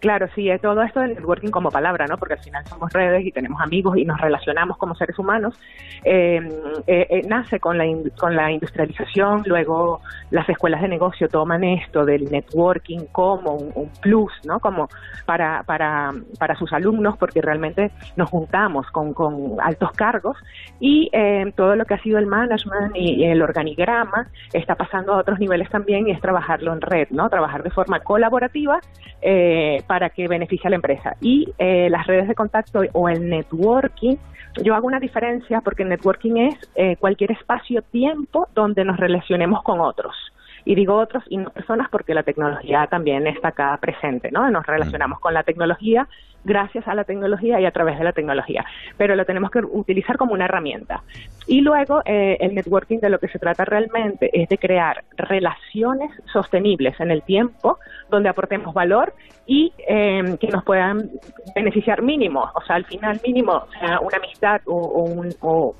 Claro, 0.00 0.26
sí, 0.34 0.48
todo 0.60 0.82
esto 0.82 1.00
del 1.00 1.14
networking 1.14 1.50
como 1.50 1.70
palabra, 1.70 2.06
¿no? 2.06 2.16
Porque 2.16 2.34
al 2.34 2.40
final 2.40 2.64
somos 2.66 2.92
redes 2.92 3.24
y 3.24 3.32
tenemos 3.32 3.60
amigos 3.60 3.96
y 3.96 4.04
nos 4.04 4.20
relacionamos 4.20 4.76
como 4.76 4.94
seres 4.94 5.18
humanos. 5.18 5.58
Eh, 6.04 6.40
eh, 6.86 7.06
eh, 7.10 7.22
nace 7.28 7.60
con 7.60 7.78
la, 7.78 7.84
con 8.18 8.36
la 8.36 8.50
industrialización, 8.50 9.42
luego 9.46 10.00
las 10.30 10.48
escuelas 10.48 10.82
de 10.82 10.88
negocio 10.88 11.28
toman 11.28 11.64
esto 11.64 12.04
del 12.04 12.30
networking 12.30 13.06
como 13.12 13.52
un, 13.54 13.90
plus, 14.00 14.32
¿no? 14.44 14.60
Como 14.60 14.88
para, 15.24 15.62
para, 15.62 16.12
para 16.38 16.56
sus 16.56 16.72
alumnos, 16.72 17.16
porque 17.16 17.40
realmente 17.40 17.90
nos 18.16 18.28
juntamos 18.30 18.90
con, 18.90 19.14
con 19.14 19.56
altos 19.62 19.92
cargos 19.92 20.36
y 20.80 21.10
todo 21.56 21.76
lo 21.76 21.84
que 21.84 21.94
ha 21.94 22.02
sido 22.02 22.18
el 22.18 22.26
management 22.26 22.96
y 22.96 23.24
el 23.24 23.40
organigrama 23.42 24.28
está 24.52 24.74
pasando 24.74 25.14
a 25.14 25.18
otros 25.18 25.38
niveles 25.38 25.70
también 25.70 26.08
y 26.08 26.10
es 26.10 26.20
trabajarlo 26.20 26.72
en 26.72 26.80
red, 26.80 27.08
¿no? 27.10 27.28
Trabajar 27.28 27.62
de 27.62 27.70
forma 27.70 28.00
colaborativa 28.00 28.80
eh, 29.22 29.82
para 29.94 30.10
que 30.10 30.26
beneficie 30.26 30.66
a 30.66 30.70
la 30.70 30.74
empresa. 30.74 31.16
Y 31.20 31.54
eh, 31.56 31.88
las 31.88 32.04
redes 32.08 32.26
de 32.26 32.34
contacto 32.34 32.80
o 32.94 33.08
el 33.08 33.28
networking, 33.28 34.16
yo 34.60 34.74
hago 34.74 34.88
una 34.88 34.98
diferencia 34.98 35.60
porque 35.60 35.84
el 35.84 35.88
networking 35.88 36.36
es 36.36 36.56
eh, 36.74 36.96
cualquier 36.96 37.30
espacio-tiempo 37.30 38.48
donde 38.56 38.84
nos 38.84 38.96
relacionemos 38.96 39.62
con 39.62 39.80
otros. 39.80 40.16
Y 40.64 40.74
digo 40.74 40.96
otros 40.96 41.22
y 41.28 41.36
no 41.36 41.50
personas 41.50 41.88
porque 41.90 42.14
la 42.14 42.22
tecnología 42.22 42.86
también 42.86 43.26
está 43.26 43.48
acá 43.48 43.76
presente, 43.80 44.30
¿no? 44.30 44.50
Nos 44.50 44.66
relacionamos 44.66 45.20
con 45.20 45.34
la 45.34 45.42
tecnología 45.42 46.08
gracias 46.44 46.86
a 46.86 46.94
la 46.94 47.04
tecnología 47.04 47.60
y 47.60 47.66
a 47.66 47.70
través 47.70 47.98
de 47.98 48.04
la 48.04 48.12
tecnología, 48.12 48.64
pero 48.96 49.16
lo 49.16 49.24
tenemos 49.24 49.50
que 49.50 49.60
utilizar 49.60 50.16
como 50.16 50.34
una 50.34 50.44
herramienta. 50.44 51.02
Y 51.46 51.62
luego 51.62 52.02
eh, 52.04 52.36
el 52.40 52.54
networking 52.54 52.98
de 52.98 53.10
lo 53.10 53.18
que 53.18 53.28
se 53.28 53.38
trata 53.38 53.64
realmente 53.64 54.30
es 54.32 54.48
de 54.48 54.58
crear 54.58 55.04
relaciones 55.16 56.10
sostenibles 56.32 56.98
en 57.00 57.10
el 57.10 57.22
tiempo 57.22 57.78
donde 58.10 58.28
aportemos 58.28 58.74
valor 58.74 59.14
y 59.46 59.72
eh, 59.88 60.36
que 60.38 60.48
nos 60.48 60.64
puedan 60.64 61.10
beneficiar 61.54 62.02
mínimo, 62.02 62.50
o 62.54 62.60
sea, 62.62 62.76
al 62.76 62.84
final 62.84 63.20
mínimo, 63.26 63.66
sea 63.80 64.00
una 64.00 64.18
amistad 64.18 64.60
o, 64.66 64.76
o 64.76 65.02
un... 65.04 65.34
O, 65.40 65.74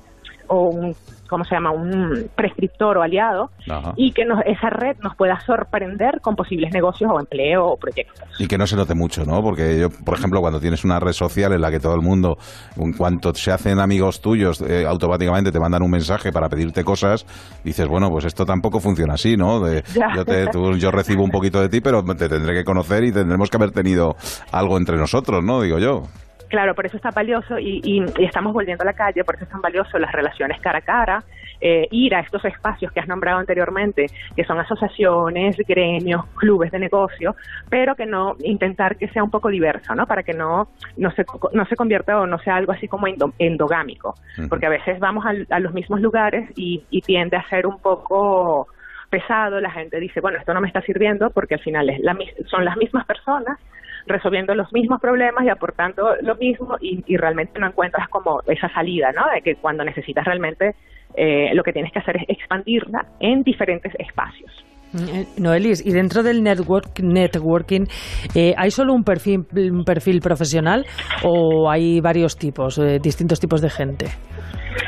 o 0.47 0.69
un 0.69 0.95
¿cómo 1.27 1.43
se 1.43 1.55
llama? 1.55 1.71
un 1.71 2.29
prescriptor 2.35 2.97
o 2.99 3.01
aliado 3.01 3.49
Ajá. 3.67 3.93
y 3.97 4.11
que 4.11 4.25
nos, 4.25 4.39
esa 4.45 4.69
red 4.69 4.95
nos 5.01 5.15
pueda 5.15 5.39
sorprender 5.39 6.21
con 6.21 6.35
posibles 6.35 6.71
negocios 6.71 7.09
o 7.11 7.19
empleo 7.19 7.65
o 7.65 7.77
proyectos. 7.77 8.21
Y 8.39 8.47
que 8.47 8.57
no 8.59 8.67
se 8.67 8.75
note 8.75 8.93
mucho, 8.93 9.25
¿no? 9.25 9.41
Porque 9.41 9.79
yo, 9.79 9.89
por 9.89 10.17
ejemplo, 10.19 10.39
cuando 10.39 10.59
tienes 10.59 10.83
una 10.85 10.99
red 10.99 11.13
social 11.13 11.51
en 11.53 11.61
la 11.61 11.71
que 11.71 11.79
todo 11.79 11.95
el 11.95 12.01
mundo, 12.01 12.37
en 12.77 12.93
cuanto 12.93 13.33
se 13.33 13.51
hacen 13.51 13.79
amigos 13.79 14.21
tuyos, 14.21 14.61
eh, 14.61 14.85
automáticamente 14.87 15.51
te 15.51 15.59
mandan 15.59 15.81
un 15.81 15.89
mensaje 15.91 16.31
para 16.31 16.47
pedirte 16.47 16.83
cosas, 16.83 17.25
dices, 17.63 17.87
bueno, 17.87 18.09
pues 18.11 18.25
esto 18.25 18.45
tampoco 18.45 18.79
funciona 18.79 19.15
así, 19.15 19.35
¿no? 19.35 19.59
De, 19.61 19.83
yo, 20.15 20.25
te- 20.25 20.45
tú- 20.47 20.77
yo 20.77 20.91
recibo 20.91 21.23
un 21.23 21.31
poquito 21.31 21.59
de 21.59 21.69
ti, 21.69 21.81
pero 21.81 22.03
te 22.03 22.29
tendré 22.29 22.53
que 22.53 22.63
conocer 22.63 23.03
y 23.03 23.11
tendremos 23.11 23.49
que 23.49 23.57
haber 23.57 23.71
tenido 23.71 24.15
algo 24.51 24.77
entre 24.77 24.95
nosotros, 24.97 25.43
¿no? 25.43 25.61
Digo 25.61 25.79
yo. 25.79 26.03
Claro, 26.49 26.75
por 26.75 26.85
eso 26.85 26.97
es 26.97 27.03
tan 27.03 27.13
valioso 27.13 27.57
y, 27.57 27.81
y- 27.83 28.05
y 28.17 28.25
estamos 28.25 28.53
volviendo 28.53 28.83
a 28.83 28.85
la 28.85 28.93
calle, 28.93 29.23
por 29.23 29.35
eso 29.35 29.45
es 29.45 29.49
tan 29.49 29.61
valioso 29.61 29.97
las 29.97 30.11
relaciones 30.11 30.59
cara 30.61 30.77
a 30.79 30.81
cara, 30.81 31.23
eh, 31.59 31.87
ir 31.91 32.13
a 32.13 32.19
estos 32.19 32.43
espacios 32.45 32.91
que 32.91 32.99
has 32.99 33.07
nombrado 33.07 33.39
anteriormente, 33.39 34.07
que 34.35 34.43
son 34.43 34.59
asociaciones, 34.59 35.57
gremios, 35.67 36.25
clubes 36.35 36.71
de 36.71 36.79
negocio, 36.79 37.35
pero 37.69 37.95
que 37.95 38.05
no 38.05 38.35
intentar 38.43 38.95
que 38.97 39.07
sea 39.09 39.23
un 39.23 39.31
poco 39.31 39.49
diverso, 39.49 39.95
¿no? 39.95 40.05
Para 40.05 40.23
que 40.23 40.33
no 40.33 40.69
no 40.97 41.11
se 41.11 41.25
no 41.53 41.65
se 41.65 41.75
convierta 41.75 42.19
o 42.19 42.27
no 42.27 42.37
sea 42.39 42.55
algo 42.57 42.71
así 42.73 42.87
como 42.87 43.07
endo- 43.07 43.33
endogámico, 43.39 44.15
porque 44.49 44.65
a 44.67 44.69
veces 44.69 44.99
vamos 44.99 45.25
al- 45.25 45.47
a, 45.49 45.59
los 45.59 45.73
mismos 45.73 46.01
lugares 46.01 46.49
y, 46.55 46.85
y 46.89 47.01
tiende 47.01 47.37
a 47.37 47.47
ser 47.49 47.65
un 47.67 47.79
poco 47.79 48.67
pesado, 49.09 49.59
la 49.61 49.71
gente 49.71 49.99
dice, 49.99 50.19
bueno, 50.19 50.37
esto 50.37 50.53
no 50.53 50.61
me 50.61 50.67
está 50.67 50.81
sirviendo 50.81 51.29
porque 51.29 51.55
al 51.55 51.61
final 51.61 51.89
es 51.89 51.99
la, 52.01 52.17
son 52.47 52.65
las 52.65 52.75
mismas 52.77 53.05
personas 53.05 53.57
resolviendo 54.07 54.53
los 54.55 54.71
mismos 54.73 55.01
problemas 55.01 55.45
y 55.45 55.49
aportando 55.49 56.15
lo 56.21 56.35
mismo 56.35 56.75
y, 56.79 57.03
y 57.05 57.17
realmente 57.17 57.59
no 57.59 57.67
encuentras 57.67 58.07
como 58.09 58.41
esa 58.47 58.69
salida, 58.69 59.11
¿no? 59.11 59.23
De 59.33 59.41
que 59.41 59.55
cuando 59.55 59.83
necesitas 59.83 60.25
realmente 60.25 60.75
eh, 61.15 61.53
lo 61.53 61.63
que 61.63 61.73
tienes 61.73 61.91
que 61.91 61.99
hacer 61.99 62.17
es 62.17 62.29
expandirla 62.29 63.05
en 63.19 63.43
diferentes 63.43 63.93
espacios. 63.99 64.65
Eh, 64.95 65.25
Noelis, 65.37 65.85
y 65.85 65.91
dentro 65.91 66.23
del 66.23 66.41
network, 66.41 66.99
networking, 67.01 67.85
eh, 68.33 68.53
¿hay 68.57 68.71
solo 68.71 68.93
un 68.93 69.03
perfil, 69.03 69.45
un 69.53 69.83
perfil 69.83 70.21
profesional 70.21 70.85
o 71.23 71.69
hay 71.69 71.99
varios 71.99 72.37
tipos, 72.37 72.77
eh, 72.77 72.99
distintos 73.01 73.39
tipos 73.39 73.61
de 73.61 73.69
gente? 73.69 74.05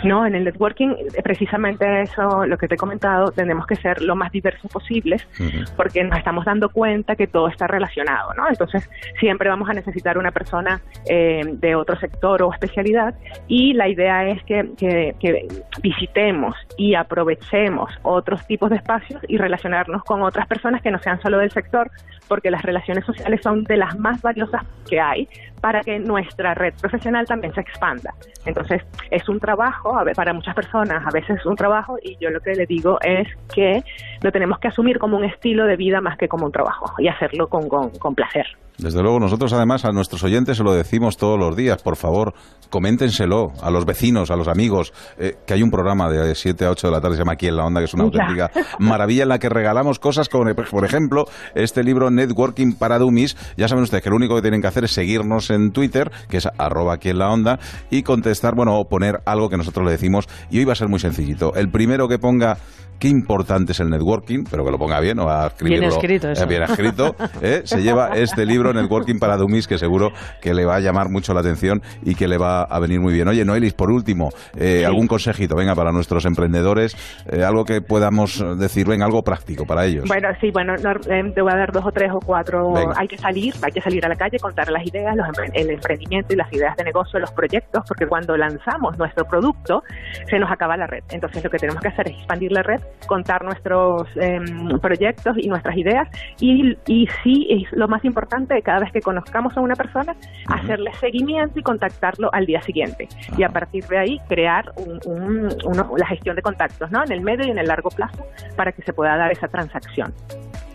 No, 0.03 0.25
en 0.25 0.35
el 0.35 0.43
networking, 0.43 0.89
eh, 0.89 1.21
precisamente 1.23 2.01
eso, 2.01 2.45
lo 2.45 2.57
que 2.57 2.67
te 2.67 2.75
he 2.75 2.77
comentado, 2.77 3.31
tenemos 3.31 3.65
que 3.67 3.75
ser 3.75 4.01
lo 4.01 4.15
más 4.15 4.31
diversos 4.31 4.71
posibles 4.71 5.27
porque 5.75 6.03
nos 6.03 6.17
estamos 6.17 6.45
dando 6.45 6.69
cuenta 6.69 7.15
que 7.15 7.27
todo 7.27 7.47
está 7.47 7.67
relacionado, 7.67 8.33
¿no? 8.35 8.47
Entonces, 8.47 8.89
siempre 9.19 9.49
vamos 9.49 9.69
a 9.69 9.73
necesitar 9.73 10.17
una 10.17 10.31
persona 10.31 10.81
eh, 11.09 11.41
de 11.45 11.75
otro 11.75 11.95
sector 11.99 12.41
o 12.43 12.51
especialidad 12.53 13.15
y 13.47 13.73
la 13.73 13.87
idea 13.87 14.27
es 14.27 14.43
que, 14.43 14.69
que- 14.77 15.15
que 15.19 15.47
visitemos 15.81 16.55
y 16.77 16.95
aprovechemos 16.95 17.91
otros 18.03 18.45
tipos 18.47 18.69
de 18.69 18.77
espacios 18.77 19.21
y 19.27 19.37
relacionarnos 19.37 20.03
con 20.03 20.21
otras 20.21 20.47
personas 20.47 20.81
que 20.81 20.91
no 20.91 20.99
sean 20.99 21.21
solo 21.21 21.37
del 21.39 21.51
sector, 21.51 21.89
porque 22.27 22.51
las 22.51 22.61
relaciones 22.63 23.05
sociales 23.05 23.41
son 23.41 23.63
de 23.63 23.77
las 23.77 23.97
más 23.97 24.21
valiosas 24.21 24.63
que 24.89 24.99
hay 24.99 25.27
para 25.61 25.81
que 25.81 25.99
nuestra 25.99 26.53
red 26.53 26.73
profesional 26.79 27.25
también 27.25 27.53
se 27.53 27.61
expanda. 27.61 28.13
Entonces, 28.45 28.83
es 29.11 29.27
un 29.29 29.39
trabajo, 29.39 29.97
a 29.97 30.05
para 30.15 30.33
muchas 30.33 30.55
personas 30.55 31.05
a 31.05 31.11
veces 31.11 31.39
es 31.39 31.45
un 31.45 31.55
trabajo 31.55 31.97
y 32.01 32.17
yo 32.19 32.29
lo 32.29 32.39
que 32.39 32.53
le 32.53 32.65
digo 32.65 32.99
es 33.01 33.27
que 33.53 33.83
lo 34.21 34.31
tenemos 34.31 34.59
que 34.59 34.69
asumir 34.69 34.99
como 34.99 35.17
un 35.17 35.25
estilo 35.25 35.65
de 35.65 35.75
vida 35.75 36.01
más 36.01 36.17
que 36.17 36.27
como 36.27 36.45
un 36.45 36.51
trabajo 36.51 36.93
y 36.99 37.07
hacerlo 37.07 37.47
con, 37.47 37.67
con 37.67 38.15
placer. 38.15 38.47
Desde 38.77 39.01
luego, 39.01 39.19
nosotros 39.19 39.51
además 39.53 39.85
a 39.85 39.91
nuestros 39.91 40.23
oyentes 40.23 40.57
se 40.57 40.63
lo 40.63 40.71
decimos 40.73 41.17
todos 41.17 41.39
los 41.39 41.55
días, 41.55 41.81
por 41.81 41.95
favor, 41.95 42.33
coméntenselo 42.69 43.53
a 43.61 43.71
los 43.71 43.85
vecinos, 43.85 44.29
a 44.29 44.35
los 44.35 44.47
amigos, 44.47 44.93
eh, 45.17 45.35
que 45.47 45.53
hay 45.55 45.63
un 45.63 45.71
programa 45.71 46.09
de 46.09 46.35
7 46.35 46.65
a 46.65 46.69
8 46.71 46.87
de 46.87 46.91
la 46.93 47.01
tarde, 47.01 47.15
se 47.15 47.21
llama 47.21 47.31
Aquí 47.33 47.47
en 47.47 47.55
la 47.57 47.65
Onda, 47.65 47.81
que 47.81 47.85
es 47.85 47.93
una 47.95 48.03
Ya. 48.03 48.21
auténtica 48.21 48.51
maravilla 48.79 49.23
en 49.23 49.29
la 49.29 49.39
que 49.39 49.49
regalamos 49.49 49.97
cosas 49.99 50.29
como, 50.29 50.53
por 50.53 50.85
ejemplo, 50.85 51.25
este 51.55 51.83
libro 51.83 52.11
Networking 52.11 52.73
para 52.73 52.99
Dummies. 52.99 53.35
Ya 53.57 53.67
saben 53.67 53.83
ustedes 53.83 54.03
que 54.03 54.09
lo 54.11 54.15
único 54.15 54.35
que 54.35 54.41
tienen 54.41 54.61
que 54.61 54.67
hacer 54.67 54.83
es 54.83 54.91
seguirnos 54.91 55.49
en 55.49 55.71
Twitter, 55.71 56.11
que 56.29 56.37
es 56.37 56.47
arroba 56.57 56.93
aquí 56.93 57.09
en 57.09 57.17
la 57.17 57.29
onda, 57.31 57.59
y 57.89 58.03
contestar, 58.03 58.53
bueno, 58.53 58.77
o 58.79 58.87
poner 58.87 59.21
algo 59.25 59.49
que 59.49 59.57
nosotros 59.57 59.83
le 59.85 59.91
decimos. 59.91 60.27
Y 60.51 60.59
hoy 60.59 60.65
va 60.65 60.73
a 60.73 60.75
ser 60.75 60.87
muy 60.87 60.99
sencillito. 60.99 61.53
El 61.55 61.69
primero 61.71 62.07
que 62.07 62.19
ponga 62.19 62.57
qué 62.99 63.07
importante 63.07 63.71
es 63.71 63.79
el 63.79 63.89
networking, 63.89 64.43
pero 64.49 64.63
que 64.65 64.71
lo 64.71 64.77
ponga 64.77 64.99
bien, 64.99 65.19
o 65.19 65.25
va 65.25 65.43
a 65.43 65.47
escribirlo 65.47 65.81
Bien 65.87 65.91
escrito, 65.91 66.29
eso. 66.31 66.43
eh, 66.43 66.47
bien 66.47 66.63
escrito, 66.63 67.15
¿eh? 67.41 67.61
se 67.63 67.81
lleva 67.81 68.09
este 68.15 68.45
libro 68.45 68.73
Networking 68.73 69.19
para 69.19 69.37
Dummies 69.37 69.67
que 69.67 69.77
seguro 69.77 70.09
que 70.41 70.53
le 70.53 70.65
va 70.65 70.75
a 70.75 70.79
llamar 70.79 71.09
mucho 71.09 71.33
la 71.33 71.41
atención 71.41 71.81
y 72.03 72.15
que 72.15 72.27
le 72.27 72.37
va 72.37 72.63
a 72.63 72.79
venir 72.79 72.99
muy 72.99 73.13
bien. 73.13 73.27
Oye, 73.27 73.43
Noelis, 73.45 73.73
por 73.73 73.91
último, 73.91 74.29
eh, 74.57 74.85
algún 74.85 75.07
consejito, 75.07 75.55
venga, 75.55 75.75
para 75.75 75.91
nuestros 75.91 76.25
emprendedores, 76.25 76.95
eh, 77.31 77.43
algo 77.43 77.63
que 77.65 77.81
podamos 77.81 78.43
decir, 78.57 78.87
venga, 78.87 79.05
algo 79.05 79.21
práctico 79.21 79.65
para 79.65 79.85
ellos. 79.85 80.05
Bueno, 80.07 80.29
sí, 80.41 80.49
bueno, 80.51 80.73
no, 80.83 80.91
eh, 80.91 81.31
te 81.33 81.41
voy 81.41 81.51
a 81.53 81.57
dar 81.57 81.71
dos 81.71 81.85
o 81.85 81.91
tres 81.91 82.09
o 82.13 82.19
cuatro. 82.19 82.71
Venga. 82.73 82.93
Hay 82.97 83.07
que 83.07 83.17
salir, 83.17 83.53
hay 83.61 83.71
que 83.71 83.81
salir 83.81 84.05
a 84.05 84.09
la 84.09 84.15
calle, 84.15 84.37
contar 84.39 84.69
las 84.71 84.85
ideas, 84.85 85.15
los 85.15 85.27
empre- 85.27 85.51
el 85.53 85.69
emprendimiento 85.69 86.33
y 86.33 86.37
las 86.37 86.51
ideas 86.53 86.75
de 86.77 86.83
negocio, 86.83 87.19
los 87.19 87.31
proyectos, 87.31 87.83
porque 87.87 88.05
cuando 88.07 88.35
lanzamos 88.37 88.97
nuestro 88.97 89.25
producto 89.25 89.81
se 90.29 90.39
nos 90.39 90.51
acaba 90.51 90.75
la 90.77 90.87
red. 90.87 91.03
Entonces 91.09 91.43
lo 91.43 91.49
que 91.49 91.57
tenemos 91.57 91.81
que 91.81 91.89
hacer 91.89 92.07
es 92.09 92.17
expandir 92.17 92.51
la 92.51 92.63
red, 92.63 92.79
contar 93.07 93.43
nuestros 93.43 94.07
em, 94.17 94.79
proyectos 94.79 95.37
y 95.37 95.47
nuestras 95.47 95.77
ideas 95.77 96.07
y, 96.39 96.77
y 96.87 97.07
sí, 97.23 97.47
es 97.49 97.71
lo 97.77 97.87
más 97.87 98.03
importante, 98.03 98.61
cada 98.61 98.79
vez 98.79 98.91
que 98.91 99.01
conozcamos 99.01 99.55
a 99.55 99.61
una 99.61 99.75
persona, 99.75 100.15
hacerle 100.47 100.91
seguimiento 100.99 101.59
y 101.59 101.63
contactarlo 101.63 102.29
al 102.33 102.45
día 102.45 102.61
siguiente. 102.61 103.07
Y 103.37 103.43
a 103.43 103.49
partir 103.49 103.85
de 103.85 103.97
ahí 103.97 104.19
crear 104.27 104.71
un- 104.77 104.99
un- 105.05 105.49
uno- 105.65 105.91
la 105.97 106.07
gestión 106.07 106.35
de 106.35 106.41
contactos, 106.41 106.91
¿no? 106.91 107.03
En 107.03 107.11
el 107.11 107.21
medio 107.21 107.45
y 107.47 107.51
en 107.51 107.57
el 107.59 107.67
largo 107.67 107.89
plazo 107.89 108.25
para 108.55 108.71
que 108.71 108.81
se 108.81 108.93
pueda 108.93 109.15
dar 109.17 109.31
esa 109.31 109.47
transacción. 109.47 110.13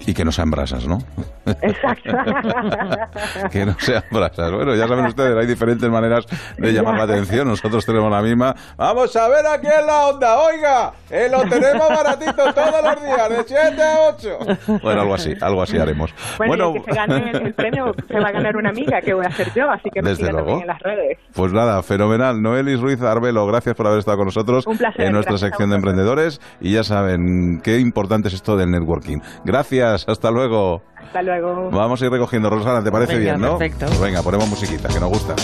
Y 0.07 0.15
que 0.15 0.25
no 0.25 0.33
sean 0.33 0.51
brasas, 0.51 0.87
¿no? 0.87 0.99
Exacto. 1.47 2.11
que 3.53 3.67
no 3.67 3.75
sean 3.79 4.03
brasas. 4.11 4.51
Bueno, 4.51 4.75
ya 4.75 4.87
saben 4.89 5.07
ustedes, 5.07 5.37
hay 5.37 5.47
diferentes 5.47 5.89
maneras 5.89 6.27
de 6.57 6.73
llamar 6.73 6.97
la 6.97 7.05
atención. 7.05 7.49
Nosotros 7.49 7.85
tenemos 7.85 8.11
la 8.11 8.23
misma. 8.23 8.55
Vamos 8.77 9.15
a 9.17 9.29
ver 9.29 9.47
aquí 9.47 9.67
en 9.67 9.87
la 9.87 10.07
onda, 10.09 10.39
oiga, 10.39 10.93
eh, 11.11 11.29
lo 11.31 11.43
tenemos 11.43 11.89
baratito 11.89 12.53
todos 12.55 12.83
los 12.83 13.03
días, 13.03 13.29
de 13.29 13.45
7 13.47 13.83
a 13.83 13.99
8. 14.09 14.39
Bueno, 14.83 15.01
algo 15.03 15.15
así, 15.15 15.35
algo 15.41 15.63
así 15.63 15.79
haremos. 15.79 16.15
Bueno, 16.39 16.73
y 16.73 16.77
el 16.77 16.85
que 16.85 16.93
se 16.93 16.97
gane 16.97 17.31
el, 17.31 17.55
premio 17.63 17.93
se 18.09 18.19
va 18.19 18.29
a 18.29 18.33
ganar 18.33 18.57
una 18.57 18.71
amiga 18.71 19.01
que 19.01 19.15
voy 19.15 19.25
a 19.25 19.29
hacer 19.29 19.53
yo, 19.55 19.71
así 19.71 19.91
que 19.91 20.03
me 20.03 20.11
Desde 20.11 20.27
sigan 20.27 20.49
en 20.49 20.67
las 20.67 20.81
redes. 20.81 21.19
Pues 21.35 21.53
nada, 21.53 21.83
fenomenal. 21.83 22.41
Noelis 22.41 22.81
Ruiz 22.81 23.01
Arbelo, 23.03 23.47
gracias 23.47 23.75
por 23.75 23.87
haber 23.87 23.99
estado 23.99 24.19
con 24.19 24.27
nosotros 24.27 24.67
Un 24.67 24.79
placer, 24.79 25.07
en 25.07 25.13
nuestra 25.13 25.39
sección 25.39 25.71
de 25.71 25.77
emprendedores. 25.77 26.41
Y 26.61 26.73
ya 26.73 26.85
saben 26.85 27.61
qué 27.63 27.79
importante 27.79 28.29
es 28.29 28.35
esto 28.35 28.57
del 28.57 28.71
networking. 28.71 29.19
Gracias, 29.45 29.92
hasta 29.95 30.31
luego. 30.31 30.83
Hasta 30.97 31.23
luego. 31.23 31.71
Vamos 31.71 32.01
a 32.03 32.07
ir 32.07 32.11
recogiendo, 32.11 32.51
Rosana, 32.51 32.83
¿te 32.83 32.91
parece 32.91 33.17
Venga, 33.17 33.33
bien, 33.33 33.41
no? 33.41 33.59
perfecto. 33.59 33.87
Pues 33.87 34.01
venga, 34.01 34.23
ponemos 34.23 34.49
musiquita, 34.49 34.89
que 34.89 35.01
nos 35.01 35.11
gusta. 35.11 35.35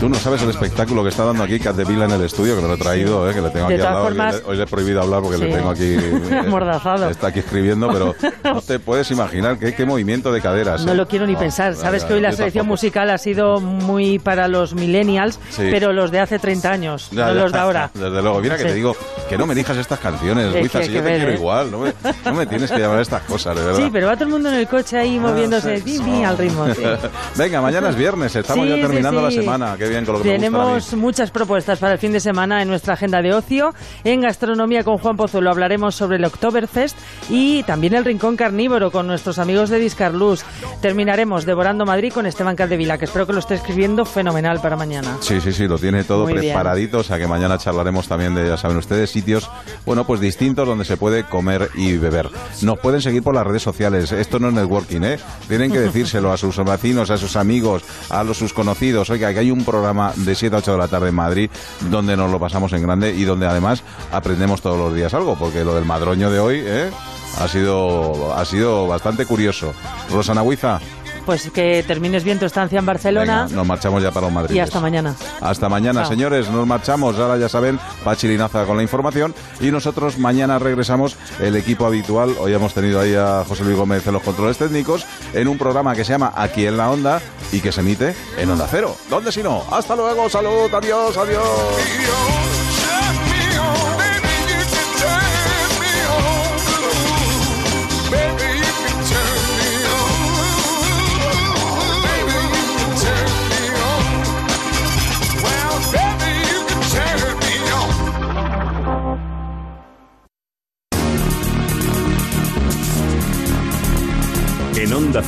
Tú 0.00 0.08
no 0.08 0.14
sabes 0.14 0.40
el 0.42 0.50
espectáculo 0.50 1.02
que 1.02 1.08
está 1.08 1.24
dando 1.24 1.42
aquí 1.42 1.58
Vila 1.88 2.04
en 2.04 2.12
el 2.12 2.22
estudio, 2.22 2.54
que 2.54 2.62
me 2.62 2.68
lo 2.68 2.74
he 2.74 2.78
traído, 2.78 3.28
eh, 3.28 3.34
que 3.34 3.40
le 3.40 3.50
tengo 3.50 3.66
De 3.68 3.74
aquí 3.74 3.82
al 3.84 3.92
lado. 3.92 4.02
que 4.08 4.14
formas- 4.14 4.34
le- 4.36 4.42
hoy 4.50 4.56
le 4.56 4.62
he 4.62 4.66
prohibido 4.66 5.02
hablar 5.02 5.22
porque 5.22 5.38
Sí. 5.38 5.44
le 5.44 5.52
tengo 5.56 5.70
aquí. 5.70 5.82
eh, 6.30 6.38
Amordazado. 6.46 7.10
Está 7.10 7.26
aquí 7.28 7.40
escribiendo, 7.40 7.88
pero 7.92 8.14
no 8.44 8.60
te 8.62 8.78
puedes 8.78 9.10
imaginar 9.10 9.58
qué, 9.58 9.74
qué 9.74 9.84
movimiento 9.84 10.30
de 10.32 10.40
caderas. 10.40 10.84
No 10.84 10.92
eh. 10.92 10.94
lo 10.94 11.08
quiero 11.08 11.26
ni 11.26 11.32
No, 11.32 11.40
pensar. 11.40 11.74
ya, 11.74 11.80
Sabes 11.80 12.04
que 12.04 12.14
hoy 12.14 12.20
la 12.20 12.30
selección 12.30 12.62
tampoco. 12.62 12.74
musical 12.74 13.10
ha 13.10 13.18
sido 13.18 13.60
muy 13.60 14.20
para 14.20 14.46
los 14.46 14.72
millennials, 14.74 15.40
Sí. 15.50 15.66
pero 15.70 15.92
los 15.92 16.12
de 16.12 16.20
hace 16.20 16.38
30 16.38 16.70
años, 16.70 17.08
Ya, 17.10 17.26
no 17.26 17.34
ya, 17.34 17.40
los 17.42 17.52
de 17.52 17.58
ahora. 17.58 17.90
Desde 17.92 18.22
luego, 18.22 18.40
mira 18.40 18.56
que 18.56 18.62
Sí. 18.62 18.68
te 18.68 18.74
digo 18.74 18.94
que 19.28 19.36
no 19.36 19.46
me 19.46 19.54
elijas 19.54 19.76
estas 19.78 19.98
canciones, 19.98 20.54
Es 20.54 20.60
Luisa, 20.60 20.78
que 20.78 20.86
si 20.86 20.92
yo 20.92 20.98
que 21.00 21.04
te 21.04 21.10
ver, 21.10 21.16
quiero 21.18 21.32
¿eh? 21.32 21.36
igual, 21.36 21.70
no 21.72 21.80
me, 21.80 21.92
no 22.24 22.34
me 22.34 22.46
tienes 22.46 22.70
que 22.70 22.78
llamar 22.78 23.00
estas 23.00 23.22
cosas, 23.22 23.56
de 23.56 23.64
verdad. 23.64 23.80
Sí, 23.80 23.88
pero 23.92 24.06
va 24.06 24.14
todo 24.14 24.24
el 24.26 24.30
mundo 24.30 24.48
en 24.48 24.54
el 24.54 24.68
coche 24.68 24.96
ahí 24.96 25.18
moviéndose 25.18 25.78
sí, 25.78 25.82
tin, 25.82 26.04
tin, 26.04 26.24
al 26.24 26.38
ritmo. 26.38 26.66
Venga, 27.36 27.60
mañana 27.60 27.88
es 27.90 27.96
viernes, 27.96 28.34
estamos 28.36 28.68
ya 28.68 28.76
terminando 28.76 29.20
la 29.20 29.30
semana. 29.32 29.74
Qué 29.76 29.87
bien 29.88 30.04
con 30.04 30.14
lo 30.14 30.22
que 30.22 30.28
me 30.28 30.34
gusta. 30.34 30.46
Tenemos 30.46 30.94
muchas 30.94 31.30
propuestas 31.30 31.78
para 31.78 31.94
el 31.94 31.98
fin 31.98 32.12
de 32.12 32.20
semana 32.20 32.62
en 32.62 32.68
nuestra 32.68 32.94
agenda 32.94 33.20
de 33.22 33.32
ocio. 33.34 33.74
En 34.04 34.20
gastronomía 34.20 34.84
con 34.84 34.98
Juan 34.98 35.16
Pozuelo 35.16 35.50
hablaremos 35.50 35.94
sobre 35.94 36.16
el 36.16 36.24
Oktoberfest 36.24 36.96
y 37.28 37.62
también 37.64 37.94
el 37.94 38.04
Rincón 38.04 38.36
Carnívoro 38.36 38.90
con 38.90 39.06
nuestros 39.06 39.38
amigos 39.38 39.70
de 39.70 39.78
Discarlus. 39.78 40.44
Terminaremos 40.80 41.44
Devorando 41.44 41.84
Madrid 41.84 42.12
con 42.12 42.26
Esteban 42.26 42.56
Caldevila, 42.56 42.98
que 42.98 43.04
espero 43.04 43.26
que 43.26 43.32
lo 43.32 43.40
esté 43.40 43.54
escribiendo 43.54 44.04
fenomenal 44.04 44.60
para 44.60 44.76
mañana. 44.76 45.18
Sí, 45.20 45.40
sí, 45.40 45.52
sí, 45.52 45.68
lo 45.68 45.78
tiene 45.78 46.04
todo 46.04 46.24
Muy 46.24 46.32
bien. 46.32 46.46
preparadito, 46.46 46.98
o 46.98 47.02
sea 47.02 47.18
que 47.18 47.26
mañana 47.26 47.58
charlaremos 47.58 48.08
también 48.08 48.34
de, 48.34 48.48
ya 48.48 48.56
saben 48.56 48.76
ustedes, 48.78 49.10
sitios, 49.10 49.50
bueno, 49.84 50.06
pues 50.06 50.20
distintos 50.20 50.66
donde 50.66 50.84
se 50.84 50.96
puede 50.96 51.24
comer 51.24 51.70
y 51.74 51.96
beber. 51.96 52.30
Nos 52.62 52.78
pueden 52.78 53.02
seguir 53.02 53.22
por 53.22 53.34
las 53.34 53.46
redes 53.46 53.62
sociales, 53.62 54.12
esto 54.12 54.38
no 54.38 54.48
es 54.48 54.54
networking, 54.54 55.02
¿eh? 55.02 55.18
Tienen 55.48 55.70
que 55.70 55.80
decírselo 55.80 56.32
a 56.32 56.36
sus 56.36 56.56
vecinos, 56.64 57.10
a 57.10 57.18
sus 57.18 57.36
amigos, 57.36 57.82
a 58.10 58.24
los 58.24 58.38
sus 58.38 58.52
conocidos, 58.52 59.10
oiga, 59.10 59.32
que 59.32 59.40
hay 59.40 59.50
un 59.50 59.64
programa 59.78 60.12
de 60.16 60.34
7 60.34 60.56
a 60.56 60.58
8 60.58 60.72
de 60.72 60.78
la 60.78 60.88
tarde 60.88 61.08
en 61.10 61.14
Madrid 61.14 61.50
donde 61.90 62.16
nos 62.16 62.30
lo 62.30 62.40
pasamos 62.40 62.72
en 62.72 62.82
grande 62.82 63.14
y 63.14 63.24
donde 63.24 63.46
además 63.46 63.82
aprendemos 64.12 64.60
todos 64.60 64.76
los 64.76 64.94
días 64.94 65.14
algo, 65.14 65.36
porque 65.38 65.64
lo 65.64 65.74
del 65.74 65.84
madroño 65.84 66.30
de 66.30 66.40
hoy, 66.40 66.62
¿eh? 66.64 66.90
Ha 67.38 67.46
sido, 67.46 68.34
ha 68.34 68.44
sido 68.44 68.88
bastante 68.88 69.24
curioso. 69.24 69.72
Rosana 70.10 70.42
Huiza, 70.42 70.80
Pues 71.28 71.50
que 71.50 71.84
termines 71.86 72.24
bien 72.24 72.38
tu 72.38 72.46
estancia 72.46 72.78
en 72.78 72.86
Barcelona 72.86 73.42
venga, 73.44 73.54
nos 73.54 73.66
marchamos 73.66 74.02
ya 74.02 74.10
para 74.10 74.24
los 74.28 74.32
Madrid. 74.32 74.56
y 74.56 74.60
hasta 74.60 74.80
mañana. 74.80 75.14
Hasta 75.42 75.68
mañana, 75.68 76.00
Chao. 76.00 76.10
señores. 76.10 76.48
Nos 76.48 76.66
marchamos. 76.66 77.18
Ahora 77.18 77.36
ya 77.36 77.50
saben, 77.50 77.78
Pachi 78.02 78.28
Linaza 78.28 78.64
con 78.64 78.78
la 78.78 78.82
información. 78.82 79.34
Y 79.60 79.70
nosotros 79.70 80.16
mañana 80.16 80.58
regresamos 80.58 81.16
el 81.38 81.54
equipo 81.56 81.84
habitual. 81.84 82.34
Hoy 82.40 82.54
hemos 82.54 82.72
tenido 82.72 82.98
ahí 82.98 83.14
a 83.14 83.44
José 83.46 83.62
Luis 83.64 83.76
Gómez 83.76 84.06
en 84.06 84.14
los 84.14 84.22
controles 84.22 84.56
técnicos 84.56 85.04
en 85.34 85.48
un 85.48 85.58
programa 85.58 85.94
que 85.94 86.02
se 86.02 86.12
llama 86.12 86.32
Aquí 86.34 86.64
en 86.64 86.78
la 86.78 86.90
Onda 86.90 87.20
y 87.52 87.60
que 87.60 87.72
se 87.72 87.80
emite 87.82 88.14
en 88.38 88.48
Onda 88.50 88.66
Cero. 88.70 88.96
¿Dónde 89.10 89.30
si 89.30 89.42
no? 89.42 89.64
Hasta 89.70 89.94
luego. 89.96 90.30
Salud. 90.30 90.72
Adiós. 90.72 91.14
Adiós. 91.14 91.44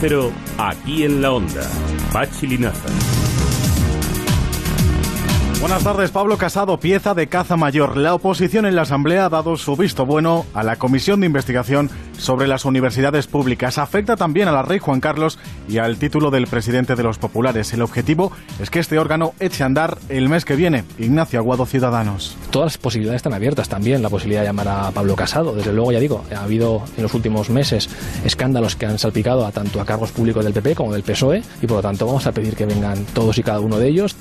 Cero, 0.00 0.32
aquí 0.56 1.04
en 1.04 1.20
la 1.20 1.30
Onda, 1.30 1.60
Pachi 2.10 2.46
Linaza. 2.46 3.29
Buenas 5.60 5.84
tardes, 5.84 6.10
Pablo 6.10 6.38
Casado, 6.38 6.80
pieza 6.80 7.12
de 7.12 7.26
caza 7.26 7.54
mayor. 7.54 7.98
La 7.98 8.14
oposición 8.14 8.64
en 8.64 8.74
la 8.74 8.82
Asamblea 8.82 9.26
ha 9.26 9.28
dado 9.28 9.58
su 9.58 9.76
visto 9.76 10.06
bueno 10.06 10.46
a 10.54 10.62
la 10.62 10.76
Comisión 10.76 11.20
de 11.20 11.26
Investigación 11.26 11.90
sobre 12.16 12.48
las 12.48 12.64
Universidades 12.64 13.26
Públicas. 13.26 13.76
Afecta 13.76 14.16
también 14.16 14.48
a 14.48 14.52
la 14.52 14.62
Rey 14.62 14.78
Juan 14.78 15.00
Carlos 15.00 15.38
y 15.68 15.76
al 15.76 15.98
título 15.98 16.30
del 16.30 16.46
presidente 16.46 16.96
de 16.96 17.02
los 17.02 17.18
populares. 17.18 17.74
El 17.74 17.82
objetivo 17.82 18.32
es 18.58 18.70
que 18.70 18.78
este 18.78 18.98
órgano 18.98 19.34
eche 19.38 19.62
a 19.62 19.66
andar 19.66 19.98
el 20.08 20.30
mes 20.30 20.46
que 20.46 20.56
viene. 20.56 20.84
Ignacio 20.98 21.38
Aguado, 21.38 21.66
Ciudadanos. 21.66 22.38
Todas 22.50 22.72
las 22.72 22.78
posibilidades 22.78 23.18
están 23.18 23.34
abiertas 23.34 23.68
también, 23.68 24.02
la 24.02 24.08
posibilidad 24.08 24.40
de 24.40 24.46
llamar 24.46 24.68
a 24.68 24.90
Pablo 24.92 25.14
Casado. 25.14 25.54
Desde 25.54 25.74
luego, 25.74 25.92
ya 25.92 26.00
digo, 26.00 26.24
ha 26.34 26.42
habido 26.42 26.82
en 26.96 27.02
los 27.02 27.12
últimos 27.12 27.50
meses 27.50 27.90
escándalos 28.24 28.76
que 28.76 28.86
han 28.86 28.98
salpicado 28.98 29.44
a 29.44 29.52
tanto 29.52 29.78
a 29.78 29.84
cargos 29.84 30.10
públicos 30.10 30.42
del 30.42 30.54
PP 30.54 30.74
como 30.74 30.94
del 30.94 31.02
PSOE 31.02 31.42
y 31.60 31.66
por 31.66 31.76
lo 31.76 31.82
tanto 31.82 32.06
vamos 32.06 32.26
a 32.26 32.32
pedir 32.32 32.56
que 32.56 32.64
vengan 32.64 33.04
todos 33.12 33.36
y 33.36 33.42
cada 33.42 33.60
uno 33.60 33.78
de 33.78 33.88
ellos. 33.88 34.16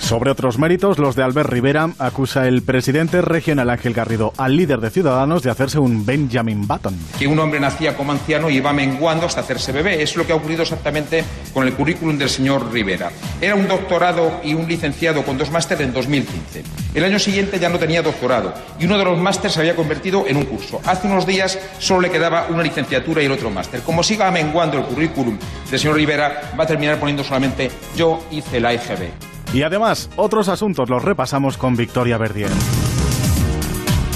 Sobre 0.00 0.30
otros 0.32 0.58
méritos, 0.58 0.98
los 0.98 1.14
de 1.14 1.22
Albert 1.22 1.50
Rivera, 1.50 1.90
acusa 1.98 2.48
el 2.48 2.62
presidente 2.62 3.22
regional 3.22 3.70
Ángel 3.70 3.94
Garrido 3.94 4.32
al 4.38 4.56
líder 4.56 4.80
de 4.80 4.90
Ciudadanos 4.90 5.44
de 5.44 5.50
hacerse 5.50 5.78
un 5.78 6.04
Benjamin 6.04 6.66
Button. 6.66 6.98
que 7.16 7.28
un 7.28 7.38
hombre 7.38 7.60
nacía 7.60 7.96
como 7.96 8.10
anciano 8.10 8.50
y 8.50 8.56
iba 8.56 8.72
menguando 8.72 9.26
hasta 9.26 9.42
hacerse 9.42 9.70
bebé. 9.70 10.02
Es 10.02 10.16
lo 10.16 10.26
que 10.26 10.32
ha 10.32 10.36
ocurrido 10.36 10.62
exactamente 10.62 11.22
con 11.54 11.64
el 11.64 11.74
currículum 11.74 12.18
del 12.18 12.28
señor 12.28 12.72
Rivera. 12.72 13.10
Era 13.40 13.54
un 13.54 13.68
doctorado 13.68 14.40
y 14.42 14.54
un 14.54 14.66
licenciado 14.66 15.22
con 15.22 15.38
dos 15.38 15.50
másteres 15.52 15.86
en 15.86 15.92
2015. 15.92 16.64
El 16.94 17.04
año 17.04 17.20
siguiente 17.20 17.60
ya 17.60 17.68
no 17.68 17.78
tenía 17.78 18.02
doctorado 18.02 18.52
y 18.80 18.86
uno 18.86 18.98
de 18.98 19.04
los 19.04 19.18
másteres 19.18 19.52
se 19.52 19.60
había 19.60 19.76
convertido 19.76 20.24
en 20.26 20.38
un 20.38 20.44
curso. 20.44 20.80
Hace 20.86 21.06
unos 21.06 21.24
días 21.24 21.56
solo 21.78 22.00
le 22.00 22.10
quedaba 22.10 22.46
una 22.48 22.64
licenciatura 22.64 23.22
y 23.22 23.26
el 23.26 23.32
otro 23.32 23.50
máster. 23.50 23.80
Como 23.82 24.02
siga 24.02 24.28
menguando 24.32 24.78
el 24.78 24.84
currículum 24.84 25.38
del 25.70 25.78
señor 25.78 25.94
Rivera, 25.94 26.52
va 26.58 26.64
a 26.64 26.66
terminar 26.66 26.98
poniendo 26.98 27.22
solamente 27.22 27.70
yo 27.96 28.24
hice 28.32 28.58
la 28.58 28.72
EGB. 28.72 29.29
Y 29.52 29.62
además, 29.62 30.10
otros 30.16 30.48
asuntos 30.48 30.88
los 30.88 31.02
repasamos 31.02 31.56
con 31.56 31.76
Victoria 31.76 32.18
Verdier. 32.18 32.50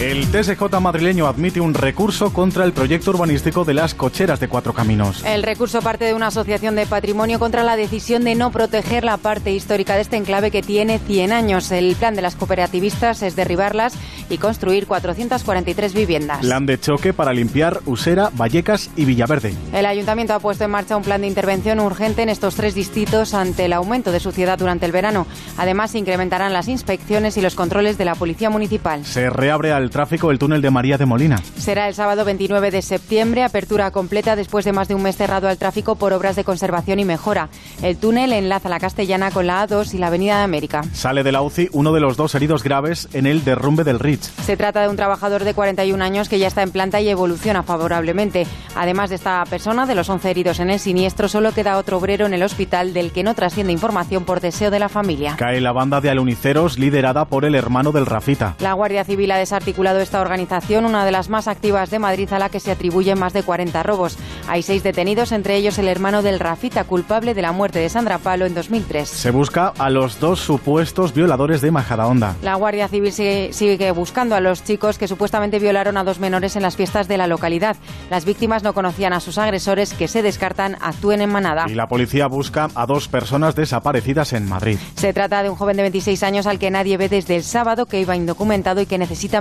El 0.01 0.27
TSJ 0.27 0.61
madrileño 0.81 1.29
admite 1.29 1.61
un 1.61 1.73
recurso 1.73 2.33
contra 2.33 2.65
el 2.65 2.73
proyecto 2.73 3.13
urbanístico 3.13 3.65
de 3.65 3.75
las 3.75 3.95
cocheras 3.95 4.41
de 4.41 4.49
cuatro 4.49 4.75
caminos. 4.75 5.25
El 5.25 5.45
recurso 5.45 5.81
parte 5.83 6.05
de 6.05 6.15
una 6.15 6.27
asociación 6.27 6.75
de 6.75 6.85
patrimonio 6.85 7.39
contra 7.39 7.63
la 7.63 7.77
decisión 7.77 8.25
de 8.25 8.35
no 8.35 8.51
proteger 8.51 9.05
la 9.05 9.19
parte 9.19 9.53
histórica 9.53 9.95
de 9.95 10.01
este 10.01 10.17
enclave 10.17 10.51
que 10.51 10.63
tiene 10.63 10.99
100 10.99 11.31
años. 11.31 11.71
El 11.71 11.95
plan 11.95 12.17
de 12.17 12.23
las 12.23 12.35
cooperativistas 12.35 13.23
es 13.23 13.37
derribarlas 13.37 13.95
y 14.29 14.39
construir 14.39 14.89
443 14.89 15.95
viviendas. 15.95 16.41
Plan 16.41 16.67
de 16.67 16.81
choque 16.81 17.13
para 17.13 17.33
limpiar 17.33 17.81
Usera, 17.87 18.31
Vallecas 18.37 18.91
y 18.97 19.05
Villaverde. 19.05 19.55
El 19.73 19.87
ayuntamiento 19.87 20.35
ha 20.35 20.41
puesto 20.41 20.65
en 20.65 20.73
marcha 20.73 20.97
un 20.97 21.05
plan 21.05 21.21
de 21.21 21.29
intervención 21.29 21.79
urgente 21.79 22.23
en 22.23 22.31
estos 22.31 22.57
tres 22.57 22.75
distritos 22.75 23.33
ante 23.33 23.67
el 23.67 23.73
aumento 23.73 24.11
de 24.11 24.19
suciedad 24.19 24.59
durante 24.59 24.87
el 24.87 24.93
verano. 24.93 25.29
Además, 25.57 25.93
se 25.93 25.99
incrementarán 25.99 26.53
las 26.53 26.67
inspecciones 26.67 27.37
y 27.37 27.43
los 27.43 27.55
controles 27.55 27.97
de 27.97 28.05
la 28.05 28.17
policía 28.17 28.51
municipal. 28.51 29.05
Se 29.05 29.31
reabre 29.31 29.73
al 29.73 29.84
tráfico 29.91 30.31
el 30.31 30.39
túnel 30.39 30.63
de 30.63 30.71
María 30.71 30.99
de 30.99 31.07
Molina. 31.07 31.41
Será 31.57 31.89
el 31.89 31.95
sábado 31.95 32.25
29 32.25 32.71
de 32.71 32.83
septiembre, 32.83 33.43
apertura 33.43 33.91
completa 33.91 34.37
después 34.37 34.65
de 34.65 34.73
más 34.73 34.89
de 34.89 34.95
un 34.95 35.03
mes 35.03 35.17
cerrado 35.17 35.49
al 35.49 35.59
tráfico 35.59 35.97
por 35.97 36.13
obras 36.13 36.37
de 36.37 36.45
conservación 36.45 36.99
y 37.01 37.05
mejora. 37.05 37.49
El 37.83 37.97
túnel 37.97 38.33
enlaza 38.33 38.69
la 38.69 38.81
Castellana 38.81 39.31
con 39.31 39.47
la 39.47 39.67
A2 39.67 39.95
y 39.95 39.99
la 39.99 40.09
Avenida 40.09 40.39
de 40.39 40.45
América. 40.45 40.83
Sale 40.93 41.23
de 41.23 41.33
la 41.33 41.43
UCI 41.43 41.69
uno 41.73 41.93
de 41.93 42.01
los 42.01 42.17
dos 42.17 42.35
heridos 42.35 42.63
graves 42.63 43.09
en 43.13 43.27
el 43.27 43.45
derrumbe 43.45 43.85
del 43.85 43.99
Ritz. 43.99 44.33
Se 44.45 44.57
trata 44.57 44.83
de 44.83 44.89
un 44.89 44.97
trabajador 44.97 45.45
de 45.45 45.55
41 45.55 46.03
años 46.03 46.29
que 46.29 46.39
ya 46.39 46.47
está 46.47 46.63
en 46.63 46.71
planta 46.71 47.01
y 47.01 47.09
evoluciona 47.09 47.63
favorablemente. 47.63 48.47
Además 48.75 49.11
de 49.11 49.17
esta 49.17 49.45
persona, 49.45 49.87
de 49.87 49.95
los 49.95 50.09
11 50.09 50.31
heridos 50.31 50.61
en 50.61 50.71
el 50.71 50.79
siniestro, 50.79 51.29
solo 51.29 51.53
queda 51.53 51.79
otro 51.79 51.99
obrero 51.99 52.27
en 52.27 52.35
el 52.35 52.43
hospital 52.43 52.93
del 52.93 53.13
que 53.13 53.23
no 53.23 53.35
trasciende 53.35 53.73
información 53.73 54.25
por 54.25 54.41
deseo 54.41 54.71
de 54.71 54.79
la 54.79 54.89
familia. 54.89 55.37
Cae 55.37 55.61
la 55.61 55.73
banda 55.73 56.01
de 56.01 56.11
aluniceros 56.11 56.79
liderada 56.79 57.25
por 57.27 57.45
el 57.45 57.55
hermano 57.55 57.93
del 57.93 58.07
Rafita. 58.07 58.57
La 58.61 58.73
Guardia 58.73 59.05
Civil 59.05 59.31
ha 59.31 59.39
desarticulado 59.39 59.74
esta 60.05 60.21
organización, 60.21 60.85
una 60.85 61.05
de 61.05 61.13
las 61.13 61.29
más 61.29 61.49
activas 61.49 61.91
de 61.91 61.99
Madrid, 61.99 62.33
a 62.33 62.39
la 62.39 62.49
que 62.49 62.61
se 62.61 62.71
atribuyen 62.71 63.19
más 63.19 63.33
de 63.33 63.43
40 63.43 63.83
robos. 63.83 64.17
Hay 64.49 64.63
seis 64.63 64.83
detenidos, 64.83 65.33
entre 65.33 65.57
ellos 65.57 65.79
el 65.79 65.89
hermano 65.89 66.23
del 66.23 66.41
Rafita, 66.41 66.85
culpable 66.85 67.35
de 67.35 67.43
la 67.43 67.53
muerte 67.53 67.79
de 67.79 67.89
Sandra 67.89 68.19
Palo 68.19 68.47
en 68.47 68.55
2003. 68.55 69.09
Se 69.09 69.31
busca 69.31 69.73
a 69.79 69.91
los 69.91 70.21
dos 70.21 70.41
supuestos 70.41 71.13
violadores 71.13 71.61
de 71.61 71.71
Majadahonda. 71.71 72.37
La 72.43 72.55
Guardia 72.55 72.89
Civil 72.89 73.13
sigue, 73.13 73.53
sigue 73.53 73.91
buscando 73.93 74.35
a 74.35 74.41
los 74.41 74.65
chicos 74.65 74.99
que 74.99 75.09
supuestamente 75.09 75.59
violaron 75.59 75.97
a 75.97 76.05
dos 76.05 76.19
menores 76.19 76.57
en 76.57 76.63
las 76.63 76.77
fiestas 76.77 77.09
de 77.09 77.19
la 77.19 77.27
localidad. 77.27 77.77
Las 78.11 78.25
víctimas 78.25 78.63
no 78.63 78.75
conocían 78.75 79.13
a 79.13 79.21
sus 79.21 79.39
agresores, 79.39 79.93
que 79.93 80.09
se 80.09 80.23
descartan 80.23 80.77
actúen 80.81 81.21
en 81.21 81.31
manada. 81.31 81.67
Y 81.69 81.75
la 81.75 81.87
policía 81.87 82.27
busca 82.27 82.69
a 82.75 82.87
dos 82.87 83.09
personas 83.09 83.55
desaparecidas 83.55 84.33
en 84.33 84.49
Madrid. 84.49 84.79
Se 84.97 85.13
trata 85.13 85.43
de 85.43 85.51
un 85.51 85.57
joven 85.57 85.77
de 85.77 85.83
26 85.83 86.23
años 86.23 86.47
al 86.47 86.59
que 86.59 86.71
nadie 86.71 86.97
ve 86.97 87.09
desde 87.09 87.37
el 87.37 87.45
sábado, 87.45 87.87
que 87.87 88.01
iba 88.01 88.17
indocumentado 88.17 88.81
y 88.81 88.87
que 88.87 88.99
necesita 88.99 89.41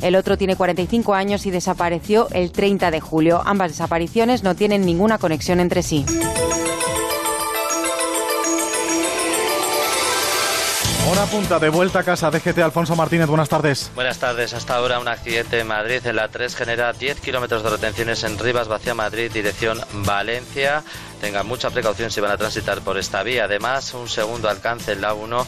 El 0.00 0.16
otro 0.16 0.38
tiene 0.38 0.56
45 0.56 1.14
años 1.14 1.46
y 1.46 1.50
desapareció 1.50 2.28
el 2.30 2.52
30 2.52 2.90
de 2.90 3.00
julio. 3.00 3.42
Ambas 3.44 3.72
desapariciones 3.72 4.42
no 4.42 4.54
tienen 4.54 4.86
ninguna 4.86 5.18
conexión 5.18 5.60
entre 5.60 5.82
sí. 5.82 6.04
Hora 11.10 11.26
punta 11.26 11.58
de 11.58 11.68
vuelta 11.68 11.98
a 11.98 12.02
casa. 12.02 12.30
DGT 12.30 12.58
Alfonso 12.60 12.96
Martínez, 12.96 13.26
buenas 13.26 13.48
tardes. 13.50 13.90
Buenas 13.94 14.18
tardes. 14.18 14.54
Hasta 14.54 14.74
ahora 14.74 14.98
un 14.98 15.08
accidente 15.08 15.60
en 15.60 15.66
Madrid. 15.66 16.00
En 16.06 16.16
la 16.16 16.28
3 16.28 16.56
genera 16.56 16.92
10 16.94 17.20
kilómetros 17.20 17.62
de 17.62 17.70
retenciones 17.70 18.24
en 18.24 18.38
Rivas, 18.38 18.68
Vacía 18.68 18.94
Madrid, 18.94 19.30
dirección 19.30 19.78
Valencia. 19.92 20.82
Tengan 21.24 21.46
mucha 21.46 21.70
precaución 21.70 22.10
si 22.10 22.20
van 22.20 22.32
a 22.32 22.36
transitar 22.36 22.82
por 22.82 22.98
esta 22.98 23.22
vía. 23.22 23.44
Además, 23.44 23.94
un 23.94 24.10
segundo 24.10 24.50
alcance 24.50 24.92
en 24.92 25.00
la 25.00 25.14
1 25.14 25.46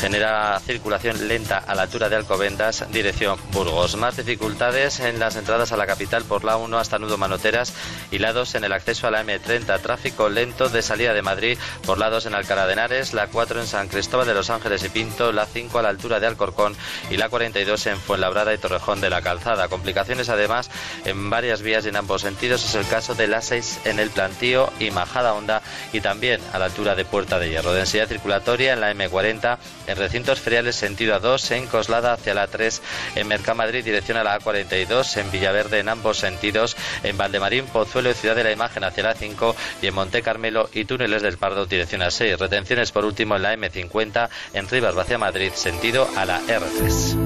genera 0.00 0.58
circulación 0.58 1.28
lenta 1.28 1.58
a 1.58 1.76
la 1.76 1.82
altura 1.82 2.08
de 2.08 2.16
Alcobendas, 2.16 2.84
dirección 2.90 3.38
Burgos. 3.52 3.94
Más 3.96 4.16
dificultades 4.16 4.98
en 4.98 5.20
las 5.20 5.36
entradas 5.36 5.70
a 5.70 5.76
la 5.76 5.86
capital 5.86 6.24
por 6.24 6.42
la 6.42 6.56
1 6.56 6.76
hasta 6.76 6.98
Nudo 6.98 7.18
Manoteras 7.18 7.72
y 8.10 8.18
la 8.18 8.32
2 8.32 8.56
en 8.56 8.64
el 8.64 8.72
acceso 8.72 9.06
a 9.06 9.12
la 9.12 9.22
M30. 9.22 9.80
Tráfico 9.80 10.28
lento 10.28 10.68
de 10.68 10.82
salida 10.82 11.14
de 11.14 11.22
Madrid 11.22 11.56
por 11.86 11.98
la 11.98 12.10
2 12.10 12.26
en 12.26 12.34
Alcalá 12.34 12.66
de 12.66 12.72
Henares, 12.72 13.14
la 13.14 13.28
4 13.28 13.60
en 13.60 13.68
San 13.68 13.86
Cristóbal 13.86 14.26
de 14.26 14.34
los 14.34 14.50
Ángeles 14.50 14.82
y 14.82 14.88
Pinto, 14.88 15.30
la 15.30 15.46
5 15.46 15.78
a 15.78 15.82
la 15.82 15.90
altura 15.90 16.18
de 16.18 16.26
Alcorcón 16.26 16.74
y 17.10 17.16
la 17.16 17.28
42 17.28 17.86
en 17.86 17.96
Fuenlabrada 17.98 18.52
y 18.54 18.58
Torrejón 18.58 19.00
de 19.00 19.10
la 19.10 19.22
Calzada. 19.22 19.68
Complicaciones 19.68 20.30
además 20.30 20.68
en 21.04 21.30
varias 21.30 21.62
vías 21.62 21.86
y 21.86 21.90
en 21.90 21.96
ambos 21.96 22.22
sentidos. 22.22 22.64
Es 22.64 22.74
el 22.74 22.88
caso 22.88 23.14
de 23.14 23.28
la 23.28 23.40
6 23.40 23.82
en 23.84 24.00
el 24.00 24.10
Plantío 24.10 24.72
y 24.80 24.90
Majada 25.12 25.34
Honda 25.34 25.60
y 25.92 26.00
también 26.00 26.40
a 26.54 26.58
la 26.58 26.64
altura 26.64 26.94
de 26.94 27.04
Puerta 27.04 27.38
de 27.38 27.50
Hierro. 27.50 27.74
Densidad 27.74 28.08
circulatoria 28.08 28.72
en 28.72 28.80
la 28.80 28.94
M40 28.94 29.58
en 29.86 29.96
recintos 29.98 30.40
feriales 30.40 30.74
sentido 30.74 31.20
A2 31.20 31.50
en 31.50 31.66
Coslada 31.66 32.14
hacia 32.14 32.32
la 32.32 32.46
3 32.46 32.80
en 33.16 33.28
Mercamadrid 33.28 33.84
dirección 33.84 34.16
a 34.16 34.24
la 34.24 34.38
A42 34.38 35.18
en 35.18 35.30
Villaverde 35.30 35.80
en 35.80 35.90
ambos 35.90 36.16
sentidos 36.16 36.76
en 37.02 37.18
Valdemarín, 37.18 37.66
Pozuelo 37.66 38.10
y 38.10 38.14
Ciudad 38.14 38.36
de 38.36 38.44
la 38.44 38.52
Imagen 38.52 38.84
hacia 38.84 39.02
la 39.02 39.14
5 39.14 39.54
y 39.82 39.86
en 39.86 39.94
Monte 39.94 40.22
Carmelo 40.22 40.70
y 40.72 40.86
Túneles 40.86 41.20
del 41.20 41.36
Pardo 41.36 41.66
dirección 41.66 42.00
a 42.00 42.10
6. 42.10 42.38
Retenciones 42.38 42.90
por 42.90 43.04
último 43.04 43.36
en 43.36 43.42
la 43.42 43.54
M50 43.54 44.30
en 44.54 44.66
Rivas 44.66 44.96
hacia 44.96 45.18
Madrid 45.18 45.52
sentido 45.54 46.08
a 46.16 46.24
la 46.24 46.40
R3. 46.40 47.18